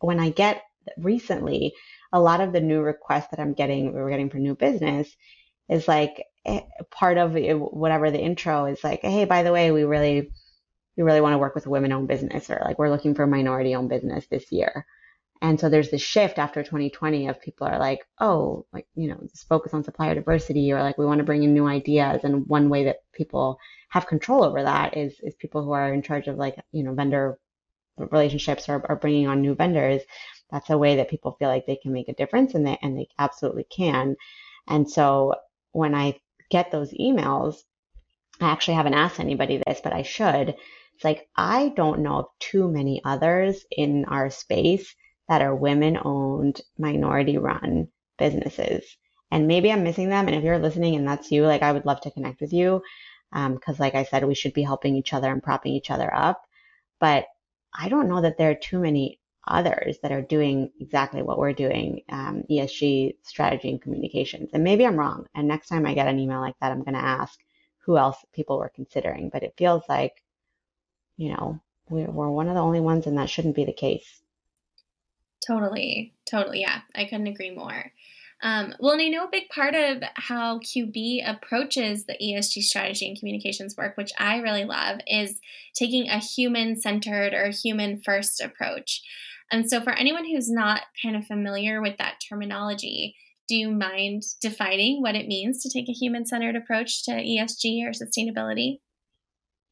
when 0.00 0.18
i 0.18 0.30
get 0.30 0.62
recently 0.96 1.74
a 2.12 2.20
lot 2.20 2.40
of 2.40 2.52
the 2.52 2.60
new 2.60 2.80
requests 2.80 3.28
that 3.30 3.38
i'm 3.40 3.52
getting 3.52 3.92
we're 3.92 4.10
getting 4.10 4.30
for 4.30 4.38
new 4.38 4.54
business 4.54 5.14
is 5.68 5.88
like 5.88 6.24
eh, 6.44 6.60
part 6.90 7.18
of 7.18 7.34
whatever 7.34 8.10
the 8.10 8.20
intro 8.20 8.66
is 8.66 8.82
like, 8.84 9.00
hey, 9.02 9.24
by 9.24 9.42
the 9.42 9.52
way, 9.52 9.70
we 9.70 9.84
really, 9.84 10.30
we 10.96 11.02
really 11.02 11.20
want 11.20 11.34
to 11.34 11.38
work 11.38 11.54
with 11.54 11.66
women 11.66 11.92
owned 11.92 12.08
business 12.08 12.50
or 12.50 12.60
like 12.64 12.78
we're 12.78 12.90
looking 12.90 13.14
for 13.14 13.24
a 13.24 13.28
minority 13.28 13.74
owned 13.74 13.88
business 13.88 14.26
this 14.26 14.52
year. 14.52 14.86
And 15.42 15.60
so 15.60 15.68
there's 15.68 15.90
this 15.90 16.00
shift 16.00 16.38
after 16.38 16.62
2020 16.62 17.28
of 17.28 17.40
people 17.40 17.66
are 17.66 17.78
like, 17.78 18.06
oh, 18.18 18.64
like, 18.72 18.86
you 18.94 19.08
know, 19.08 19.18
just 19.28 19.48
focus 19.48 19.74
on 19.74 19.84
supplier 19.84 20.14
diversity 20.14 20.72
or 20.72 20.82
like 20.82 20.96
we 20.96 21.04
want 21.04 21.18
to 21.18 21.24
bring 21.24 21.42
in 21.42 21.52
new 21.52 21.66
ideas. 21.66 22.20
And 22.24 22.46
one 22.46 22.70
way 22.70 22.84
that 22.84 23.00
people 23.12 23.58
have 23.90 24.06
control 24.06 24.42
over 24.42 24.62
that 24.62 24.96
is, 24.96 25.20
is 25.22 25.34
people 25.34 25.62
who 25.62 25.72
are 25.72 25.92
in 25.92 26.02
charge 26.02 26.28
of 26.28 26.36
like, 26.36 26.56
you 26.72 26.82
know, 26.82 26.94
vendor 26.94 27.38
relationships 27.98 28.68
or, 28.68 28.84
or 28.88 28.96
bringing 28.96 29.26
on 29.26 29.42
new 29.42 29.54
vendors. 29.54 30.02
That's 30.50 30.70
a 30.70 30.78
way 30.78 30.96
that 30.96 31.10
people 31.10 31.36
feel 31.38 31.48
like 31.48 31.66
they 31.66 31.76
can 31.76 31.92
make 31.92 32.08
a 32.08 32.14
difference 32.14 32.54
and 32.54 32.66
they, 32.66 32.78
and 32.80 32.96
they 32.96 33.08
absolutely 33.18 33.64
can. 33.64 34.16
And 34.66 34.88
so 34.88 35.34
when 35.74 35.94
I 35.94 36.18
get 36.50 36.70
those 36.70 36.92
emails, 36.94 37.56
I 38.40 38.50
actually 38.50 38.74
haven't 38.74 38.94
asked 38.94 39.20
anybody 39.20 39.60
this, 39.66 39.80
but 39.82 39.92
I 39.92 40.02
should. 40.02 40.54
It's 40.94 41.04
like, 41.04 41.28
I 41.36 41.72
don't 41.76 42.00
know 42.00 42.18
of 42.18 42.26
too 42.38 42.68
many 42.70 43.02
others 43.04 43.64
in 43.70 44.04
our 44.04 44.30
space 44.30 44.94
that 45.28 45.42
are 45.42 45.54
women 45.54 45.98
owned, 46.02 46.60
minority 46.78 47.38
run 47.38 47.88
businesses. 48.18 48.84
And 49.32 49.48
maybe 49.48 49.72
I'm 49.72 49.82
missing 49.82 50.08
them. 50.08 50.28
And 50.28 50.36
if 50.36 50.44
you're 50.44 50.58
listening 50.58 50.94
and 50.94 51.08
that's 51.08 51.32
you, 51.32 51.44
like 51.44 51.62
I 51.62 51.72
would 51.72 51.86
love 51.86 52.00
to 52.02 52.10
connect 52.12 52.40
with 52.40 52.52
you. 52.52 52.80
Um, 53.32 53.58
cause 53.58 53.80
like 53.80 53.96
I 53.96 54.04
said, 54.04 54.24
we 54.24 54.36
should 54.36 54.54
be 54.54 54.62
helping 54.62 54.94
each 54.94 55.12
other 55.12 55.32
and 55.32 55.42
propping 55.42 55.72
each 55.72 55.90
other 55.90 56.14
up. 56.14 56.40
But 57.00 57.26
I 57.76 57.88
don't 57.88 58.08
know 58.08 58.20
that 58.20 58.38
there 58.38 58.50
are 58.50 58.54
too 58.54 58.78
many 58.78 59.18
others 59.46 59.98
that 60.02 60.12
are 60.12 60.22
doing 60.22 60.70
exactly 60.80 61.22
what 61.22 61.38
we're 61.38 61.52
doing, 61.52 62.02
um, 62.08 62.42
ESG 62.50 63.16
strategy 63.22 63.70
and 63.70 63.82
communications. 63.82 64.50
And 64.52 64.64
maybe 64.64 64.86
I'm 64.86 64.96
wrong. 64.96 65.26
And 65.34 65.46
next 65.46 65.68
time 65.68 65.86
I 65.86 65.94
get 65.94 66.08
an 66.08 66.18
email 66.18 66.40
like 66.40 66.54
that, 66.60 66.72
I'm 66.72 66.82
going 66.82 66.94
to 66.94 67.04
ask 67.04 67.38
who 67.78 67.98
else 67.98 68.16
people 68.32 68.58
were 68.58 68.72
considering. 68.74 69.28
But 69.30 69.42
it 69.42 69.54
feels 69.56 69.82
like, 69.88 70.22
you 71.16 71.30
know, 71.30 71.60
we're, 71.88 72.06
one 72.06 72.48
of 72.48 72.54
the 72.54 72.62
only 72.62 72.80
ones, 72.80 73.06
and 73.06 73.18
that 73.18 73.28
shouldn't 73.28 73.56
be 73.56 73.64
the 73.64 73.72
case. 73.72 74.22
Totally. 75.46 76.14
Totally. 76.28 76.60
Yeah. 76.60 76.80
I 76.94 77.04
couldn't 77.04 77.26
agree 77.26 77.54
more. 77.54 77.92
Um, 78.42 78.74
well, 78.78 78.92
and 78.92 79.00
I 79.00 79.08
know 79.08 79.24
a 79.24 79.30
big 79.30 79.48
part 79.48 79.74
of 79.74 80.02
how 80.16 80.58
QB 80.58 81.28
approaches 81.28 82.04
the 82.04 82.16
ESG 82.22 82.62
strategy 82.62 83.08
and 83.08 83.18
communications 83.18 83.76
work, 83.76 83.96
which 83.96 84.12
I 84.18 84.38
really 84.38 84.64
love, 84.64 85.00
is 85.06 85.40
taking 85.74 86.08
a 86.08 86.18
human 86.18 86.76
centered 86.76 87.32
or 87.32 87.50
human 87.50 88.02
first 88.02 88.42
approach. 88.42 89.02
And 89.54 89.70
so, 89.70 89.80
for 89.80 89.92
anyone 89.92 90.24
who's 90.24 90.50
not 90.50 90.80
kind 91.00 91.14
of 91.14 91.26
familiar 91.26 91.80
with 91.80 91.96
that 91.98 92.16
terminology, 92.28 93.14
do 93.46 93.54
you 93.54 93.70
mind 93.70 94.24
defining 94.42 95.00
what 95.00 95.14
it 95.14 95.28
means 95.28 95.62
to 95.62 95.70
take 95.70 95.88
a 95.88 95.92
human 95.92 96.26
centered 96.26 96.56
approach 96.56 97.04
to 97.04 97.12
ESG 97.12 97.84
or 97.86 97.92
sustainability? 97.92 98.80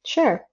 Sure. 0.06 0.46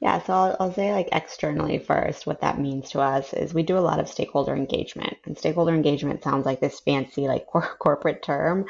Yeah, 0.00 0.20
so 0.20 0.32
I'll, 0.32 0.56
I'll 0.58 0.72
say 0.72 0.92
like 0.92 1.10
externally 1.12 1.78
first, 1.78 2.26
what 2.26 2.40
that 2.40 2.58
means 2.58 2.90
to 2.90 3.00
us 3.00 3.32
is 3.32 3.54
we 3.54 3.62
do 3.62 3.78
a 3.78 3.86
lot 3.86 4.00
of 4.00 4.08
stakeholder 4.08 4.52
engagement. 4.52 5.16
And 5.26 5.38
stakeholder 5.38 5.72
engagement 5.72 6.24
sounds 6.24 6.44
like 6.44 6.60
this 6.60 6.80
fancy 6.80 7.28
like 7.28 7.46
cor- 7.52 7.76
corporate 7.78 8.24
term. 8.24 8.64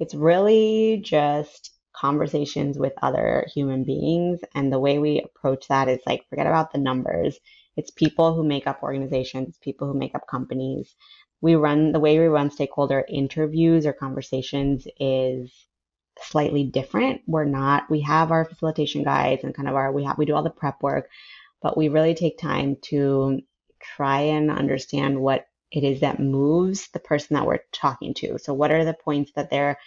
It's 0.00 0.12
really 0.12 1.00
just 1.04 1.70
conversations 1.94 2.80
with 2.80 2.94
other 3.00 3.46
human 3.54 3.84
beings. 3.84 4.40
And 4.56 4.72
the 4.72 4.80
way 4.80 4.98
we 4.98 5.20
approach 5.20 5.68
that 5.68 5.88
is 5.88 6.00
like 6.04 6.28
forget 6.28 6.48
about 6.48 6.72
the 6.72 6.78
numbers. 6.78 7.38
It's 7.76 7.90
people 7.90 8.34
who 8.34 8.44
make 8.44 8.66
up 8.66 8.82
organizations, 8.82 9.58
people 9.60 9.86
who 9.86 9.98
make 9.98 10.14
up 10.14 10.26
companies. 10.26 10.94
We 11.40 11.54
run 11.54 11.92
the 11.92 12.00
way 12.00 12.18
we 12.18 12.26
run 12.26 12.50
stakeholder 12.50 13.04
interviews 13.08 13.86
or 13.86 13.92
conversations 13.92 14.86
is 15.00 15.52
slightly 16.20 16.64
different. 16.64 17.22
We're 17.26 17.44
not, 17.44 17.90
we 17.90 18.00
have 18.02 18.30
our 18.30 18.44
facilitation 18.44 19.02
guides 19.02 19.44
and 19.44 19.54
kind 19.54 19.68
of 19.68 19.74
our, 19.74 19.92
we 19.92 20.04
have, 20.04 20.18
we 20.18 20.26
do 20.26 20.34
all 20.34 20.42
the 20.42 20.50
prep 20.50 20.82
work, 20.82 21.08
but 21.62 21.76
we 21.76 21.88
really 21.88 22.14
take 22.14 22.38
time 22.38 22.76
to 22.82 23.40
try 23.96 24.20
and 24.20 24.50
understand 24.50 25.20
what 25.20 25.46
it 25.70 25.84
is 25.84 26.00
that 26.00 26.20
moves 26.20 26.88
the 26.92 27.00
person 27.00 27.34
that 27.34 27.46
we're 27.46 27.60
talking 27.72 28.14
to. 28.14 28.38
So 28.38 28.52
what 28.52 28.70
are 28.70 28.84
the 28.84 28.94
points 28.94 29.32
that 29.34 29.50
they're, 29.50 29.78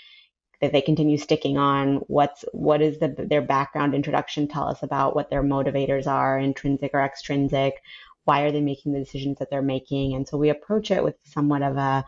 that 0.61 0.71
they 0.71 0.81
continue 0.81 1.17
sticking 1.17 1.57
on? 1.57 1.97
What's, 2.07 2.45
what 2.51 2.81
is 2.81 2.99
the, 2.99 3.07
their 3.17 3.41
background 3.41 3.93
introduction 3.93 4.47
tell 4.47 4.67
us 4.67 4.83
about 4.83 5.15
what 5.15 5.29
their 5.29 5.43
motivators 5.43 6.07
are, 6.07 6.37
intrinsic 6.37 6.91
or 6.93 7.01
extrinsic? 7.01 7.81
Why 8.23 8.41
are 8.41 8.51
they 8.51 8.61
making 8.61 8.93
the 8.93 8.99
decisions 8.99 9.39
that 9.39 9.49
they're 9.49 9.61
making? 9.61 10.15
And 10.15 10.27
so 10.27 10.37
we 10.37 10.49
approach 10.49 10.91
it 10.91 11.03
with 11.03 11.15
somewhat 11.25 11.61
of 11.61 11.77
a, 11.77 12.05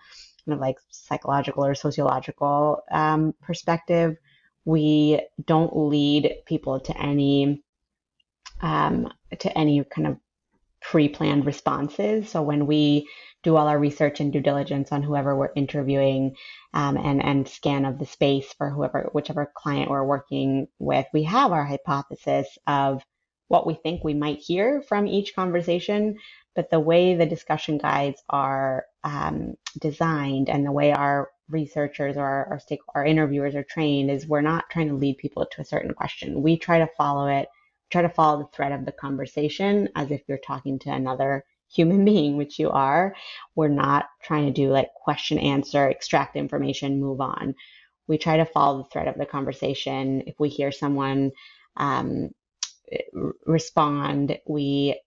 kind 0.47 0.55
of 0.55 0.59
like 0.59 0.77
psychological 0.89 1.65
or 1.65 1.75
sociological 1.75 2.83
um, 2.91 3.33
perspective. 3.41 4.17
We 4.65 5.21
don't 5.45 5.75
lead 5.75 6.37
people 6.45 6.79
to 6.81 6.97
any 6.97 7.63
um, 8.61 9.13
to 9.39 9.55
any 9.57 9.83
kind 9.83 10.07
of 10.07 10.17
pre-planned 10.81 11.45
responses. 11.45 12.29
So 12.29 12.41
when 12.41 12.67
we 12.67 13.07
do 13.43 13.55
all 13.55 13.67
our 13.67 13.79
research 13.79 14.19
and 14.19 14.33
due 14.33 14.41
diligence 14.41 14.91
on 14.91 15.03
whoever 15.03 15.35
we're 15.35 15.53
interviewing 15.55 16.35
um, 16.73 16.97
and 16.97 17.23
and 17.23 17.47
scan 17.47 17.85
of 17.85 17.99
the 17.99 18.05
space 18.05 18.53
for 18.57 18.69
whoever 18.69 19.09
whichever 19.13 19.51
client 19.55 19.89
we're 19.89 20.03
working 20.03 20.67
with, 20.79 21.05
we 21.13 21.23
have 21.23 21.51
our 21.51 21.65
hypothesis 21.65 22.47
of 22.67 23.03
what 23.47 23.65
we 23.65 23.75
think 23.75 24.03
we 24.03 24.13
might 24.13 24.39
hear 24.39 24.81
from 24.81 25.07
each 25.07 25.33
conversation, 25.35 26.17
but 26.55 26.69
the 26.69 26.79
way 26.79 27.15
the 27.15 27.25
discussion 27.25 27.77
guides 27.77 28.21
are 28.29 28.85
um, 29.03 29.53
designed 29.79 30.49
and 30.49 30.65
the 30.65 30.71
way 30.71 30.91
our 30.91 31.29
researchers 31.49 32.17
or 32.17 32.23
our, 32.23 32.47
our, 32.51 32.77
our 32.95 33.05
interviewers 33.05 33.55
are 33.55 33.63
trained 33.63 34.11
is 34.11 34.27
we're 34.27 34.41
not 34.41 34.69
trying 34.69 34.89
to 34.89 34.95
lead 34.95 35.17
people 35.17 35.45
to 35.45 35.61
a 35.61 35.65
certain 35.65 35.93
question. 35.93 36.41
We 36.41 36.57
try 36.57 36.79
to 36.79 36.89
follow 36.97 37.27
it, 37.27 37.47
try 37.89 38.01
to 38.01 38.09
follow 38.09 38.39
the 38.39 38.55
thread 38.55 38.71
of 38.71 38.85
the 38.85 38.91
conversation 38.91 39.89
as 39.95 40.11
if 40.11 40.21
you're 40.27 40.37
talking 40.37 40.79
to 40.79 40.89
another 40.89 41.43
human 41.69 42.05
being, 42.05 42.37
which 42.37 42.59
you 42.59 42.69
are. 42.69 43.15
We're 43.55 43.67
not 43.69 44.05
trying 44.23 44.45
to 44.45 44.51
do 44.51 44.69
like 44.69 44.89
question, 44.95 45.37
answer, 45.39 45.87
extract 45.87 46.35
information, 46.35 46.99
move 46.99 47.21
on. 47.21 47.55
We 48.07 48.17
try 48.17 48.37
to 48.37 48.45
follow 48.45 48.79
the 48.79 48.89
thread 48.89 49.07
of 49.07 49.17
the 49.17 49.25
conversation. 49.25 50.23
If 50.27 50.39
we 50.39 50.49
hear 50.49 50.71
someone 50.71 51.31
um, 51.75 52.29
respond, 53.45 54.39
we 54.47 54.99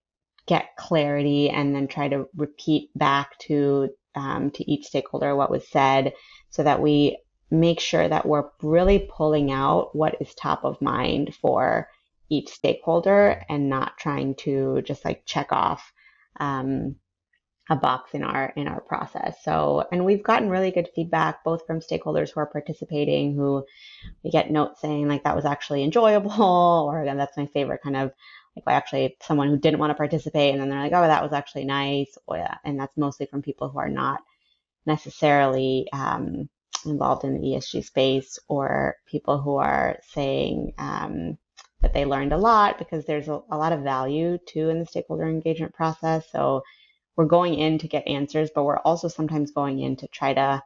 get 0.47 0.75
clarity 0.77 1.49
and 1.49 1.75
then 1.75 1.87
try 1.87 2.07
to 2.09 2.27
repeat 2.35 2.89
back 2.95 3.37
to 3.39 3.89
um, 4.15 4.51
to 4.51 4.69
each 4.69 4.87
stakeholder 4.87 5.35
what 5.35 5.49
was 5.49 5.67
said 5.69 6.13
so 6.49 6.63
that 6.63 6.81
we 6.81 7.17
make 7.49 7.79
sure 7.79 8.07
that 8.07 8.25
we're 8.25 8.49
really 8.61 9.07
pulling 9.09 9.51
out 9.51 9.95
what 9.95 10.17
is 10.19 10.33
top 10.35 10.65
of 10.65 10.81
mind 10.81 11.33
for 11.35 11.87
each 12.31 12.49
stakeholder 12.49 13.43
and 13.49 13.69
not 13.69 13.97
trying 13.97 14.33
to 14.35 14.81
just 14.83 15.03
like 15.03 15.23
check 15.25 15.51
off 15.51 15.91
um, 16.39 16.95
a 17.69 17.75
box 17.75 18.13
in 18.13 18.23
our 18.23 18.51
in 18.55 18.67
our 18.67 18.81
process 18.81 19.35
so 19.43 19.85
and 19.91 20.03
we've 20.03 20.23
gotten 20.23 20.49
really 20.49 20.71
good 20.71 20.89
feedback 20.95 21.43
both 21.43 21.65
from 21.67 21.79
stakeholders 21.79 22.31
who 22.31 22.39
are 22.39 22.47
participating 22.47 23.35
who 23.35 23.63
we 24.23 24.31
get 24.31 24.49
notes 24.49 24.81
saying 24.81 25.07
like 25.07 25.23
that 25.23 25.35
was 25.35 25.45
actually 25.45 25.83
enjoyable 25.83 26.31
or 26.87 27.01
again 27.01 27.17
that's 27.17 27.37
my 27.37 27.45
favorite 27.47 27.81
kind 27.83 27.95
of 27.95 28.11
like 28.55 28.63
actually 28.67 29.15
someone 29.21 29.47
who 29.47 29.57
didn't 29.57 29.79
want 29.79 29.91
to 29.91 29.95
participate 29.95 30.51
and 30.51 30.61
then 30.61 30.69
they're 30.69 30.81
like 30.81 30.93
oh 30.93 31.07
that 31.07 31.23
was 31.23 31.33
actually 31.33 31.65
nice 31.65 32.17
or, 32.27 32.37
yeah. 32.37 32.55
and 32.65 32.79
that's 32.79 32.97
mostly 32.97 33.25
from 33.25 33.41
people 33.41 33.69
who 33.69 33.77
are 33.79 33.89
not 33.89 34.21
necessarily 34.85 35.87
um, 35.93 36.49
involved 36.85 37.23
in 37.23 37.39
the 37.39 37.49
esg 37.49 37.85
space 37.85 38.39
or 38.47 38.95
people 39.05 39.39
who 39.39 39.55
are 39.55 39.99
saying 40.09 40.73
um, 40.77 41.37
that 41.81 41.93
they 41.93 42.05
learned 42.05 42.33
a 42.33 42.37
lot 42.37 42.77
because 42.77 43.05
there's 43.05 43.27
a, 43.27 43.41
a 43.51 43.57
lot 43.57 43.73
of 43.73 43.81
value 43.81 44.37
too 44.47 44.69
in 44.69 44.79
the 44.79 44.85
stakeholder 44.85 45.27
engagement 45.27 45.73
process 45.73 46.25
so 46.31 46.61
we're 47.15 47.25
going 47.25 47.55
in 47.55 47.77
to 47.77 47.87
get 47.87 48.07
answers 48.07 48.49
but 48.53 48.63
we're 48.63 48.79
also 48.79 49.07
sometimes 49.07 49.51
going 49.51 49.79
in 49.79 49.95
to 49.95 50.07
try 50.07 50.33
to 50.33 50.61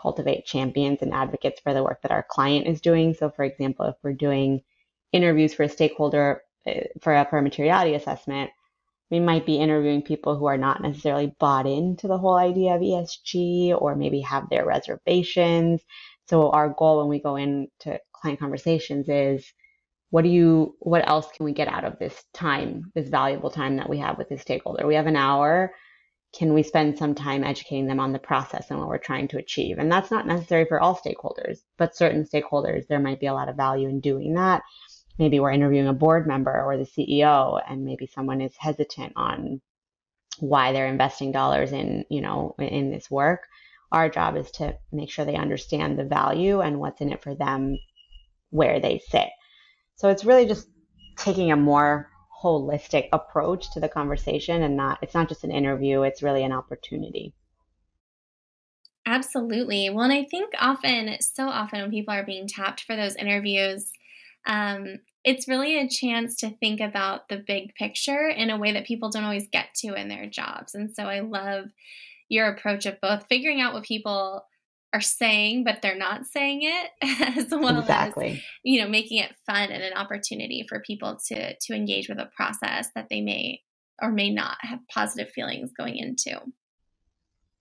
cultivate 0.00 0.46
champions 0.46 1.02
and 1.02 1.12
advocates 1.12 1.60
for 1.60 1.74
the 1.74 1.82
work 1.82 2.00
that 2.02 2.12
our 2.12 2.26
client 2.28 2.66
is 2.66 2.80
doing 2.80 3.14
so 3.14 3.30
for 3.30 3.44
example 3.44 3.86
if 3.86 3.94
we're 4.02 4.12
doing 4.12 4.62
interviews 5.12 5.54
for 5.54 5.64
a 5.64 5.68
stakeholder 5.68 6.42
eh, 6.66 6.84
for 7.00 7.14
a, 7.14 7.26
for 7.28 7.38
a 7.38 7.42
materiality 7.42 7.94
assessment, 7.94 8.50
we 9.10 9.20
might 9.20 9.44
be 9.44 9.56
interviewing 9.56 10.02
people 10.02 10.36
who 10.36 10.46
are 10.46 10.56
not 10.56 10.82
necessarily 10.82 11.34
bought 11.38 11.66
into 11.66 12.08
the 12.08 12.18
whole 12.18 12.36
idea 12.36 12.74
of 12.74 12.80
ESG 12.80 13.78
or 13.78 13.94
maybe 13.94 14.20
have 14.20 14.48
their 14.48 14.64
reservations. 14.64 15.82
So 16.28 16.50
our 16.50 16.70
goal 16.70 17.00
when 17.00 17.08
we 17.08 17.20
go 17.20 17.36
into 17.36 18.00
client 18.12 18.40
conversations 18.40 19.08
is 19.08 19.52
what 20.12 20.22
do 20.22 20.30
you 20.30 20.76
what 20.78 21.06
else 21.08 21.26
can 21.36 21.44
we 21.44 21.52
get 21.52 21.68
out 21.68 21.84
of 21.84 21.98
this 21.98 22.24
time, 22.32 22.92
this 22.94 23.08
valuable 23.08 23.50
time 23.50 23.76
that 23.76 23.90
we 23.90 23.98
have 23.98 24.16
with 24.18 24.28
this 24.28 24.42
stakeholder? 24.42 24.86
We 24.86 24.94
have 24.94 25.06
an 25.06 25.16
hour. 25.16 25.74
Can 26.32 26.54
we 26.54 26.62
spend 26.62 26.96
some 26.96 27.14
time 27.14 27.44
educating 27.44 27.86
them 27.86 28.00
on 28.00 28.12
the 28.12 28.18
process 28.18 28.70
and 28.70 28.78
what 28.78 28.88
we're 28.88 28.98
trying 28.98 29.28
to 29.28 29.38
achieve? 29.38 29.78
And 29.78 29.90
that's 29.90 30.10
not 30.10 30.26
necessary 30.26 30.64
for 30.64 30.80
all 30.80 30.96
stakeholders, 30.96 31.58
but 31.76 31.96
certain 31.96 32.24
stakeholders, 32.24 32.86
there 32.86 33.00
might 33.00 33.20
be 33.20 33.26
a 33.26 33.34
lot 33.34 33.50
of 33.50 33.56
value 33.56 33.88
in 33.88 34.00
doing 34.00 34.34
that 34.34 34.62
maybe 35.18 35.40
we're 35.40 35.52
interviewing 35.52 35.88
a 35.88 35.92
board 35.92 36.26
member 36.26 36.62
or 36.62 36.76
the 36.76 36.84
CEO 36.84 37.60
and 37.68 37.84
maybe 37.84 38.06
someone 38.06 38.40
is 38.40 38.54
hesitant 38.58 39.12
on 39.16 39.60
why 40.38 40.72
they're 40.72 40.86
investing 40.86 41.32
dollars 41.32 41.72
in, 41.72 42.04
you 42.08 42.20
know, 42.20 42.54
in 42.58 42.90
this 42.90 43.10
work. 43.10 43.42
Our 43.90 44.08
job 44.08 44.36
is 44.36 44.50
to 44.52 44.76
make 44.90 45.10
sure 45.10 45.24
they 45.24 45.36
understand 45.36 45.98
the 45.98 46.04
value 46.04 46.60
and 46.60 46.80
what's 46.80 47.00
in 47.00 47.12
it 47.12 47.22
for 47.22 47.34
them 47.34 47.78
where 48.50 48.80
they 48.80 49.00
sit. 49.10 49.28
So 50.02 50.08
it's 50.08 50.24
really 50.24 50.46
just 50.46 50.66
taking 51.16 51.52
a 51.52 51.56
more 51.56 52.10
holistic 52.42 53.08
approach 53.12 53.70
to 53.70 53.78
the 53.78 53.88
conversation 53.88 54.60
and 54.64 54.76
not 54.76 54.98
it's 55.00 55.14
not 55.14 55.28
just 55.28 55.44
an 55.44 55.52
interview 55.52 56.02
it's 56.02 56.24
really 56.24 56.42
an 56.42 56.50
opportunity. 56.50 57.32
Absolutely. 59.06 59.90
Well 59.90 60.02
and 60.02 60.12
i 60.12 60.24
think 60.28 60.54
often 60.58 61.16
so 61.20 61.46
often 61.46 61.82
when 61.82 61.92
people 61.92 62.12
are 62.12 62.26
being 62.26 62.48
tapped 62.48 62.80
for 62.80 62.96
those 62.96 63.14
interviews 63.14 63.92
um, 64.44 64.98
it's 65.22 65.46
really 65.46 65.78
a 65.78 65.88
chance 65.88 66.34
to 66.38 66.50
think 66.50 66.80
about 66.80 67.28
the 67.28 67.36
big 67.36 67.72
picture 67.76 68.26
in 68.26 68.50
a 68.50 68.58
way 68.58 68.72
that 68.72 68.86
people 68.86 69.08
don't 69.08 69.22
always 69.22 69.46
get 69.46 69.72
to 69.76 69.94
in 69.94 70.08
their 70.08 70.26
jobs. 70.26 70.74
And 70.74 70.92
so 70.92 71.04
i 71.04 71.20
love 71.20 71.66
your 72.28 72.48
approach 72.48 72.86
of 72.86 73.00
both 73.00 73.26
figuring 73.28 73.60
out 73.60 73.72
what 73.72 73.84
people 73.84 74.46
are 74.92 75.00
saying 75.00 75.64
but 75.64 75.80
they're 75.82 75.96
not 75.96 76.26
saying 76.26 76.60
it 76.62 76.90
as 77.38 77.50
well 77.50 77.80
exactly. 77.80 78.32
as 78.32 78.40
you 78.62 78.80
know 78.80 78.88
making 78.88 79.18
it 79.18 79.34
fun 79.46 79.70
and 79.70 79.82
an 79.82 79.94
opportunity 79.94 80.64
for 80.68 80.80
people 80.80 81.18
to 81.26 81.54
to 81.60 81.74
engage 81.74 82.08
with 82.08 82.18
a 82.18 82.30
process 82.36 82.88
that 82.94 83.08
they 83.08 83.20
may 83.20 83.60
or 84.00 84.10
may 84.10 84.30
not 84.30 84.56
have 84.60 84.80
positive 84.92 85.32
feelings 85.32 85.70
going 85.76 85.96
into. 85.96 86.38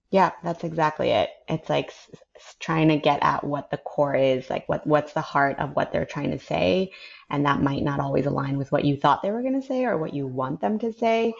Yeah 0.10 0.32
that's 0.44 0.64
exactly 0.64 1.10
it. 1.10 1.30
It's 1.48 1.70
like 1.70 1.88
s- 1.88 2.56
trying 2.60 2.90
to 2.90 2.98
get 2.98 3.24
at 3.24 3.44
what 3.44 3.70
the 3.70 3.78
core 3.78 4.16
is 4.16 4.50
like 4.50 4.68
what 4.68 4.86
what's 4.86 5.14
the 5.14 5.22
heart 5.22 5.58
of 5.60 5.76
what 5.76 5.92
they're 5.92 6.06
trying 6.06 6.32
to 6.32 6.40
say 6.40 6.92
and 7.30 7.46
that 7.46 7.62
might 7.62 7.84
not 7.84 8.00
always 8.00 8.26
align 8.26 8.58
with 8.58 8.72
what 8.72 8.84
you 8.84 8.98
thought 8.98 9.22
they 9.22 9.32
were 9.32 9.42
going 9.42 9.60
to 9.60 9.66
say 9.66 9.86
or 9.86 9.98
what 9.98 10.14
you 10.14 10.28
want 10.28 10.60
them 10.60 10.80
to 10.80 10.92
say. 10.92 11.34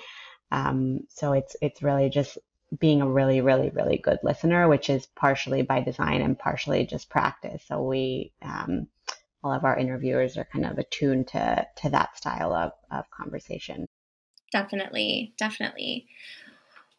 Um, 0.52 1.02
so 1.10 1.34
it's 1.34 1.56
it's 1.62 1.84
really 1.84 2.10
just 2.10 2.38
being 2.80 3.02
a 3.02 3.10
really, 3.10 3.42
really, 3.42 3.70
really 3.70 3.98
good 3.98 4.20
listener, 4.24 4.68
which 4.68 4.90
is 4.90 5.06
partially 5.06 5.62
by 5.62 5.82
design 5.82 6.22
and 6.22 6.40
partially 6.40 6.86
just 6.86 7.10
practice. 7.10 7.64
So 7.68 7.82
we, 7.82 8.34
um, 8.42 8.88
all 9.44 9.52
of 9.52 9.66
our 9.66 9.78
interviewers 9.78 10.38
are 10.38 10.48
kind 10.52 10.66
of 10.66 10.78
attuned 10.78 11.28
to 11.30 11.68
to 11.78 11.90
that 11.90 12.16
style 12.16 12.54
of, 12.54 12.72
of 12.92 13.10
conversation. 13.12 13.86
Definitely, 14.52 15.34
definitely. 15.38 16.08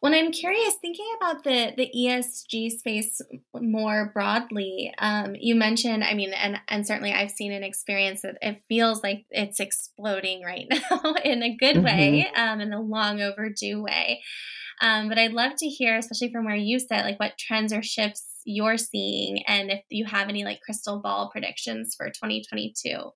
When 0.02 0.14
I'm 0.14 0.32
curious, 0.32 0.74
thinking 0.74 1.06
about 1.16 1.44
the 1.44 1.74
the 1.76 1.88
ESG 1.96 2.72
space 2.72 3.20
more 3.54 4.10
broadly, 4.12 4.92
um, 4.98 5.36
you 5.38 5.54
mentioned, 5.54 6.02
I 6.02 6.14
mean, 6.14 6.32
and 6.32 6.60
and 6.66 6.84
certainly 6.84 7.12
I've 7.12 7.30
seen 7.30 7.52
an 7.52 7.62
experience 7.62 8.22
that 8.22 8.36
it 8.42 8.60
feels 8.68 9.04
like 9.04 9.26
it's 9.30 9.60
exploding 9.60 10.42
right 10.42 10.66
now 10.90 11.14
in 11.24 11.44
a 11.44 11.56
good 11.56 11.76
mm-hmm. 11.76 11.84
way, 11.84 12.32
um, 12.34 12.60
in 12.60 12.72
a 12.72 12.80
long 12.80 13.20
overdue 13.20 13.80
way. 13.80 14.20
Um, 14.80 15.08
but 15.08 15.18
I'd 15.18 15.34
love 15.34 15.52
to 15.58 15.68
hear, 15.68 15.96
especially 15.96 16.32
from 16.32 16.46
where 16.46 16.56
you 16.56 16.80
sit, 16.80 17.04
like 17.04 17.20
what 17.20 17.38
trends 17.38 17.72
or 17.72 17.84
shifts 17.84 18.40
you're 18.44 18.78
seeing, 18.78 19.44
and 19.46 19.70
if 19.70 19.84
you 19.88 20.04
have 20.06 20.28
any 20.28 20.44
like 20.44 20.62
crystal 20.62 20.98
ball 20.98 21.30
predictions 21.30 21.94
for 21.96 22.08
2022. 22.08 23.12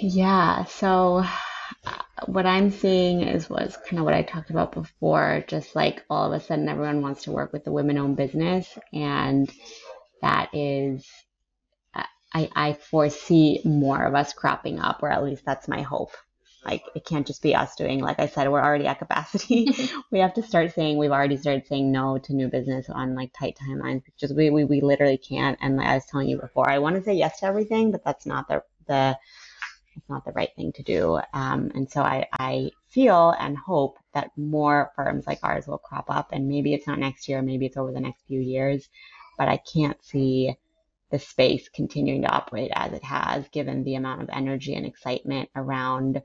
Yeah. 0.00 0.64
So 0.64 1.24
what 2.26 2.46
I'm 2.46 2.70
seeing 2.70 3.22
is 3.22 3.50
was 3.50 3.76
kind 3.88 3.98
of 3.98 4.04
what 4.04 4.14
I 4.14 4.22
talked 4.22 4.50
about 4.50 4.72
before. 4.72 5.44
Just 5.48 5.74
like 5.76 6.04
all 6.10 6.32
of 6.32 6.40
a 6.40 6.44
sudden, 6.44 6.68
everyone 6.68 7.02
wants 7.02 7.24
to 7.24 7.32
work 7.32 7.52
with 7.52 7.64
the 7.64 7.72
women-owned 7.72 8.16
business, 8.16 8.68
and 8.92 9.50
that 10.22 10.50
is. 10.54 11.06
I, 12.36 12.50
I 12.56 12.72
foresee 12.72 13.60
more 13.64 14.04
of 14.04 14.14
us 14.16 14.32
cropping 14.32 14.80
up, 14.80 15.04
or 15.04 15.10
at 15.10 15.22
least 15.22 15.44
that's 15.46 15.68
my 15.68 15.82
hope 15.82 16.10
like 16.64 16.82
it 16.94 17.04
can't 17.04 17.26
just 17.26 17.42
be 17.42 17.54
us 17.54 17.74
doing, 17.76 18.00
like 18.00 18.18
I 18.18 18.26
said, 18.26 18.50
we're 18.50 18.62
already 18.62 18.86
at 18.86 18.98
capacity. 18.98 19.68
we 20.10 20.20
have 20.20 20.34
to 20.34 20.42
start 20.42 20.74
saying 20.74 20.96
we've 20.96 21.10
already 21.10 21.36
started 21.36 21.66
saying 21.66 21.92
no 21.92 22.18
to 22.18 22.34
new 22.34 22.48
business 22.48 22.88
on 22.88 23.14
like 23.14 23.32
tight 23.38 23.58
timelines 23.62 24.02
because 24.04 24.32
we, 24.32 24.50
we, 24.50 24.64
we 24.64 24.80
literally 24.80 25.18
can't. 25.18 25.58
And 25.60 25.76
like 25.76 25.86
I 25.86 25.94
was 25.94 26.06
telling 26.06 26.28
you 26.28 26.40
before, 26.40 26.68
I 26.68 26.78
want 26.78 26.96
to 26.96 27.02
say 27.02 27.14
yes 27.14 27.40
to 27.40 27.46
everything, 27.46 27.92
but 27.92 28.04
that's 28.04 28.26
not 28.26 28.48
the, 28.48 28.62
the, 28.86 29.18
it's 29.96 30.08
not 30.08 30.24
the 30.24 30.32
right 30.32 30.50
thing 30.56 30.72
to 30.72 30.82
do. 30.82 31.20
Um, 31.32 31.70
and 31.74 31.90
so 31.90 32.02
I, 32.02 32.26
I 32.32 32.70
feel 32.90 33.30
and 33.38 33.56
hope 33.56 33.98
that 34.12 34.30
more 34.36 34.92
firms 34.96 35.26
like 35.26 35.40
ours 35.42 35.66
will 35.66 35.78
crop 35.78 36.06
up 36.08 36.28
and 36.32 36.48
maybe 36.48 36.74
it's 36.74 36.86
not 36.86 36.98
next 36.98 37.28
year, 37.28 37.42
maybe 37.42 37.66
it's 37.66 37.76
over 37.76 37.92
the 37.92 38.00
next 38.00 38.22
few 38.26 38.40
years, 38.40 38.88
but 39.38 39.48
I 39.48 39.58
can't 39.58 40.02
see 40.04 40.56
the 41.10 41.18
space 41.18 41.68
continuing 41.68 42.22
to 42.22 42.28
operate 42.28 42.72
as 42.74 42.92
it 42.92 43.04
has 43.04 43.46
given 43.48 43.84
the 43.84 43.94
amount 43.94 44.22
of 44.22 44.30
energy 44.32 44.74
and 44.74 44.86
excitement 44.86 45.48
around 45.54 46.22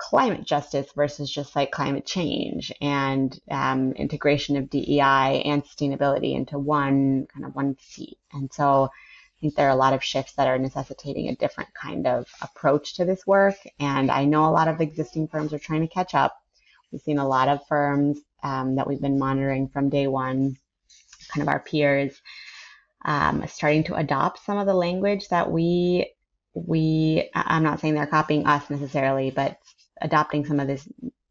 climate 0.00 0.44
justice 0.44 0.86
versus 0.96 1.30
just 1.30 1.54
like 1.54 1.70
climate 1.70 2.06
change 2.06 2.72
and 2.80 3.38
um, 3.50 3.92
integration 3.92 4.56
of 4.56 4.70
DEI 4.70 5.42
and 5.44 5.62
sustainability 5.62 6.34
into 6.34 6.58
one 6.58 7.26
kind 7.32 7.44
of 7.44 7.54
one 7.54 7.76
seat. 7.80 8.18
And 8.32 8.50
so 8.52 8.88
I 9.40 9.48
think 9.48 9.54
there 9.54 9.68
are 9.68 9.70
a 9.70 9.76
lot 9.76 9.94
of 9.94 10.04
shifts 10.04 10.34
that 10.34 10.48
are 10.48 10.58
necessitating 10.58 11.28
a 11.28 11.34
different 11.34 11.72
kind 11.72 12.06
of 12.06 12.26
approach 12.42 12.94
to 12.96 13.06
this 13.06 13.26
work. 13.26 13.56
And 13.78 14.10
I 14.10 14.26
know 14.26 14.44
a 14.44 14.52
lot 14.52 14.68
of 14.68 14.82
existing 14.82 15.28
firms 15.28 15.54
are 15.54 15.58
trying 15.58 15.80
to 15.80 15.88
catch 15.88 16.14
up. 16.14 16.36
We've 16.92 17.00
seen 17.00 17.18
a 17.18 17.26
lot 17.26 17.48
of 17.48 17.66
firms 17.66 18.18
um, 18.42 18.76
that 18.76 18.86
we've 18.86 19.00
been 19.00 19.18
monitoring 19.18 19.68
from 19.68 19.88
day 19.88 20.08
one, 20.08 20.58
kind 21.28 21.40
of 21.40 21.48
our 21.48 21.60
peers, 21.60 22.20
um, 23.06 23.42
starting 23.48 23.84
to 23.84 23.94
adopt 23.94 24.44
some 24.44 24.58
of 24.58 24.66
the 24.66 24.74
language 24.74 25.28
that 25.28 25.50
we 25.50 26.12
we 26.52 27.30
I'm 27.34 27.62
not 27.62 27.80
saying 27.80 27.94
they're 27.94 28.06
copying 28.06 28.46
us 28.46 28.68
necessarily, 28.68 29.30
but 29.30 29.58
adopting 30.02 30.44
some 30.44 30.60
of 30.60 30.66
this 30.66 30.86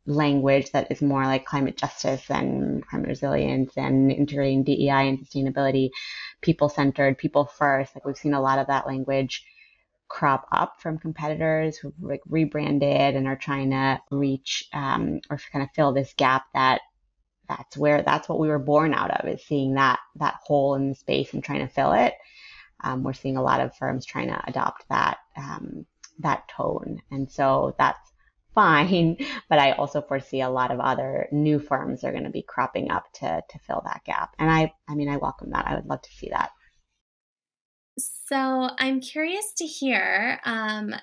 language 0.06 0.72
that 0.72 0.92
is 0.92 1.02
more 1.02 1.26
like 1.26 1.46
climate 1.46 1.78
justice 1.78 2.30
and 2.30 2.86
climate 2.88 3.10
resilience 3.10 3.78
and 3.78 4.12
integrating 4.12 4.64
DEI 4.64 5.10
and 5.10 5.20
sustainability, 5.20 5.90
people 6.42 6.70
centered, 6.70 7.18
people 7.18 7.46
first. 7.46 7.96
Like 7.96 8.06
we've 8.06 8.18
seen 8.18 8.34
a 8.34 8.42
lot 8.42 8.60
of 8.60 8.68
that 8.68 8.88
language 8.88 9.44
crop 10.08 10.48
up 10.52 10.82
from 10.82 10.98
competitors 10.98 11.78
who 11.78 11.94
like 12.02 12.22
rebranded 12.28 13.16
and 13.16 13.28
are 13.28 13.36
trying 13.36 13.70
to 13.70 14.00
reach 14.10 14.68
um, 14.74 15.22
or 15.30 15.40
kind 15.52 15.64
of 15.64 15.70
fill 15.76 15.94
this 15.94 16.14
gap 16.18 16.46
that 16.54 16.82
that's 17.48 17.76
where 17.76 18.04
that's 18.04 18.30
what 18.30 18.40
we 18.40 18.48
were 18.48 18.60
born 18.60 18.94
out 18.94 19.12
of 19.12 19.28
is 19.28 19.44
seeing 19.44 19.74
that 19.74 20.00
that 20.16 20.36
hole 20.46 20.76
in 20.76 20.90
the 20.90 20.96
space 20.96 21.34
and 21.34 21.44
trying 21.44 21.66
to 21.66 21.74
fill 21.74 21.94
it. 21.94 22.14
Um, 22.82 23.04
we're 23.04 23.14
seeing 23.14 23.38
a 23.38 23.42
lot 23.44 23.60
of 23.60 23.76
firms 23.76 24.06
trying 24.06 24.28
to 24.28 24.42
adopt 24.48 24.88
that 24.90 25.18
um, 25.36 25.86
that 26.20 26.48
tone, 26.48 27.02
and 27.12 27.30
so 27.30 27.76
that's 27.78 28.09
fine. 28.60 29.18
But 29.50 29.60
I 29.60 29.72
also 29.72 30.02
foresee 30.02 30.42
a 30.42 30.50
lot 30.50 30.70
of 30.70 30.80
other 30.80 31.28
new 31.32 31.60
firms 31.60 32.04
are 32.04 32.12
going 32.12 32.26
to 32.26 32.30
be 32.30 32.44
cropping 32.44 32.92
up 32.92 33.12
to 33.14 33.42
to 33.50 33.60
fill 33.60 33.82
that 33.86 34.02
gap. 34.06 34.36
And 34.38 34.50
I 34.52 34.74
I 34.88 34.96
mean 34.96 35.10
I 35.10 35.18
welcome 35.18 35.50
that. 35.52 35.66
I 35.68 35.76
would 35.76 35.88
love 35.88 36.02
to 36.04 36.12
see 36.12 36.30
that. 36.30 36.52
So 37.98 38.70
I'm 38.78 39.02
curious 39.02 39.54
to 39.58 39.66
hear 39.66 40.40
um, 40.46 40.94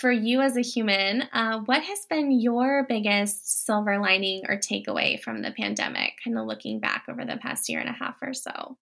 for 0.00 0.12
you 0.12 0.40
as 0.40 0.56
a 0.56 0.62
human, 0.62 1.22
uh, 1.32 1.60
what 1.66 1.82
has 1.82 2.06
been 2.08 2.30
your 2.40 2.86
biggest 2.88 3.66
silver 3.66 3.98
lining 3.98 4.42
or 4.48 4.56
takeaway 4.56 5.20
from 5.20 5.42
the 5.42 5.50
pandemic, 5.50 6.14
kind 6.24 6.38
of 6.38 6.46
looking 6.46 6.78
back 6.80 7.04
over 7.08 7.24
the 7.24 7.36
past 7.36 7.68
year 7.68 7.80
and 7.80 7.88
a 7.88 7.92
half 7.92 8.16
or 8.22 8.32
so? 8.32 8.76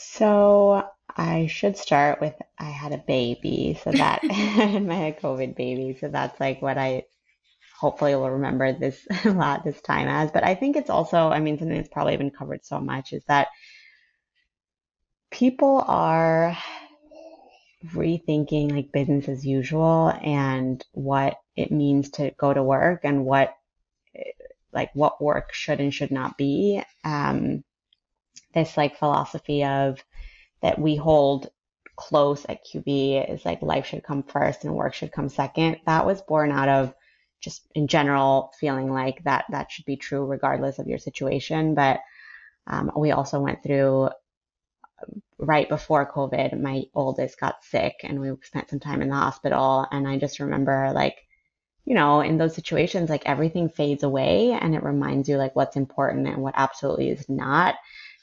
So 0.00 0.88
I 1.14 1.46
should 1.46 1.76
start 1.76 2.20
with 2.20 2.34
I 2.58 2.70
had 2.70 2.92
a 2.92 2.98
baby, 2.98 3.78
so 3.82 3.92
that 3.92 4.24
and 4.24 4.90
I 4.92 4.96
had 4.96 5.20
COVID 5.20 5.56
baby, 5.56 5.96
so 6.00 6.08
that's 6.08 6.40
like 6.40 6.62
what 6.62 6.78
I 6.78 7.04
hopefully 7.78 8.14
will 8.14 8.30
remember 8.30 8.72
this 8.72 9.06
a 9.24 9.30
lot 9.30 9.64
this 9.64 9.80
time 9.82 10.08
as. 10.08 10.30
But 10.30 10.44
I 10.44 10.54
think 10.54 10.76
it's 10.76 10.90
also, 10.90 11.28
I 11.28 11.40
mean, 11.40 11.58
something 11.58 11.76
that's 11.76 11.88
probably 11.88 12.16
been 12.16 12.30
covered 12.30 12.64
so 12.64 12.80
much 12.80 13.12
is 13.12 13.24
that 13.28 13.48
people 15.30 15.84
are 15.86 16.56
rethinking 17.94 18.72
like 18.72 18.92
business 18.92 19.28
as 19.28 19.44
usual 19.44 20.12
and 20.22 20.84
what 20.92 21.38
it 21.56 21.70
means 21.70 22.10
to 22.10 22.30
go 22.38 22.52
to 22.52 22.62
work 22.62 23.00
and 23.04 23.24
what 23.24 23.54
like 24.72 24.90
what 24.94 25.22
work 25.22 25.52
should 25.52 25.80
and 25.80 25.92
should 25.92 26.10
not 26.10 26.38
be. 26.38 26.82
Um, 27.04 27.64
this 28.54 28.76
like 28.76 28.98
philosophy 28.98 29.64
of 29.64 30.02
that 30.62 30.78
we 30.78 30.96
hold 30.96 31.50
close 31.96 32.46
at 32.48 32.64
QB 32.64 33.32
is 33.32 33.44
like 33.44 33.62
life 33.62 33.86
should 33.86 34.02
come 34.02 34.22
first 34.22 34.64
and 34.64 34.74
work 34.74 34.94
should 34.94 35.12
come 35.12 35.28
second. 35.28 35.78
That 35.86 36.06
was 36.06 36.22
born 36.22 36.50
out 36.50 36.68
of 36.68 36.94
just 37.40 37.66
in 37.74 37.88
general 37.88 38.52
feeling 38.58 38.92
like 38.92 39.22
that 39.24 39.46
that 39.50 39.70
should 39.70 39.84
be 39.84 39.96
true 39.96 40.24
regardless 40.24 40.78
of 40.78 40.86
your 40.86 40.98
situation. 40.98 41.74
But 41.74 42.00
um, 42.66 42.90
we 42.96 43.12
also 43.12 43.40
went 43.40 43.62
through 43.62 44.10
right 45.38 45.68
before 45.68 46.10
COVID, 46.10 46.60
my 46.60 46.84
oldest 46.94 47.40
got 47.40 47.64
sick 47.64 48.00
and 48.02 48.20
we 48.20 48.30
spent 48.42 48.70
some 48.70 48.80
time 48.80 49.02
in 49.02 49.08
the 49.08 49.14
hospital. 49.14 49.86
And 49.90 50.06
I 50.06 50.18
just 50.18 50.40
remember 50.40 50.92
like, 50.94 51.16
you 51.84 51.94
know, 51.94 52.20
in 52.20 52.38
those 52.38 52.54
situations, 52.54 53.08
like 53.08 53.26
everything 53.26 53.68
fades 53.68 54.02
away 54.02 54.52
and 54.52 54.74
it 54.74 54.82
reminds 54.82 55.28
you 55.28 55.36
like 55.36 55.56
what's 55.56 55.76
important 55.76 56.28
and 56.28 56.42
what 56.42 56.54
absolutely 56.56 57.08
is 57.10 57.28
not. 57.28 57.74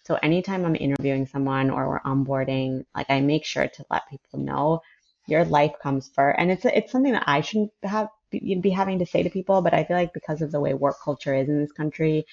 So 0.08 0.16
anytime 0.24 0.64
I'm 0.64 0.78
interviewing 0.78 1.28
someone 1.28 1.70
or 1.70 1.90
we're 1.90 2.00
onboarding, 2.00 2.86
like 2.96 3.10
I 3.10 3.20
make 3.20 3.44
sure 3.44 3.68
to 3.68 3.86
let 3.92 4.10
people 4.10 4.40
know 4.40 4.80
your 5.28 5.44
life 5.44 5.74
comes 5.84 6.10
first. 6.16 6.38
And 6.40 6.50
it's 6.50 6.64
it's 6.64 6.94
something 6.94 7.12
that 7.12 7.26
I 7.28 7.42
shouldn't 7.42 7.74
have 7.84 8.08
be 8.32 8.70
having 8.70 9.00
to 9.00 9.06
say 9.06 9.24
to 9.24 9.30
people, 9.30 9.62
but 9.62 9.74
I 9.74 9.84
feel 9.84 9.98
like 9.98 10.14
because 10.14 10.42
of 10.42 10.50
the 10.54 10.62
way 10.62 10.74
work 10.74 10.96
culture 11.04 11.36
is 11.36 11.50
in 11.50 11.60
this 11.60 11.74
country, 11.74 12.26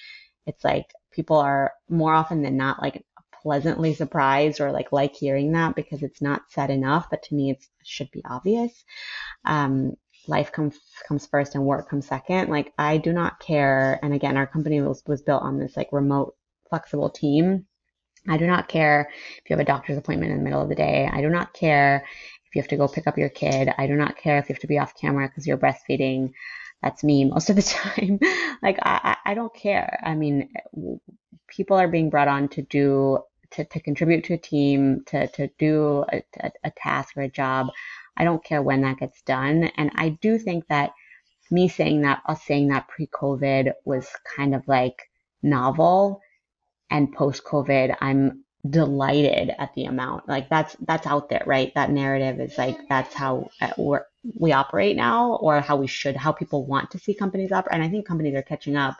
it's 0.47 0.63
like 0.63 0.85
people 1.11 1.35
are 1.35 1.73
more 1.89 2.13
often 2.13 2.43
than 2.43 2.55
not 2.55 2.81
like 2.81 3.03
pleasantly 3.43 3.93
surprised 3.93 4.61
or 4.61 4.71
like 4.71 4.93
like 4.93 5.13
hearing 5.13 5.51
that 5.51 5.75
because 5.75 6.01
it's 6.01 6.21
not 6.21 6.43
said 6.47 6.69
enough. 6.69 7.09
But 7.09 7.23
to 7.23 7.35
me, 7.35 7.51
it 7.51 7.65
should 7.83 8.09
be 8.11 8.23
obvious. 8.23 8.85
Um, 9.43 9.95
life 10.29 10.53
comes 10.53 10.79
comes 11.09 11.25
first 11.25 11.55
and 11.55 11.65
work 11.65 11.89
comes 11.89 12.07
second. 12.07 12.49
Like 12.49 12.71
I 12.77 12.99
do 12.99 13.11
not 13.11 13.41
care. 13.41 13.99
And 14.01 14.13
again, 14.13 14.37
our 14.37 14.47
company 14.47 14.79
was 14.79 15.03
was 15.05 15.21
built 15.21 15.43
on 15.43 15.59
this 15.59 15.75
like 15.75 15.89
remote, 15.91 16.35
flexible 16.69 17.09
team. 17.09 17.65
I 18.27 18.37
do 18.37 18.47
not 18.47 18.67
care 18.67 19.09
if 19.37 19.49
you 19.49 19.55
have 19.55 19.61
a 19.61 19.65
doctor's 19.65 19.97
appointment 19.97 20.31
in 20.31 20.39
the 20.39 20.43
middle 20.43 20.61
of 20.61 20.69
the 20.69 20.75
day. 20.75 21.07
I 21.11 21.21
do 21.21 21.29
not 21.29 21.53
care 21.53 22.05
if 22.47 22.55
you 22.55 22.61
have 22.61 22.69
to 22.69 22.77
go 22.77 22.87
pick 22.87 23.07
up 23.07 23.17
your 23.17 23.29
kid. 23.29 23.69
I 23.77 23.87
do 23.87 23.95
not 23.95 24.17
care 24.17 24.39
if 24.39 24.49
you 24.49 24.53
have 24.53 24.61
to 24.61 24.67
be 24.67 24.79
off 24.79 24.99
camera 24.99 25.27
because 25.27 25.45
you're 25.45 25.57
breastfeeding. 25.57 26.31
That's 26.81 27.03
me 27.03 27.25
most 27.25 27.49
of 27.49 27.55
the 27.55 27.61
time. 27.61 28.19
like 28.63 28.79
I, 28.81 29.17
I 29.25 29.33
don't 29.35 29.53
care. 29.53 29.99
I 30.03 30.15
mean, 30.15 30.49
people 31.47 31.77
are 31.77 31.87
being 31.87 32.09
brought 32.09 32.27
on 32.27 32.49
to 32.49 32.61
do 32.61 33.19
to, 33.51 33.63
to 33.63 33.79
contribute 33.79 34.25
to 34.25 34.33
a 34.33 34.37
team, 34.37 35.03
to, 35.07 35.27
to 35.27 35.49
do 35.57 36.03
a, 36.11 36.23
a, 36.39 36.51
a 36.65 36.71
task 36.71 37.15
or 37.15 37.21
a 37.21 37.29
job. 37.29 37.67
I 38.17 38.23
don't 38.23 38.43
care 38.43 38.61
when 38.61 38.81
that 38.81 38.99
gets 38.99 39.21
done. 39.21 39.65
And 39.77 39.91
I 39.95 40.09
do 40.09 40.37
think 40.37 40.67
that 40.67 40.91
me 41.51 41.67
saying 41.67 42.01
that, 42.01 42.21
us 42.25 42.43
saying 42.43 42.69
that 42.69 42.87
pre 42.87 43.07
COVID 43.07 43.73
was 43.83 44.07
kind 44.35 44.55
of 44.55 44.67
like 44.67 45.09
novel. 45.43 46.21
And 46.95 47.11
post 47.11 47.43
COVID, 47.43 47.97
I'm 47.99 48.45
delighted 48.69 49.51
at 49.59 49.73
the 49.75 49.83
amount. 49.83 50.29
Like 50.29 50.47
that's, 50.47 50.77
that's 50.87 51.05
out 51.05 51.27
there, 51.27 51.43
right? 51.45 51.73
That 51.75 51.91
narrative 51.91 52.39
is 52.39 52.57
like, 52.57 52.77
that's 52.87 53.13
how 53.13 53.49
uh, 53.59 53.71
we're, 53.77 54.05
we 54.39 54.53
operate 54.53 54.95
now 54.95 55.35
or 55.35 55.59
how 55.59 55.75
we 55.75 55.87
should, 55.87 56.15
how 56.15 56.31
people 56.31 56.65
want 56.65 56.91
to 56.91 56.99
see 56.99 57.13
companies 57.13 57.51
operate. 57.51 57.73
And 57.73 57.83
I 57.83 57.89
think 57.89 58.07
companies 58.07 58.33
are 58.33 58.41
catching 58.41 58.77
up. 58.77 58.95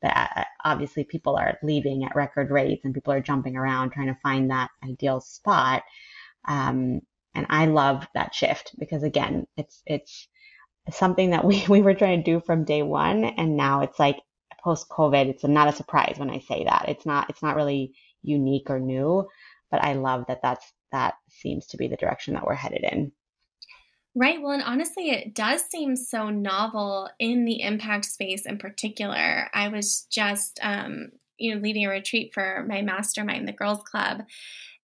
But 0.00 0.16
uh, 0.16 0.44
obviously, 0.64 1.04
people 1.04 1.36
are 1.36 1.58
leaving 1.62 2.04
at 2.04 2.16
record 2.16 2.50
rates 2.50 2.86
and 2.86 2.94
people 2.94 3.12
are 3.12 3.20
jumping 3.20 3.58
around 3.58 3.90
trying 3.90 4.06
to 4.06 4.18
find 4.22 4.50
that 4.50 4.70
ideal 4.82 5.20
spot. 5.20 5.82
Um, 6.48 7.02
and 7.34 7.44
I 7.50 7.66
love 7.66 8.06
that 8.14 8.34
shift 8.34 8.72
because 8.78 9.02
again, 9.02 9.46
it's, 9.58 9.82
it's 9.84 10.28
something 10.90 11.32
that 11.32 11.44
we, 11.44 11.62
we 11.68 11.82
were 11.82 11.94
trying 11.94 12.24
to 12.24 12.32
do 12.32 12.40
from 12.40 12.64
day 12.64 12.82
one. 12.82 13.22
And 13.22 13.54
now 13.58 13.82
it's 13.82 13.98
like 13.98 14.16
post 14.64 14.88
COVID, 14.88 15.26
it's 15.26 15.44
not 15.44 15.68
a 15.68 15.72
surprise 15.72 16.14
when 16.16 16.30
I 16.30 16.40
say 16.40 16.64
that. 16.64 16.86
It's 16.88 17.04
not, 17.04 17.28
it's 17.28 17.42
not 17.42 17.56
really 17.56 17.94
unique 18.22 18.70
or 18.70 18.80
new, 18.80 19.28
but 19.70 19.84
I 19.84 19.92
love 19.92 20.24
that 20.28 20.40
that's, 20.42 20.72
that 20.90 21.14
seems 21.28 21.66
to 21.68 21.76
be 21.76 21.86
the 21.86 21.96
direction 21.96 22.34
that 22.34 22.46
we're 22.46 22.54
headed 22.54 22.82
in. 22.82 23.12
Right. 24.16 24.40
Well, 24.40 24.52
and 24.52 24.62
honestly, 24.62 25.10
it 25.10 25.34
does 25.34 25.62
seem 25.62 25.96
so 25.96 26.30
novel 26.30 27.10
in 27.18 27.44
the 27.44 27.60
impact 27.60 28.04
space 28.06 28.46
in 28.46 28.58
particular. 28.58 29.48
I 29.52 29.68
was 29.68 30.06
just, 30.10 30.58
um, 30.62 31.10
you 31.36 31.54
know, 31.54 31.60
leading 31.60 31.84
a 31.84 31.90
retreat 31.90 32.30
for 32.32 32.64
my 32.68 32.80
mastermind, 32.80 33.48
the 33.48 33.52
Girls 33.52 33.82
Club, 33.82 34.22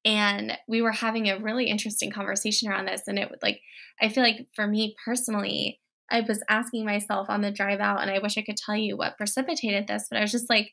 and 0.05 0.57
we 0.67 0.83
were 0.83 0.93
having 0.93 1.29
a 1.29 1.39
really 1.39 1.67
interesting 1.67 2.11
conversation 2.11 2.69
around 2.69 2.87
this 2.87 3.03
and 3.07 3.19
it 3.19 3.31
would 3.31 3.43
like 3.43 3.61
i 4.01 4.09
feel 4.09 4.23
like 4.23 4.47
for 4.55 4.67
me 4.67 4.95
personally 5.05 5.81
i 6.11 6.21
was 6.21 6.43
asking 6.49 6.85
myself 6.85 7.29
on 7.29 7.41
the 7.41 7.51
drive 7.51 7.81
out 7.81 8.01
and 8.01 8.11
i 8.11 8.19
wish 8.19 8.37
i 8.39 8.43
could 8.43 8.57
tell 8.57 8.77
you 8.77 8.97
what 8.97 9.17
precipitated 9.17 9.87
this 9.87 10.07
but 10.11 10.19
i 10.19 10.23
was 10.23 10.33
just 10.33 10.51
like 10.51 10.73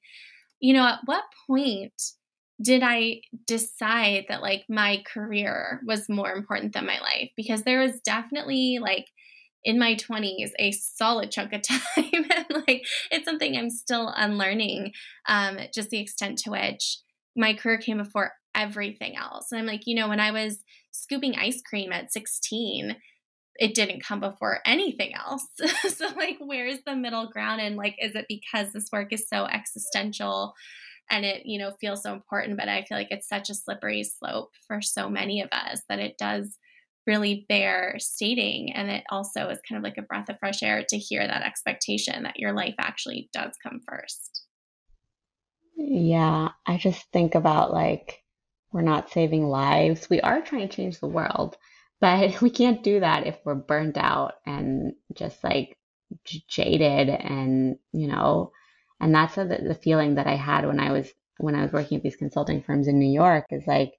you 0.59 0.73
know 0.73 0.85
at 0.85 0.99
what 1.05 1.23
point 1.47 2.01
did 2.61 2.81
i 2.83 3.19
decide 3.45 4.25
that 4.29 4.41
like 4.41 4.63
my 4.69 5.01
career 5.11 5.81
was 5.85 6.09
more 6.09 6.31
important 6.31 6.73
than 6.73 6.85
my 6.85 6.99
life 6.99 7.29
because 7.35 7.63
there 7.63 7.79
was 7.79 7.99
definitely 8.01 8.79
like 8.81 9.07
in 9.63 9.77
my 9.77 9.95
20s 9.95 10.49
a 10.59 10.71
solid 10.71 11.31
chunk 11.31 11.53
of 11.53 11.61
time 11.63 11.81
and 12.13 12.63
like 12.67 12.83
it's 13.11 13.25
something 13.25 13.57
i'm 13.57 13.69
still 13.69 14.13
unlearning 14.15 14.91
um, 15.27 15.57
just 15.73 15.89
the 15.89 15.99
extent 15.99 16.37
to 16.37 16.51
which 16.51 16.99
my 17.35 17.53
career 17.53 17.77
came 17.77 17.99
before 17.99 18.31
everything 18.57 19.15
else. 19.15 19.51
And 19.51 19.61
I'm 19.61 19.67
like, 19.67 19.83
you 19.85 19.95
know, 19.95 20.09
when 20.09 20.19
I 20.19 20.31
was 20.31 20.63
scooping 20.91 21.35
ice 21.35 21.61
cream 21.61 21.93
at 21.93 22.11
16, 22.11 22.97
it 23.59 23.75
didn't 23.75 24.03
come 24.03 24.19
before 24.19 24.59
anything 24.65 25.13
else. 25.15 25.45
so, 25.95 26.07
like, 26.15 26.37
where's 26.39 26.79
the 26.85 26.95
middle 26.95 27.27
ground? 27.27 27.61
And, 27.61 27.75
like, 27.75 27.95
is 28.01 28.15
it 28.15 28.25
because 28.27 28.73
this 28.73 28.89
work 28.91 29.11
is 29.13 29.27
so 29.27 29.45
existential 29.45 30.53
and 31.09 31.25
it, 31.25 31.45
you 31.45 31.59
know, 31.59 31.73
feels 31.79 32.03
so 32.03 32.13
important? 32.13 32.57
But 32.57 32.69
I 32.69 32.83
feel 32.83 32.97
like 32.97 33.11
it's 33.11 33.29
such 33.29 33.49
a 33.49 33.55
slippery 33.55 34.03
slope 34.03 34.51
for 34.67 34.81
so 34.81 35.09
many 35.09 35.41
of 35.41 35.49
us 35.51 35.81
that 35.89 35.99
it 35.99 36.17
does 36.17 36.57
really 37.07 37.45
bear 37.47 37.95
stating. 37.99 38.73
And 38.73 38.91
it 38.91 39.05
also 39.09 39.47
is 39.47 39.59
kind 39.67 39.77
of 39.77 39.83
like 39.83 39.97
a 39.97 40.01
breath 40.01 40.29
of 40.29 40.37
fresh 40.39 40.61
air 40.61 40.83
to 40.89 40.97
hear 40.97 41.25
that 41.25 41.43
expectation 41.43 42.23
that 42.23 42.37
your 42.37 42.51
life 42.51 42.75
actually 42.77 43.29
does 43.33 43.53
come 43.63 43.81
first. 43.87 44.43
Yeah, 45.77 46.49
I 46.65 46.77
just 46.77 47.05
think 47.13 47.35
about 47.35 47.71
like 47.71 48.23
we're 48.71 48.81
not 48.81 49.09
saving 49.11 49.45
lives. 49.45 50.09
We 50.09 50.19
are 50.21 50.41
trying 50.41 50.67
to 50.67 50.75
change 50.75 50.99
the 50.99 51.07
world, 51.07 51.55
but 52.01 52.41
we 52.41 52.49
can't 52.49 52.83
do 52.83 52.99
that 52.99 53.27
if 53.27 53.37
we're 53.45 53.55
burnt 53.55 53.97
out 53.97 54.35
and 54.45 54.93
just 55.13 55.43
like 55.43 55.77
jaded 56.47 57.09
and, 57.09 57.77
you 57.93 58.07
know, 58.07 58.51
and 58.99 59.13
that's 59.13 59.35
the, 59.35 59.45
the 59.45 59.75
feeling 59.75 60.15
that 60.15 60.27
I 60.27 60.35
had 60.35 60.65
when 60.65 60.79
I 60.79 60.91
was 60.91 61.11
when 61.39 61.55
I 61.55 61.61
was 61.61 61.71
working 61.71 61.97
at 61.97 62.03
these 62.03 62.15
consulting 62.15 62.63
firms 62.63 62.87
in 62.87 62.97
New 62.99 63.11
York 63.11 63.45
is 63.51 63.67
like 63.67 63.93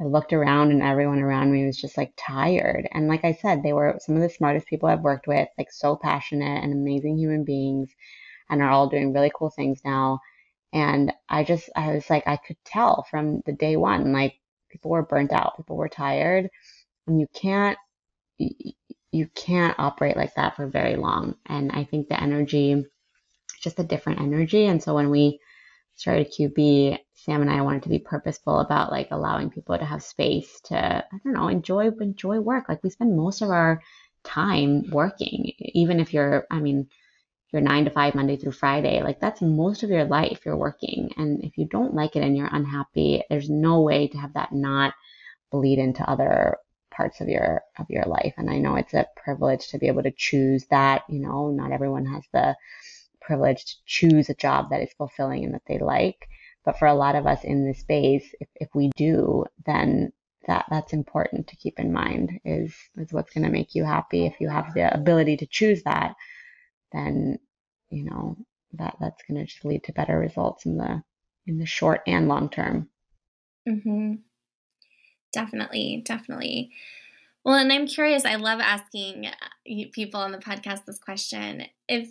I 0.00 0.04
looked 0.04 0.32
around 0.32 0.70
and 0.72 0.82
everyone 0.82 1.20
around 1.20 1.52
me 1.52 1.66
was 1.66 1.76
just 1.80 1.96
like 1.96 2.12
tired. 2.16 2.88
And 2.92 3.08
like 3.08 3.24
I 3.24 3.32
said, 3.32 3.62
they 3.62 3.72
were 3.72 3.96
some 4.00 4.16
of 4.16 4.22
the 4.22 4.30
smartest 4.30 4.66
people 4.68 4.88
I've 4.88 5.00
worked 5.02 5.26
with, 5.26 5.48
like 5.58 5.72
so 5.72 5.96
passionate 5.96 6.62
and 6.62 6.72
amazing 6.72 7.18
human 7.18 7.44
beings 7.44 7.90
and 8.50 8.62
are 8.62 8.70
all 8.70 8.88
doing 8.88 9.12
really 9.12 9.32
cool 9.34 9.50
things 9.50 9.80
now. 9.84 10.20
And 10.72 11.12
I 11.28 11.44
just, 11.44 11.70
I 11.76 11.92
was 11.94 12.10
like, 12.10 12.26
I 12.28 12.36
could 12.36 12.56
tell 12.64 13.06
from 13.10 13.42
the 13.46 13.52
day 13.52 13.76
one, 13.76 14.12
like 14.12 14.34
people 14.70 14.90
were 14.92 15.02
burnt 15.02 15.32
out, 15.32 15.56
people 15.56 15.76
were 15.76 15.88
tired, 15.88 16.50
and 17.06 17.20
you 17.20 17.26
can't, 17.34 17.78
you 18.38 19.28
can't 19.34 19.78
operate 19.78 20.16
like 20.16 20.34
that 20.34 20.56
for 20.56 20.66
very 20.66 20.96
long. 20.96 21.36
And 21.46 21.72
I 21.72 21.84
think 21.84 22.08
the 22.08 22.20
energy, 22.20 22.84
just 23.60 23.78
a 23.78 23.84
different 23.84 24.20
energy. 24.20 24.66
And 24.66 24.82
so 24.82 24.94
when 24.94 25.10
we 25.10 25.38
started 25.94 26.32
QB, 26.32 26.98
Sam 27.14 27.40
and 27.42 27.50
I 27.50 27.62
wanted 27.62 27.82
to 27.84 27.88
be 27.88 27.98
purposeful 27.98 28.60
about 28.60 28.92
like 28.92 29.08
allowing 29.10 29.50
people 29.50 29.76
to 29.78 29.84
have 29.84 30.02
space 30.02 30.60
to, 30.64 30.76
I 30.76 31.18
don't 31.24 31.32
know, 31.32 31.48
enjoy, 31.48 31.88
enjoy 31.88 32.40
work. 32.40 32.68
Like 32.68 32.82
we 32.82 32.90
spend 32.90 33.16
most 33.16 33.42
of 33.42 33.50
our 33.50 33.80
time 34.24 34.90
working, 34.90 35.52
even 35.58 35.98
if 36.00 36.12
you're, 36.12 36.46
I 36.50 36.60
mean, 36.60 36.88
you're 37.52 37.62
nine 37.62 37.84
to 37.84 37.90
five 37.90 38.14
Monday 38.14 38.36
through 38.36 38.52
Friday, 38.52 39.02
like 39.02 39.20
that's 39.20 39.40
most 39.40 39.82
of 39.82 39.90
your 39.90 40.04
life 40.04 40.40
you're 40.44 40.56
working. 40.56 41.12
And 41.16 41.42
if 41.42 41.56
you 41.56 41.66
don't 41.66 41.94
like 41.94 42.16
it 42.16 42.22
and 42.22 42.36
you're 42.36 42.50
unhappy, 42.52 43.22
there's 43.30 43.48
no 43.48 43.80
way 43.80 44.08
to 44.08 44.18
have 44.18 44.34
that 44.34 44.52
not 44.52 44.92
bleed 45.50 45.78
into 45.78 46.08
other 46.08 46.56
parts 46.96 47.20
of 47.20 47.28
your 47.28 47.62
of 47.78 47.86
your 47.88 48.04
life. 48.04 48.34
And 48.36 48.50
I 48.50 48.58
know 48.58 48.76
it's 48.76 48.94
a 48.94 49.06
privilege 49.16 49.68
to 49.68 49.78
be 49.78 49.88
able 49.88 50.02
to 50.02 50.12
choose 50.16 50.66
that. 50.70 51.02
You 51.08 51.20
know, 51.20 51.50
not 51.50 51.72
everyone 51.72 52.06
has 52.06 52.24
the 52.32 52.56
privilege 53.20 53.64
to 53.64 53.74
choose 53.84 54.28
a 54.28 54.34
job 54.34 54.70
that 54.70 54.82
is 54.82 54.92
fulfilling 54.96 55.44
and 55.44 55.54
that 55.54 55.62
they 55.66 55.78
like. 55.78 56.28
But 56.64 56.78
for 56.78 56.86
a 56.86 56.94
lot 56.94 57.14
of 57.14 57.26
us 57.26 57.44
in 57.44 57.66
this 57.66 57.80
space, 57.80 58.34
if, 58.40 58.48
if 58.56 58.68
we 58.74 58.90
do, 58.96 59.44
then 59.66 60.12
that 60.46 60.66
that's 60.70 60.92
important 60.92 61.48
to 61.48 61.56
keep 61.56 61.78
in 61.78 61.92
mind 61.92 62.40
is 62.44 62.74
is 62.96 63.12
what's 63.12 63.32
going 63.32 63.44
to 63.44 63.50
make 63.50 63.74
you 63.74 63.84
happy 63.84 64.26
if 64.26 64.40
you 64.40 64.48
have 64.48 64.74
the 64.74 64.92
ability 64.94 65.36
to 65.38 65.46
choose 65.46 65.82
that 65.82 66.14
then 66.92 67.38
you 67.90 68.04
know 68.04 68.36
that 68.72 68.96
that's 69.00 69.22
going 69.28 69.38
to 69.38 69.46
just 69.46 69.64
lead 69.64 69.84
to 69.84 69.92
better 69.92 70.18
results 70.18 70.66
in 70.66 70.76
the 70.76 71.02
in 71.46 71.58
the 71.58 71.66
short 71.66 72.02
and 72.06 72.28
long 72.28 72.48
term. 72.48 72.88
Mm-hmm. 73.68 74.14
Definitely, 75.36 76.02
definitely. 76.06 76.70
Well, 77.44 77.56
and 77.56 77.70
I'm 77.70 77.86
curious. 77.86 78.24
I 78.24 78.36
love 78.36 78.58
asking 78.58 79.26
uh, 79.26 79.84
people 79.92 80.18
on 80.18 80.32
the 80.32 80.38
podcast 80.38 80.86
this 80.86 80.98
question. 80.98 81.64
If 81.86 82.08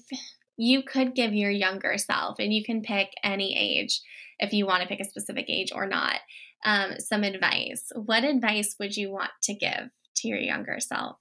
you 0.58 0.84
could 0.84 1.16
give 1.16 1.34
your 1.34 1.50
younger 1.50 1.98
self, 1.98 2.38
and 2.38 2.54
you 2.54 2.64
can 2.64 2.84
pick 2.84 3.10
any 3.24 3.58
age, 3.58 4.00
if 4.38 4.54
you 4.54 4.68
want 4.68 4.84
to 4.84 4.88
pick 4.88 5.00
a 5.00 5.06
specific 5.06 5.50
age 5.50 5.72
or 5.74 5.88
not, 5.88 6.20
um, 6.66 7.00
some 7.00 7.24
advice. 7.24 7.92
What 7.96 8.24
advice 8.24 8.76
would 8.80 8.96
you 8.96 9.10
want 9.10 9.32
to 9.46 9.56
give 9.56 9.90
to 10.18 10.28
your 10.28 10.38
younger 10.38 10.80
self? 10.80 11.18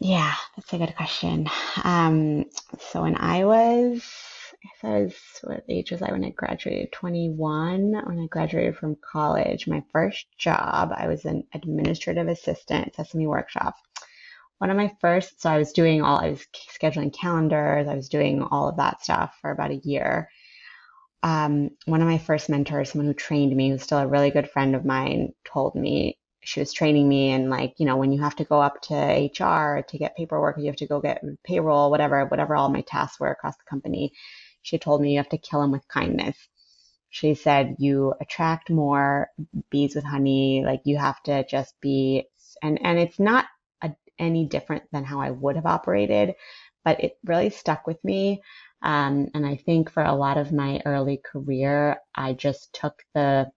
Yeah, 0.00 0.32
that's 0.56 0.72
a 0.72 0.78
good 0.78 0.96
question. 0.96 1.48
Um, 1.84 2.46
so 2.80 3.02
when 3.02 3.16
I 3.18 3.44
was, 3.44 4.02
I 4.82 5.02
was, 5.02 5.14
what 5.42 5.64
age 5.68 5.90
was 5.90 6.02
I 6.02 6.12
when 6.12 6.24
I 6.24 6.30
graduated? 6.30 6.92
21. 6.92 7.92
When 7.92 8.20
I 8.20 8.26
graduated 8.26 8.76
from 8.76 8.96
college, 8.96 9.66
my 9.66 9.82
first 9.92 10.26
job, 10.38 10.92
I 10.96 11.08
was 11.08 11.24
an 11.24 11.44
administrative 11.54 12.28
assistant 12.28 12.88
at 12.88 12.94
Sesame 12.94 13.26
Workshop. 13.26 13.74
One 14.58 14.70
of 14.70 14.76
my 14.76 14.92
first, 15.00 15.40
so 15.40 15.50
I 15.50 15.58
was 15.58 15.72
doing 15.72 16.02
all, 16.02 16.18
I 16.18 16.30
was 16.30 16.46
scheduling 16.80 17.12
calendars, 17.12 17.88
I 17.88 17.96
was 17.96 18.08
doing 18.08 18.42
all 18.42 18.68
of 18.68 18.76
that 18.76 19.02
stuff 19.02 19.36
for 19.40 19.50
about 19.50 19.72
a 19.72 19.80
year. 19.82 20.28
Um, 21.24 21.70
one 21.86 22.00
of 22.00 22.08
my 22.08 22.18
first 22.18 22.48
mentors, 22.48 22.92
someone 22.92 23.06
who 23.06 23.14
trained 23.14 23.56
me, 23.56 23.70
who's 23.70 23.82
still 23.82 23.98
a 23.98 24.06
really 24.06 24.30
good 24.30 24.50
friend 24.50 24.76
of 24.76 24.84
mine, 24.84 25.32
told 25.44 25.74
me 25.74 26.18
she 26.44 26.60
was 26.60 26.72
training 26.72 27.08
me 27.08 27.30
and 27.30 27.50
like 27.50 27.74
you 27.78 27.86
know 27.86 27.96
when 27.96 28.10
you 28.10 28.20
have 28.20 28.34
to 28.34 28.42
go 28.42 28.60
up 28.60 28.80
to 28.82 28.94
hr 28.94 29.80
to 29.82 29.96
get 29.96 30.16
paperwork 30.16 30.58
you 30.58 30.66
have 30.66 30.74
to 30.74 30.88
go 30.88 31.00
get 31.00 31.22
payroll 31.44 31.88
whatever 31.88 32.24
whatever 32.26 32.56
all 32.56 32.68
my 32.68 32.80
tasks 32.80 33.20
were 33.20 33.30
across 33.30 33.56
the 33.58 33.70
company 33.70 34.12
she 34.62 34.78
told 34.78 35.00
me 35.00 35.12
you 35.12 35.18
have 35.18 35.28
to 35.28 35.38
kill 35.38 35.60
them 35.60 35.72
with 35.72 35.86
kindness 35.88 36.36
she 37.10 37.34
said 37.34 37.76
you 37.78 38.14
attract 38.20 38.70
more 38.70 39.28
bees 39.70 39.94
with 39.94 40.04
honey 40.04 40.62
like 40.64 40.82
you 40.84 40.96
have 40.96 41.22
to 41.22 41.44
just 41.46 41.74
be 41.80 42.24
and 42.62 42.80
and 42.84 42.98
it's 42.98 43.18
not 43.18 43.46
a, 43.82 43.94
any 44.18 44.46
different 44.46 44.84
than 44.92 45.04
how 45.04 45.20
i 45.20 45.30
would 45.30 45.56
have 45.56 45.66
operated 45.66 46.34
but 46.84 47.02
it 47.02 47.18
really 47.24 47.50
stuck 47.50 47.86
with 47.86 48.02
me. 48.04 48.42
Um, 48.82 49.28
and 49.34 49.46
I 49.46 49.56
think 49.56 49.90
for 49.90 50.02
a 50.02 50.14
lot 50.14 50.38
of 50.38 50.52
my 50.52 50.80
early 50.84 51.18
career, 51.18 51.98
I 52.14 52.32
just 52.32 52.72
took 52.72 53.02
the, 53.14 53.50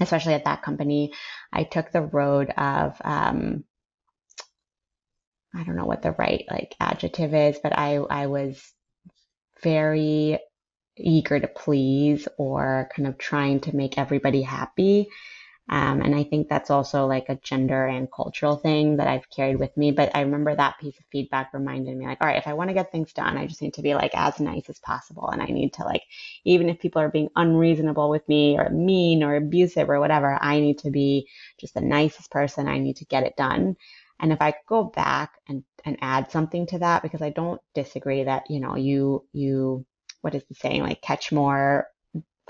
especially 0.00 0.34
at 0.34 0.44
that 0.46 0.62
company, 0.62 1.12
I 1.52 1.64
took 1.64 1.92
the 1.92 2.02
road 2.02 2.50
of, 2.50 3.00
um, 3.04 3.64
I 5.54 5.64
don't 5.64 5.76
know 5.76 5.84
what 5.84 6.02
the 6.02 6.12
right 6.12 6.44
like 6.50 6.74
adjective 6.80 7.34
is, 7.34 7.58
but 7.62 7.76
I, 7.76 7.96
I 7.96 8.26
was 8.26 8.72
very 9.62 10.38
eager 10.96 11.40
to 11.40 11.48
please 11.48 12.28
or 12.38 12.88
kind 12.94 13.08
of 13.08 13.18
trying 13.18 13.60
to 13.60 13.76
make 13.76 13.98
everybody 13.98 14.42
happy. 14.42 15.08
Um, 15.68 16.02
and 16.02 16.14
I 16.14 16.24
think 16.24 16.48
that's 16.48 16.70
also 16.70 17.06
like 17.06 17.28
a 17.28 17.36
gender 17.36 17.86
and 17.86 18.10
cultural 18.12 18.56
thing 18.56 18.96
that 18.96 19.06
I've 19.06 19.30
carried 19.30 19.58
with 19.58 19.74
me. 19.76 19.92
But 19.92 20.14
I 20.14 20.20
remember 20.20 20.54
that 20.54 20.78
piece 20.78 20.98
of 20.98 21.04
feedback 21.10 21.54
reminded 21.54 21.96
me 21.96 22.04
like, 22.06 22.18
all 22.20 22.26
right, 22.26 22.36
if 22.36 22.48
I 22.48 22.52
want 22.52 22.68
to 22.68 22.74
get 22.74 22.92
things 22.92 23.12
done, 23.12 23.38
I 23.38 23.46
just 23.46 23.62
need 23.62 23.74
to 23.74 23.82
be 23.82 23.94
like 23.94 24.10
as 24.14 24.40
nice 24.40 24.68
as 24.68 24.80
possible. 24.80 25.28
And 25.30 25.40
I 25.40 25.46
need 25.46 25.72
to 25.74 25.84
like, 25.84 26.02
even 26.44 26.68
if 26.68 26.80
people 26.80 27.00
are 27.00 27.08
being 27.08 27.30
unreasonable 27.36 28.10
with 28.10 28.28
me 28.28 28.58
or 28.58 28.68
mean 28.70 29.22
or 29.22 29.36
abusive 29.36 29.88
or 29.88 30.00
whatever, 30.00 30.36
I 30.42 30.60
need 30.60 30.78
to 30.80 30.90
be 30.90 31.28
just 31.58 31.74
the 31.74 31.80
nicest 31.80 32.30
person. 32.30 32.68
I 32.68 32.78
need 32.78 32.96
to 32.96 33.06
get 33.06 33.24
it 33.24 33.36
done. 33.36 33.76
And 34.22 34.32
if 34.32 34.40
I 34.40 34.52
could 34.52 34.66
go 34.68 34.84
back 34.84 35.32
and, 35.48 35.64
and 35.84 35.98
add 36.00 36.30
something 36.30 36.66
to 36.68 36.78
that, 36.78 37.02
because 37.02 37.20
I 37.20 37.30
don't 37.30 37.60
disagree 37.74 38.24
that, 38.24 38.50
you 38.50 38.60
know, 38.60 38.76
you, 38.76 39.24
you, 39.32 39.84
what 40.22 40.34
is 40.34 40.44
the 40.44 40.54
saying? 40.54 40.82
Like 40.82 41.02
catch 41.02 41.32
more 41.32 41.88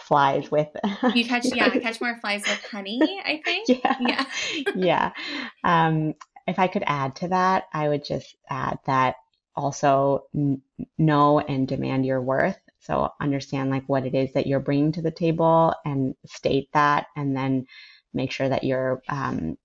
flies 0.01 0.51
with 0.51 0.69
you 1.15 1.25
catch 1.25 1.45
yeah 1.45 1.69
catch 1.69 2.01
more 2.01 2.17
flies 2.17 2.43
with 2.49 2.59
honey 2.65 3.23
i 3.25 3.41
think. 3.45 3.69
Yeah. 3.69 3.97
Yeah. 4.01 4.25
Yeah. 4.75 5.13
Um 5.63 6.15
if 6.49 6.59
i 6.59 6.67
could 6.67 6.83
add 6.87 7.15
to 7.17 7.29
that 7.29 7.65
i 7.75 7.89
would 7.89 8.03
just 8.03 8.35
add 8.49 8.79
that 8.87 9.17
also 9.55 10.25
n- 10.35 10.63
know 10.99 11.39
and 11.41 11.69
demand 11.69 12.07
your 12.07 12.21
worth. 12.21 12.59
So 12.81 13.11
understand 13.21 13.71
like 13.71 13.85
what 13.87 14.07
it 14.07 14.15
is 14.15 14.33
that 14.33 14.47
you're 14.47 14.61
bringing 14.61 14.93
to 14.93 15.03
the 15.03 15.11
table 15.11 15.75
and 15.85 16.15
state 16.27 16.69
that 16.73 17.07
and 17.17 17.37
then 17.37 17.67
make 18.13 18.33
sure 18.33 18.49
that 18.49 18.65
you're 18.65 19.03
um, 19.09 19.57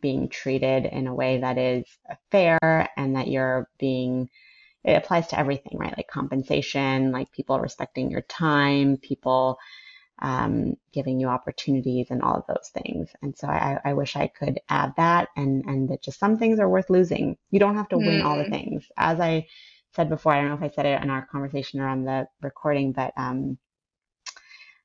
being 0.00 0.28
treated 0.28 0.86
in 0.86 1.06
a 1.06 1.14
way 1.14 1.40
that 1.40 1.58
is 1.58 1.84
fair 2.30 2.58
and 2.96 3.16
that 3.16 3.28
you're 3.28 3.68
being 3.78 4.28
it 4.84 4.92
applies 4.92 5.26
to 5.26 5.38
everything, 5.38 5.76
right? 5.78 5.96
Like 5.96 6.06
compensation, 6.06 7.10
like 7.10 7.32
people 7.32 7.58
respecting 7.58 8.08
your 8.08 8.22
time, 8.22 8.96
people 8.98 9.58
um, 10.20 10.76
giving 10.92 11.18
you 11.18 11.28
opportunities 11.28 12.06
and 12.10 12.22
all 12.22 12.36
of 12.36 12.46
those 12.46 12.70
things. 12.72 13.10
And 13.20 13.36
so 13.36 13.48
I, 13.48 13.80
I 13.84 13.92
wish 13.94 14.14
I 14.14 14.28
could 14.28 14.60
add 14.68 14.94
that 14.96 15.28
and, 15.36 15.64
and 15.66 15.88
that 15.90 16.02
just 16.02 16.20
some 16.20 16.38
things 16.38 16.60
are 16.60 16.68
worth 16.68 16.88
losing. 16.88 17.36
You 17.50 17.58
don't 17.58 17.74
have 17.74 17.88
to 17.88 17.98
win 17.98 18.22
all 18.22 18.38
the 18.38 18.44
hmm. 18.44 18.52
things. 18.52 18.86
As 18.96 19.18
I 19.18 19.48
said 19.94 20.08
before, 20.08 20.32
I 20.32 20.40
don't 20.40 20.50
know 20.50 20.54
if 20.54 20.62
I 20.62 20.74
said 20.74 20.86
it 20.86 21.02
in 21.02 21.10
our 21.10 21.26
conversation 21.26 21.80
or 21.80 21.88
on 21.88 22.04
the 22.04 22.28
recording, 22.40 22.92
but 22.92 23.12
um, 23.16 23.58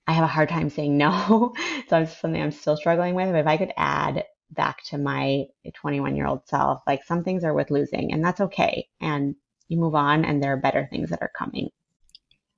I 0.07 0.13
have 0.13 0.23
a 0.23 0.27
hard 0.27 0.49
time 0.49 0.69
saying 0.69 0.97
no. 0.97 1.53
so 1.89 2.01
it's 2.01 2.17
something 2.19 2.41
I'm 2.41 2.51
still 2.51 2.75
struggling 2.75 3.13
with. 3.15 3.31
But 3.31 3.39
if 3.39 3.47
I 3.47 3.57
could 3.57 3.73
add 3.77 4.25
back 4.51 4.83
to 4.83 4.97
my 4.97 5.45
21 5.73 6.15
year 6.15 6.27
old 6.27 6.47
self, 6.47 6.81
like 6.85 7.03
some 7.03 7.23
things 7.23 7.43
are 7.43 7.53
worth 7.53 7.71
losing 7.71 8.13
and 8.13 8.23
that's 8.23 8.41
okay. 8.41 8.87
And 8.99 9.35
you 9.67 9.77
move 9.77 9.95
on 9.95 10.25
and 10.25 10.43
there 10.43 10.53
are 10.53 10.57
better 10.57 10.87
things 10.91 11.09
that 11.09 11.21
are 11.21 11.31
coming. 11.35 11.69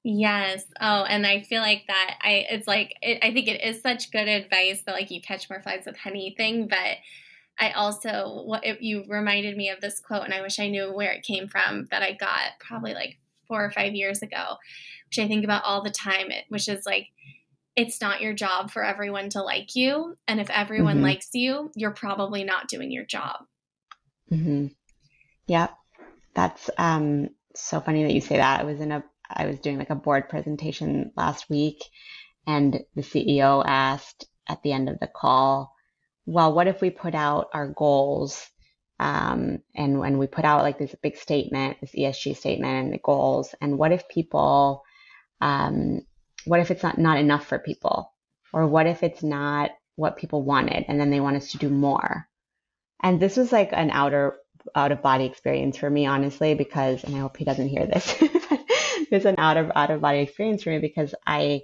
Yes. 0.04 0.66
Oh, 0.82 1.04
and 1.04 1.26
I 1.26 1.42
feel 1.42 1.62
like 1.62 1.84
that 1.88 2.18
I 2.22 2.46
it's 2.50 2.68
like 2.68 2.96
it, 3.02 3.20
I 3.24 3.32
think 3.32 3.48
it 3.48 3.64
is 3.64 3.82
such 3.82 4.12
good 4.12 4.28
advice 4.28 4.82
that 4.86 4.96
like 4.96 5.12
you 5.12 5.22
catch 5.22 5.50
more 5.50 5.62
flies 5.62 5.84
with 5.86 5.98
honey 5.98 6.34
thing, 6.36 6.68
but 6.68 6.98
I 7.60 7.72
also 7.72 8.44
what 8.46 8.66
if 8.66 8.82
you 8.82 9.06
reminded 9.08 9.56
me 9.56 9.70
of 9.70 9.80
this 9.80 10.02
quote 10.02 10.24
and 10.24 10.34
I 10.34 10.42
wish 10.42 10.60
I 10.60 10.68
knew 10.68 10.92
where 10.92 11.12
it 11.12 11.24
came 11.24 11.48
from 11.48 11.88
that 11.92 12.02
I 12.02 12.14
got 12.14 12.60
probably 12.60 12.94
like 12.94 13.18
4 13.48 13.64
or 13.64 13.72
5 13.72 13.94
years 13.94 14.22
ago, 14.22 14.58
which 15.08 15.20
I 15.20 15.28
think 15.28 15.46
about 15.46 15.64
all 15.64 15.82
the 15.82 15.92
time, 15.92 16.32
It, 16.32 16.46
which 16.50 16.68
is 16.68 16.86
like 16.86 17.08
it's 17.76 18.02
not 18.02 18.22
your 18.22 18.34
job 18.34 18.72
for 18.72 18.84
everyone 18.84 19.30
to 19.32 19.42
like 19.42 19.76
you, 19.76 20.16
and 20.28 20.40
if 20.40 20.50
everyone 20.50 20.96
mm-hmm. 20.96 21.06
likes 21.06 21.30
you, 21.34 21.72
you're 21.76 21.92
probably 21.92 22.44
not 22.44 22.68
doing 22.68 22.92
your 22.92 23.06
job. 23.06 23.46
Mm-hmm. 24.32 24.68
Yeah. 25.48 25.68
That's 26.34 26.70
um, 26.78 27.30
so 27.56 27.80
funny 27.80 28.04
that 28.04 28.14
you 28.14 28.22
say 28.22 28.38
that. 28.38 28.62
I 28.62 28.64
was 28.64 28.80
in 28.80 28.92
a, 28.92 29.04
I 29.30 29.46
was 29.46 29.60
doing 29.60 29.78
like 29.78 29.90
a 29.90 29.96
board 29.96 30.30
presentation 30.30 31.12
last 31.16 31.50
week, 31.50 31.84
and 32.48 32.80
the 32.96 33.02
CEO 33.02 33.64
asked 33.66 34.26
at 34.48 34.62
the 34.64 34.72
end 34.72 34.90
of 34.90 35.00
the 35.00 35.08
call, 35.08 35.74
"Well, 36.26 36.54
what 36.54 36.68
if 36.68 36.82
we 36.82 36.90
put 36.90 37.16
out 37.16 37.50
our 37.54 37.68
goals?" 37.68 38.50
Um, 39.00 39.60
and 39.76 40.00
when 40.00 40.18
we 40.18 40.28
put 40.28 40.46
out 40.46 40.64
like 40.64 40.78
this 40.78 40.96
big 41.02 41.18
statement, 41.18 41.78
this 41.82 41.96
ESG 41.96 42.38
statement 42.38 42.86
and 42.86 42.94
the 42.94 43.00
goals, 43.00 43.54
and 43.62 43.78
what 43.78 43.92
if 43.92 44.08
people, 44.08 44.84
um, 45.42 46.02
what 46.46 46.60
if 46.60 46.72
it's 46.72 46.84
not, 46.84 46.98
not 46.98 47.18
enough 47.18 47.46
for 47.46 47.60
people? 47.60 48.12
Or 48.52 48.68
what 48.68 48.88
if 48.88 49.04
it's 49.04 49.24
not 49.24 49.72
what 49.96 50.18
people 50.18 50.44
wanted 50.44 50.86
and 50.88 51.00
then 51.00 51.10
they 51.10 51.20
want 51.20 51.38
us 51.38 51.52
to 51.52 51.58
do 51.58 51.70
more? 51.70 52.28
And 53.02 53.20
this 53.20 53.38
was 53.38 53.52
like 53.52 53.70
an 53.74 53.90
outer 53.92 54.38
out 54.76 54.92
of 54.92 55.02
body 55.02 55.26
experience 55.26 55.78
for 55.78 55.90
me, 55.90 56.06
honestly, 56.06 56.54
because, 56.54 57.04
and 57.04 57.16
I 57.16 57.20
hope 57.20 57.38
he 57.38 57.46
doesn't 57.46 57.68
hear 57.68 57.86
this, 57.86 58.16
it's 58.22 59.26
an 59.26 59.36
out 59.38 59.58
of, 59.58 59.72
out 59.76 59.92
of 59.92 60.02
body 60.02 60.20
experience 60.20 60.64
for 60.64 60.70
me 60.70 60.80
because 60.80 61.14
I 61.26 61.64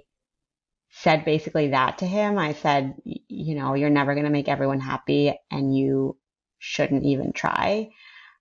said 0.90 1.24
basically 1.24 1.68
that 1.68 1.98
to 1.98 2.06
him. 2.06 2.38
I 2.38 2.52
said, 2.54 2.94
you 3.04 3.54
know, 3.54 3.74
you're 3.74 3.90
never 3.90 4.14
going 4.14 4.26
to 4.26 4.30
make 4.30 4.48
everyone 4.48 4.80
happy 4.80 5.34
and 5.50 5.76
you 5.76 6.16
shouldn't 6.58 7.04
even 7.04 7.32
try. 7.32 7.90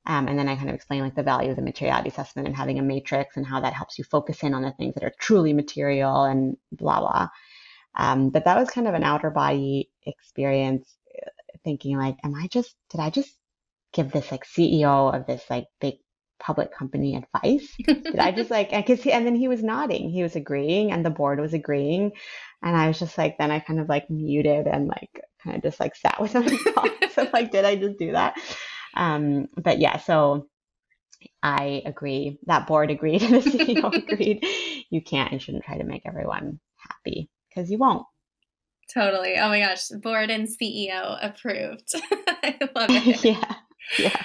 Um, 0.06 0.28
and 0.28 0.40
then 0.40 0.48
I 0.48 0.56
kind 0.56 0.70
of 0.70 0.76
explained 0.76 1.04
like 1.04 1.16
the 1.16 1.24
value 1.24 1.52
of 1.52 1.56
the 1.56 1.62
materiality 1.62 2.10
assessment 2.10 2.48
and 2.48 2.56
having 2.56 2.80
a 2.80 2.84
matrix 2.84 3.38
and 3.38 3.46
how 3.46 3.60
that 3.62 3.74
helps 3.74 3.98
you 3.98 4.04
focus 4.04 4.44
in 4.44 4.54
on 4.54 4.64
the 4.64 4.72
things 4.72 4.96
that 4.96 5.04
are 5.04 5.14
truly 5.20 5.54
material 5.54 6.24
and 6.24 6.58
blah, 6.72 7.00
blah. 7.00 7.30
Um, 7.96 8.30
but 8.30 8.46
that 8.46 8.58
was 8.58 8.70
kind 8.70 8.88
of 8.88 8.94
an 8.94 9.04
outer 9.04 9.30
body 9.30 9.90
experience 10.06 10.96
thinking 11.64 11.98
like, 11.98 12.18
am 12.24 12.34
I 12.36 12.48
just, 12.48 12.76
did 12.90 13.02
I 13.02 13.10
just 13.10 13.32
give 13.94 14.12
this 14.12 14.32
like 14.32 14.46
CEO 14.46 15.14
of 15.14 15.28
this 15.28 15.44
like 15.50 15.68
big 15.82 15.96
public 16.40 16.74
company 16.74 17.16
advice? 17.16 17.70
Did 17.86 18.20
I 18.20 18.32
just 18.32 18.50
like, 18.50 18.72
cause 18.88 19.04
he, 19.04 19.12
and 19.12 19.26
then 19.26 19.36
he 19.36 19.48
was 19.48 19.62
nodding, 19.62 20.10
he 20.10 20.24
was 20.24 20.36
agreeing 20.36 20.92
and 20.92 21.06
the 21.06 21.10
board 21.10 21.40
was 21.40 21.54
agreeing. 21.54 22.14
And 22.64 22.76
I 22.76 22.88
was 22.88 23.00
just 23.00 23.18
like, 23.18 23.38
then 23.38 23.52
I 23.52 23.60
kind 23.60 23.80
of 23.80 23.90
like 23.90 24.10
muted 24.10 24.68
and 24.68 24.88
like 24.88 25.22
kind 25.44 25.58
of 25.58 25.64
just 25.64 25.80
like 25.80 25.96
sat 25.96 26.20
with 26.20 26.34
my 26.34 26.48
thoughts 26.48 27.18
of 27.18 27.34
like, 27.34 27.52
did 27.52 27.66
I 27.66 27.76
just 27.76 27.98
do 27.98 28.14
that? 28.14 28.40
Um, 28.96 29.48
but 29.56 29.80
yeah, 29.80 29.98
so 29.98 30.48
I 31.44 31.82
agree. 31.86 32.40
That 32.46 32.68
board 32.68 32.92
agreed 32.92 33.22
and 33.24 33.36
the 33.36 33.50
CEO 33.50 33.94
agreed. 34.12 34.46
You 34.90 35.02
can't 35.02 35.32
and 35.32 35.42
shouldn't 35.42 35.66
try 35.66 35.78
to 35.78 35.84
make 35.84 36.04
everyone 36.06 36.60
happy 36.78 37.30
because 37.50 37.70
you 37.70 37.78
won't. 37.78 38.06
Totally. 38.94 39.36
Oh 39.38 39.50
my 39.50 39.60
gosh. 39.60 39.90
Board 39.90 40.30
and 40.32 40.48
CEO 40.48 41.18
approved. 41.22 41.94
I 42.28 42.58
love 42.76 42.90
it. 42.90 43.24
yeah 43.24 43.56
yeah. 43.98 44.24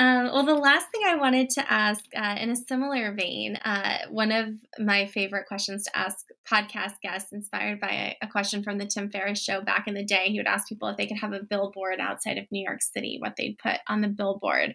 Um, 0.00 0.30
well, 0.32 0.46
the 0.46 0.54
last 0.54 0.86
thing 0.90 1.02
I 1.04 1.16
wanted 1.16 1.50
to 1.50 1.70
ask, 1.70 2.02
uh, 2.16 2.36
in 2.40 2.48
a 2.48 2.56
similar 2.56 3.12
vein, 3.12 3.56
uh, 3.56 3.98
one 4.08 4.32
of 4.32 4.54
my 4.78 5.04
favorite 5.04 5.46
questions 5.46 5.84
to 5.84 5.98
ask 5.98 6.24
podcast 6.50 6.94
guests, 7.02 7.34
inspired 7.34 7.80
by 7.80 8.16
a, 8.22 8.24
a, 8.24 8.26
question 8.26 8.62
from 8.62 8.78
the 8.78 8.86
Tim 8.86 9.10
Ferriss 9.10 9.44
show 9.44 9.60
back 9.60 9.86
in 9.86 9.92
the 9.92 10.02
day, 10.02 10.28
he 10.28 10.38
would 10.38 10.46
ask 10.46 10.68
people 10.68 10.88
if 10.88 10.96
they 10.96 11.06
could 11.06 11.18
have 11.18 11.34
a 11.34 11.42
billboard 11.42 12.00
outside 12.00 12.38
of 12.38 12.46
New 12.50 12.64
York 12.66 12.80
City, 12.80 13.18
what 13.20 13.34
they'd 13.36 13.58
put 13.62 13.76
on 13.88 14.00
the 14.00 14.08
billboard. 14.08 14.74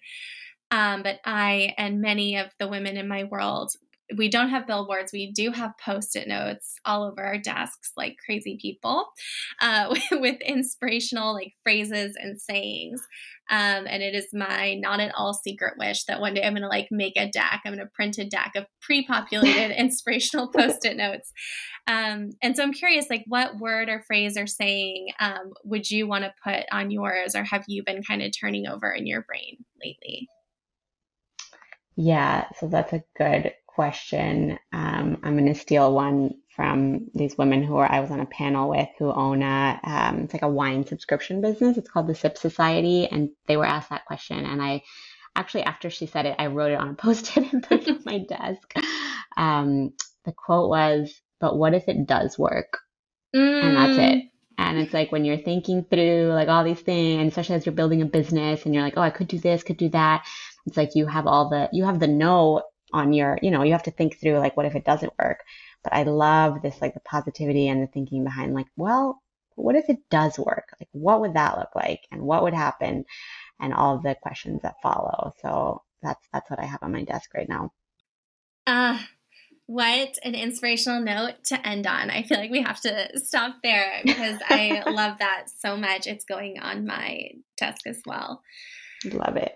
Um, 0.69 1.01
but 1.01 1.19
I 1.25 1.73
and 1.79 2.01
many 2.01 2.37
of 2.37 2.51
the 2.59 2.67
women 2.67 2.95
in 2.95 3.07
my 3.07 3.23
world 3.23 3.71
we 4.15 4.29
don't 4.29 4.49
have 4.49 4.67
billboards. 4.67 5.11
We 5.11 5.31
do 5.31 5.51
have 5.51 5.77
post-it 5.83 6.27
notes 6.27 6.75
all 6.85 7.03
over 7.03 7.23
our 7.23 7.37
desks, 7.37 7.91
like 7.97 8.17
crazy 8.23 8.57
people, 8.61 9.07
uh, 9.61 9.95
with 10.11 10.39
inspirational 10.41 11.33
like 11.33 11.53
phrases 11.63 12.15
and 12.21 12.39
sayings. 12.39 13.01
Um, 13.49 13.85
and 13.87 14.01
it 14.01 14.15
is 14.15 14.27
my 14.33 14.73
not 14.75 14.99
at 14.99 15.13
all 15.15 15.33
secret 15.33 15.75
wish 15.77 16.05
that 16.05 16.19
one 16.19 16.33
day 16.33 16.43
I'm 16.43 16.53
going 16.53 16.63
to 16.63 16.67
like 16.67 16.87
make 16.91 17.15
a 17.15 17.29
deck. 17.29 17.61
I'm 17.63 17.73
going 17.73 17.85
to 17.85 17.91
print 17.93 18.17
a 18.17 18.25
deck 18.25 18.53
of 18.55 18.65
pre-populated 18.81 19.71
inspirational 19.79 20.47
post-it 20.47 20.97
notes. 20.97 21.31
Um, 21.87 22.31
and 22.41 22.55
so 22.55 22.63
I'm 22.63 22.73
curious, 22.73 23.07
like, 23.09 23.23
what 23.27 23.59
word 23.59 23.89
or 23.89 24.03
phrase 24.07 24.37
or 24.37 24.47
saying 24.47 25.09
um, 25.19 25.53
would 25.63 25.89
you 25.89 26.07
want 26.07 26.23
to 26.23 26.33
put 26.43 26.65
on 26.71 26.89
yours, 26.89 27.35
or 27.35 27.43
have 27.43 27.65
you 27.67 27.83
been 27.83 28.01
kind 28.01 28.23
of 28.23 28.31
turning 28.37 28.67
over 28.67 28.91
in 28.91 29.05
your 29.05 29.21
brain 29.21 29.63
lately? 29.83 30.27
Yeah, 31.95 32.47
so 32.59 32.67
that's 32.67 32.93
a 32.93 33.03
good 33.17 33.53
question. 33.67 34.57
Um, 34.73 35.19
I'm 35.23 35.37
going 35.37 35.53
to 35.53 35.59
steal 35.59 35.93
one 35.93 36.33
from 36.55 37.07
these 37.13 37.37
women 37.37 37.63
who 37.63 37.77
are, 37.77 37.91
I 37.91 37.99
was 37.99 38.11
on 38.11 38.19
a 38.19 38.25
panel 38.25 38.69
with 38.69 38.87
who 38.97 39.11
own 39.11 39.41
a, 39.41 39.79
um, 39.83 40.19
it's 40.21 40.33
like 40.33 40.41
a 40.41 40.49
wine 40.49 40.85
subscription 40.85 41.41
business. 41.41 41.77
It's 41.77 41.89
called 41.89 42.07
the 42.07 42.15
Sip 42.15 42.37
Society. 42.37 43.07
And 43.07 43.29
they 43.47 43.57
were 43.57 43.65
asked 43.65 43.89
that 43.89 44.05
question. 44.05 44.45
And 44.45 44.61
I 44.61 44.83
actually, 45.35 45.63
after 45.63 45.89
she 45.89 46.05
said 46.05 46.25
it, 46.25 46.35
I 46.39 46.47
wrote 46.47 46.71
it 46.71 46.79
on 46.79 46.89
a 46.89 46.93
post-it 46.93 47.51
and 47.51 47.63
put 47.63 47.87
it 47.87 47.89
on 47.89 48.01
my 48.05 48.19
desk. 48.19 48.73
Um, 49.37 49.93
the 50.23 50.31
quote 50.31 50.69
was, 50.69 51.13
but 51.39 51.57
what 51.57 51.73
if 51.73 51.87
it 51.87 52.07
does 52.07 52.39
work? 52.39 52.79
Mm. 53.35 53.63
And 53.63 53.77
that's 53.77 53.97
it. 53.97 54.23
Mm. 54.23 54.29
And 54.57 54.77
it's 54.79 54.93
like 54.93 55.11
when 55.11 55.25
you're 55.25 55.37
thinking 55.37 55.83
through 55.83 56.31
like 56.33 56.47
all 56.47 56.63
these 56.63 56.79
things, 56.79 57.27
especially 57.27 57.55
as 57.55 57.65
you're 57.65 57.75
building 57.75 58.01
a 58.01 58.05
business 58.05 58.65
and 58.65 58.73
you're 58.73 58.83
like, 58.83 58.93
oh, 58.95 59.01
I 59.01 59.09
could 59.09 59.27
do 59.27 59.37
this, 59.37 59.63
could 59.63 59.77
do 59.77 59.89
that 59.89 60.25
it's 60.65 60.77
like 60.77 60.95
you 60.95 61.05
have 61.05 61.27
all 61.27 61.49
the, 61.49 61.69
you 61.71 61.85
have 61.85 61.99
the 61.99 62.07
no 62.07 62.63
on 62.93 63.13
your, 63.13 63.37
you 63.41 63.51
know, 63.51 63.63
you 63.63 63.71
have 63.73 63.83
to 63.83 63.91
think 63.91 64.19
through 64.19 64.37
like, 64.39 64.57
what 64.57 64.65
if 64.65 64.75
it 64.75 64.85
doesn't 64.85 65.13
work? 65.21 65.43
But 65.85 65.93
I 65.93 66.03
love 66.03 66.61
this, 66.63 66.81
like 66.81 66.95
the 66.95 66.99
positivity 67.01 67.67
and 67.69 67.81
the 67.81 67.87
thinking 67.87 68.23
behind 68.23 68.55
like, 68.55 68.67
well, 68.75 69.21
what 69.55 69.75
if 69.75 69.85
it 69.87 69.99
does 70.09 70.37
work? 70.39 70.69
Like, 70.79 70.89
what 70.91 71.21
would 71.21 71.35
that 71.35 71.57
look 71.57 71.75
like? 71.75 72.01
And 72.11 72.23
what 72.23 72.43
would 72.43 72.55
happen? 72.55 73.05
And 73.59 73.73
all 73.73 73.99
the 73.99 74.15
questions 74.21 74.63
that 74.63 74.81
follow. 74.81 75.33
So 75.41 75.83
that's, 76.01 76.27
that's 76.33 76.49
what 76.49 76.59
I 76.59 76.65
have 76.65 76.81
on 76.81 76.91
my 76.91 77.03
desk 77.03 77.33
right 77.35 77.47
now. 77.47 77.71
Ah, 78.67 78.99
uh, 78.99 79.05
what 79.67 80.17
an 80.23 80.35
inspirational 80.35 81.01
note 81.01 81.43
to 81.45 81.67
end 81.67 81.87
on. 81.87 82.09
I 82.09 82.23
feel 82.23 82.37
like 82.37 82.51
we 82.51 82.61
have 82.61 82.81
to 82.81 83.09
stop 83.19 83.57
there 83.63 84.01
because 84.03 84.39
I 84.47 84.83
love 84.89 85.19
that 85.19 85.45
so 85.55 85.77
much. 85.77 86.07
It's 86.07 86.25
going 86.25 86.59
on 86.59 86.85
my 86.85 87.31
desk 87.57 87.87
as 87.87 88.01
well. 88.05 88.41
Love 89.05 89.37
it. 89.37 89.55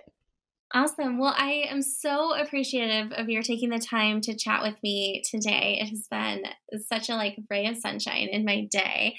Awesome. 0.74 1.18
Well, 1.18 1.34
I 1.36 1.66
am 1.70 1.82
so 1.82 2.36
appreciative 2.36 3.12
of 3.14 3.28
your 3.28 3.42
taking 3.42 3.70
the 3.70 3.80
time 3.80 4.22
to 4.22 4.36
chat 4.36 4.62
with 4.62 4.76
me 4.84 5.24
today. 5.26 5.80
It 5.82 5.88
has 5.88 6.08
been 6.12 6.44
such 6.88 7.10
a 7.10 7.16
like 7.16 7.40
ray 7.50 7.66
of 7.66 7.78
sunshine 7.78 8.28
in 8.32 8.46
my 8.46 8.68
day. 8.70 9.16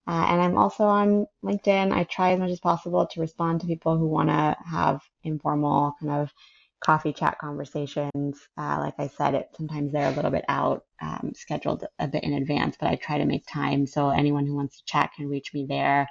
Uh, 0.07 0.25
and 0.31 0.41
I'm 0.41 0.57
also 0.57 0.85
on 0.85 1.27
LinkedIn. 1.45 1.93
I 1.93 2.05
try 2.05 2.31
as 2.33 2.39
much 2.39 2.51
as 2.51 2.61
possible 2.61 3.09
to 3.09 3.21
respond 3.21 3.61
to 3.61 3.67
people 3.67 3.99
who 3.99 4.07
want 4.07 4.29
to 4.31 4.57
have 4.65 5.03
informal 5.25 5.97
kind 6.01 6.13
of 6.13 6.33
coffee 6.81 7.13
chat 7.13 7.39
conversations. 7.39 8.39
Uh, 8.57 8.79
like 8.81 8.95
I 8.99 9.09
said, 9.09 9.35
it 9.35 9.49
sometimes 9.57 9.93
they're 9.93 10.11
a 10.11 10.15
little 10.15 10.31
bit 10.31 10.45
out, 10.49 10.85
um, 11.03 11.33
scheduled 11.35 11.85
a 11.99 12.09
bit 12.09 12.25
in 12.25 12.35
advance, 12.35 12.77
but 12.79 12.89
I 12.89 12.97
try 12.97 13.19
to 13.19 13.25
make 13.25 13.47
time. 13.47 13.87
So 13.87 14.11
anyone 14.11 14.47
who 14.47 14.55
wants 14.55 14.79
to 14.79 14.85
chat 14.85 15.13
can 15.17 15.29
reach 15.29 15.53
me 15.53 15.67
there. 15.69 16.09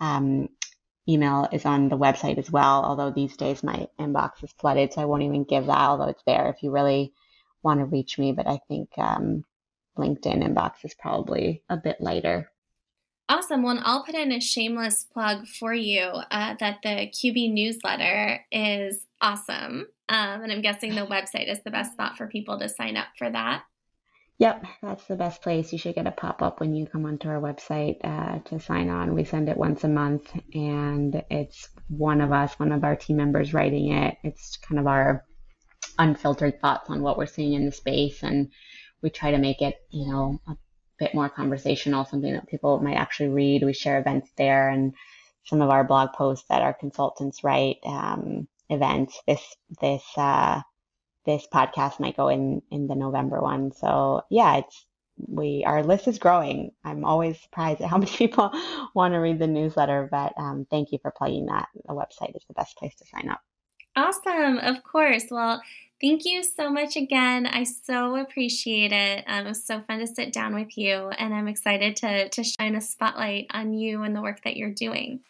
Um, 0.00 0.48
email 1.08 1.48
is 1.52 1.64
on 1.64 1.88
the 1.88 1.98
website 1.98 2.38
as 2.38 2.50
well, 2.50 2.84
although 2.84 3.10
these 3.10 3.36
days 3.36 3.62
my 3.62 3.86
inbox 3.98 4.42
is 4.42 4.52
flooded, 4.58 4.92
so 4.92 5.00
I 5.00 5.06
won't 5.06 5.22
even 5.22 5.44
give 5.44 5.66
that, 5.66 5.78
although 5.78 6.08
it's 6.08 6.22
there 6.26 6.48
if 6.48 6.62
you 6.62 6.70
really 6.70 7.12
want 7.62 7.80
to 7.80 7.86
reach 7.86 8.18
me. 8.18 8.32
But 8.32 8.46
I 8.46 8.60
think 8.68 8.90
um, 8.98 9.44
LinkedIn 9.98 10.46
inbox 10.46 10.84
is 10.84 10.94
probably 10.94 11.62
a 11.68 11.76
bit 11.76 12.00
lighter. 12.00 12.50
Awesome. 13.28 13.64
Well, 13.64 13.80
I'll 13.82 14.04
put 14.04 14.14
in 14.14 14.30
a 14.30 14.40
shameless 14.40 15.04
plug 15.12 15.48
for 15.48 15.74
you 15.74 16.02
uh, 16.02 16.54
that 16.60 16.78
the 16.82 17.10
QB 17.12 17.52
newsletter 17.52 18.44
is 18.52 19.04
awesome. 19.20 19.88
Um, 20.08 20.42
and 20.42 20.52
I'm 20.52 20.62
guessing 20.62 20.94
the 20.94 21.06
website 21.06 21.50
is 21.50 21.60
the 21.64 21.70
best 21.70 21.92
spot 21.92 22.16
for 22.16 22.28
people 22.28 22.58
to 22.58 22.68
sign 22.68 22.96
up 22.96 23.08
for 23.18 23.28
that. 23.30 23.64
Yep, 24.38 24.66
that's 24.82 25.06
the 25.06 25.16
best 25.16 25.40
place. 25.40 25.72
You 25.72 25.78
should 25.78 25.94
get 25.94 26.06
a 26.06 26.10
pop 26.10 26.42
up 26.42 26.60
when 26.60 26.74
you 26.74 26.86
come 26.86 27.06
onto 27.06 27.28
our 27.28 27.40
website 27.40 27.96
uh, 28.04 28.38
to 28.50 28.60
sign 28.60 28.90
on. 28.90 29.14
We 29.14 29.24
send 29.24 29.48
it 29.48 29.56
once 29.56 29.82
a 29.82 29.88
month, 29.88 30.30
and 30.52 31.24
it's 31.30 31.70
one 31.88 32.20
of 32.20 32.32
us, 32.32 32.58
one 32.58 32.72
of 32.72 32.84
our 32.84 32.96
team 32.96 33.16
members 33.16 33.54
writing 33.54 33.92
it. 33.92 34.18
It's 34.22 34.58
kind 34.58 34.78
of 34.78 34.86
our 34.86 35.24
unfiltered 35.98 36.60
thoughts 36.60 36.90
on 36.90 37.00
what 37.00 37.16
we're 37.16 37.24
seeing 37.24 37.54
in 37.54 37.64
the 37.64 37.72
space, 37.72 38.22
and 38.22 38.52
we 39.02 39.08
try 39.08 39.30
to 39.30 39.38
make 39.38 39.62
it, 39.62 39.76
you 39.90 40.12
know, 40.12 40.38
a 40.46 40.56
bit 40.98 41.14
more 41.14 41.30
conversational, 41.30 42.04
something 42.04 42.34
that 42.34 42.48
people 42.48 42.78
might 42.80 42.96
actually 42.96 43.30
read. 43.30 43.64
We 43.64 43.72
share 43.72 43.98
events 43.98 44.30
there, 44.36 44.68
and 44.68 44.92
some 45.44 45.62
of 45.62 45.70
our 45.70 45.82
blog 45.82 46.12
posts 46.12 46.46
that 46.50 46.60
our 46.60 46.74
consultants 46.74 47.42
write. 47.42 47.76
Um, 47.86 48.48
events. 48.70 49.20
This 49.26 49.42
this 49.80 50.04
uh, 50.16 50.60
this 51.24 51.46
podcast 51.52 52.00
might 52.00 52.16
go 52.16 52.28
in 52.28 52.62
in 52.70 52.86
the 52.86 52.94
November 52.94 53.40
one. 53.40 53.72
So 53.72 54.22
yeah, 54.30 54.58
it's 54.58 54.86
we 55.18 55.64
our 55.66 55.82
list 55.82 56.08
is 56.08 56.18
growing. 56.18 56.72
I'm 56.84 57.04
always 57.04 57.40
surprised 57.40 57.80
at 57.80 57.90
how 57.90 57.98
many 57.98 58.10
people 58.10 58.50
want 58.94 59.14
to 59.14 59.18
read 59.18 59.38
the 59.38 59.46
newsletter, 59.46 60.08
but 60.10 60.32
um, 60.36 60.66
thank 60.70 60.92
you 60.92 60.98
for 61.00 61.10
plugging 61.10 61.46
that. 61.46 61.68
The 61.86 61.94
website 61.94 62.36
is 62.36 62.44
the 62.48 62.54
best 62.54 62.76
place 62.76 62.94
to 62.96 63.06
sign 63.06 63.28
up. 63.28 63.40
Awesome, 63.96 64.58
of 64.58 64.82
course. 64.82 65.24
Well, 65.30 65.62
thank 66.02 66.26
you 66.26 66.44
so 66.44 66.68
much 66.68 66.96
again. 66.96 67.46
I 67.46 67.64
so 67.64 68.16
appreciate 68.16 68.92
it. 68.92 69.24
Um, 69.26 69.46
it 69.46 69.48
was 69.48 69.64
so 69.64 69.80
fun 69.80 70.00
to 70.00 70.06
sit 70.06 70.34
down 70.34 70.54
with 70.54 70.76
you, 70.76 71.08
and 71.18 71.32
I'm 71.34 71.48
excited 71.48 71.96
to 71.96 72.28
to 72.28 72.44
shine 72.44 72.74
a 72.74 72.80
spotlight 72.80 73.46
on 73.50 73.72
you 73.72 74.02
and 74.02 74.14
the 74.14 74.22
work 74.22 74.42
that 74.44 74.56
you're 74.56 74.70
doing. 74.70 75.20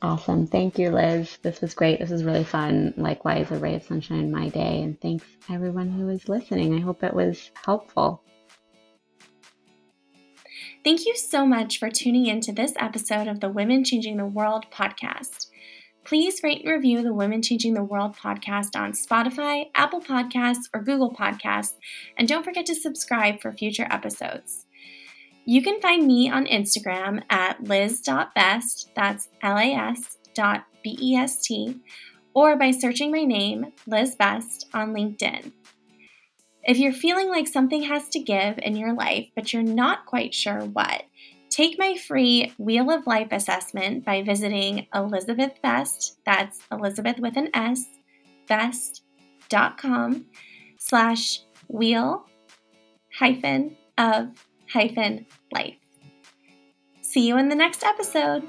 Awesome. 0.00 0.46
Thank 0.46 0.78
you, 0.78 0.90
Liz. 0.90 1.38
This 1.42 1.60
was 1.60 1.74
great. 1.74 1.98
This 1.98 2.10
was 2.10 2.22
really 2.22 2.44
fun. 2.44 2.94
Likewise, 2.96 3.50
a 3.50 3.58
ray 3.58 3.74
of 3.74 3.82
sunshine 3.82 4.20
in 4.20 4.30
my 4.30 4.48
day. 4.48 4.82
And 4.82 5.00
thanks 5.00 5.24
everyone 5.50 5.90
who 5.90 6.08
is 6.08 6.28
listening. 6.28 6.74
I 6.74 6.80
hope 6.80 7.02
it 7.02 7.14
was 7.14 7.50
helpful. 7.64 8.22
Thank 10.84 11.04
you 11.04 11.16
so 11.16 11.44
much 11.44 11.78
for 11.78 11.90
tuning 11.90 12.26
in 12.26 12.40
to 12.42 12.52
this 12.52 12.74
episode 12.78 13.26
of 13.26 13.40
the 13.40 13.48
Women 13.48 13.82
Changing 13.82 14.16
the 14.16 14.24
World 14.24 14.66
podcast. 14.72 15.48
Please 16.04 16.42
rate 16.44 16.64
and 16.64 16.70
review 16.70 17.02
the 17.02 17.12
Women 17.12 17.42
Changing 17.42 17.74
the 17.74 17.82
World 17.82 18.16
podcast 18.16 18.76
on 18.76 18.92
Spotify, 18.92 19.64
Apple 19.74 20.00
Podcasts, 20.00 20.68
or 20.72 20.80
Google 20.80 21.12
Podcasts. 21.12 21.74
And 22.16 22.28
don't 22.28 22.44
forget 22.44 22.66
to 22.66 22.74
subscribe 22.74 23.40
for 23.40 23.52
future 23.52 23.88
episodes. 23.90 24.64
You 25.50 25.62
can 25.62 25.80
find 25.80 26.06
me 26.06 26.28
on 26.28 26.44
Instagram 26.44 27.22
at 27.30 27.64
liz.best, 27.64 28.90
that's 28.94 29.30
L 29.40 29.56
A 29.56 29.72
S 29.72 30.18
dot 30.34 30.66
B 30.84 30.94
E 31.00 31.16
S 31.16 31.42
T, 31.42 31.80
or 32.34 32.54
by 32.56 32.70
searching 32.70 33.10
my 33.10 33.24
name, 33.24 33.72
Liz 33.86 34.14
Best, 34.14 34.68
on 34.74 34.92
LinkedIn. 34.92 35.52
If 36.64 36.76
you're 36.76 36.92
feeling 36.92 37.30
like 37.30 37.48
something 37.48 37.84
has 37.84 38.10
to 38.10 38.18
give 38.18 38.58
in 38.58 38.76
your 38.76 38.92
life, 38.92 39.30
but 39.34 39.54
you're 39.54 39.62
not 39.62 40.04
quite 40.04 40.34
sure 40.34 40.66
what, 40.66 41.04
take 41.48 41.78
my 41.78 41.94
free 41.96 42.52
Wheel 42.58 42.90
of 42.90 43.06
Life 43.06 43.28
assessment 43.32 44.04
by 44.04 44.20
visiting 44.20 44.86
Elisabeth 44.94 45.62
Best, 45.62 46.18
that's 46.26 46.60
Elisabeth 46.70 47.20
with 47.20 47.38
an 47.38 47.48
S, 47.54 47.86
best.com 48.48 50.26
slash 50.78 51.40
wheel 51.68 52.26
hyphen 53.18 53.78
of 53.96 54.47
hyphen 54.72 55.26
life. 55.52 55.76
See 57.00 57.26
you 57.26 57.38
in 57.38 57.48
the 57.48 57.54
next 57.54 57.84
episode. 57.84 58.42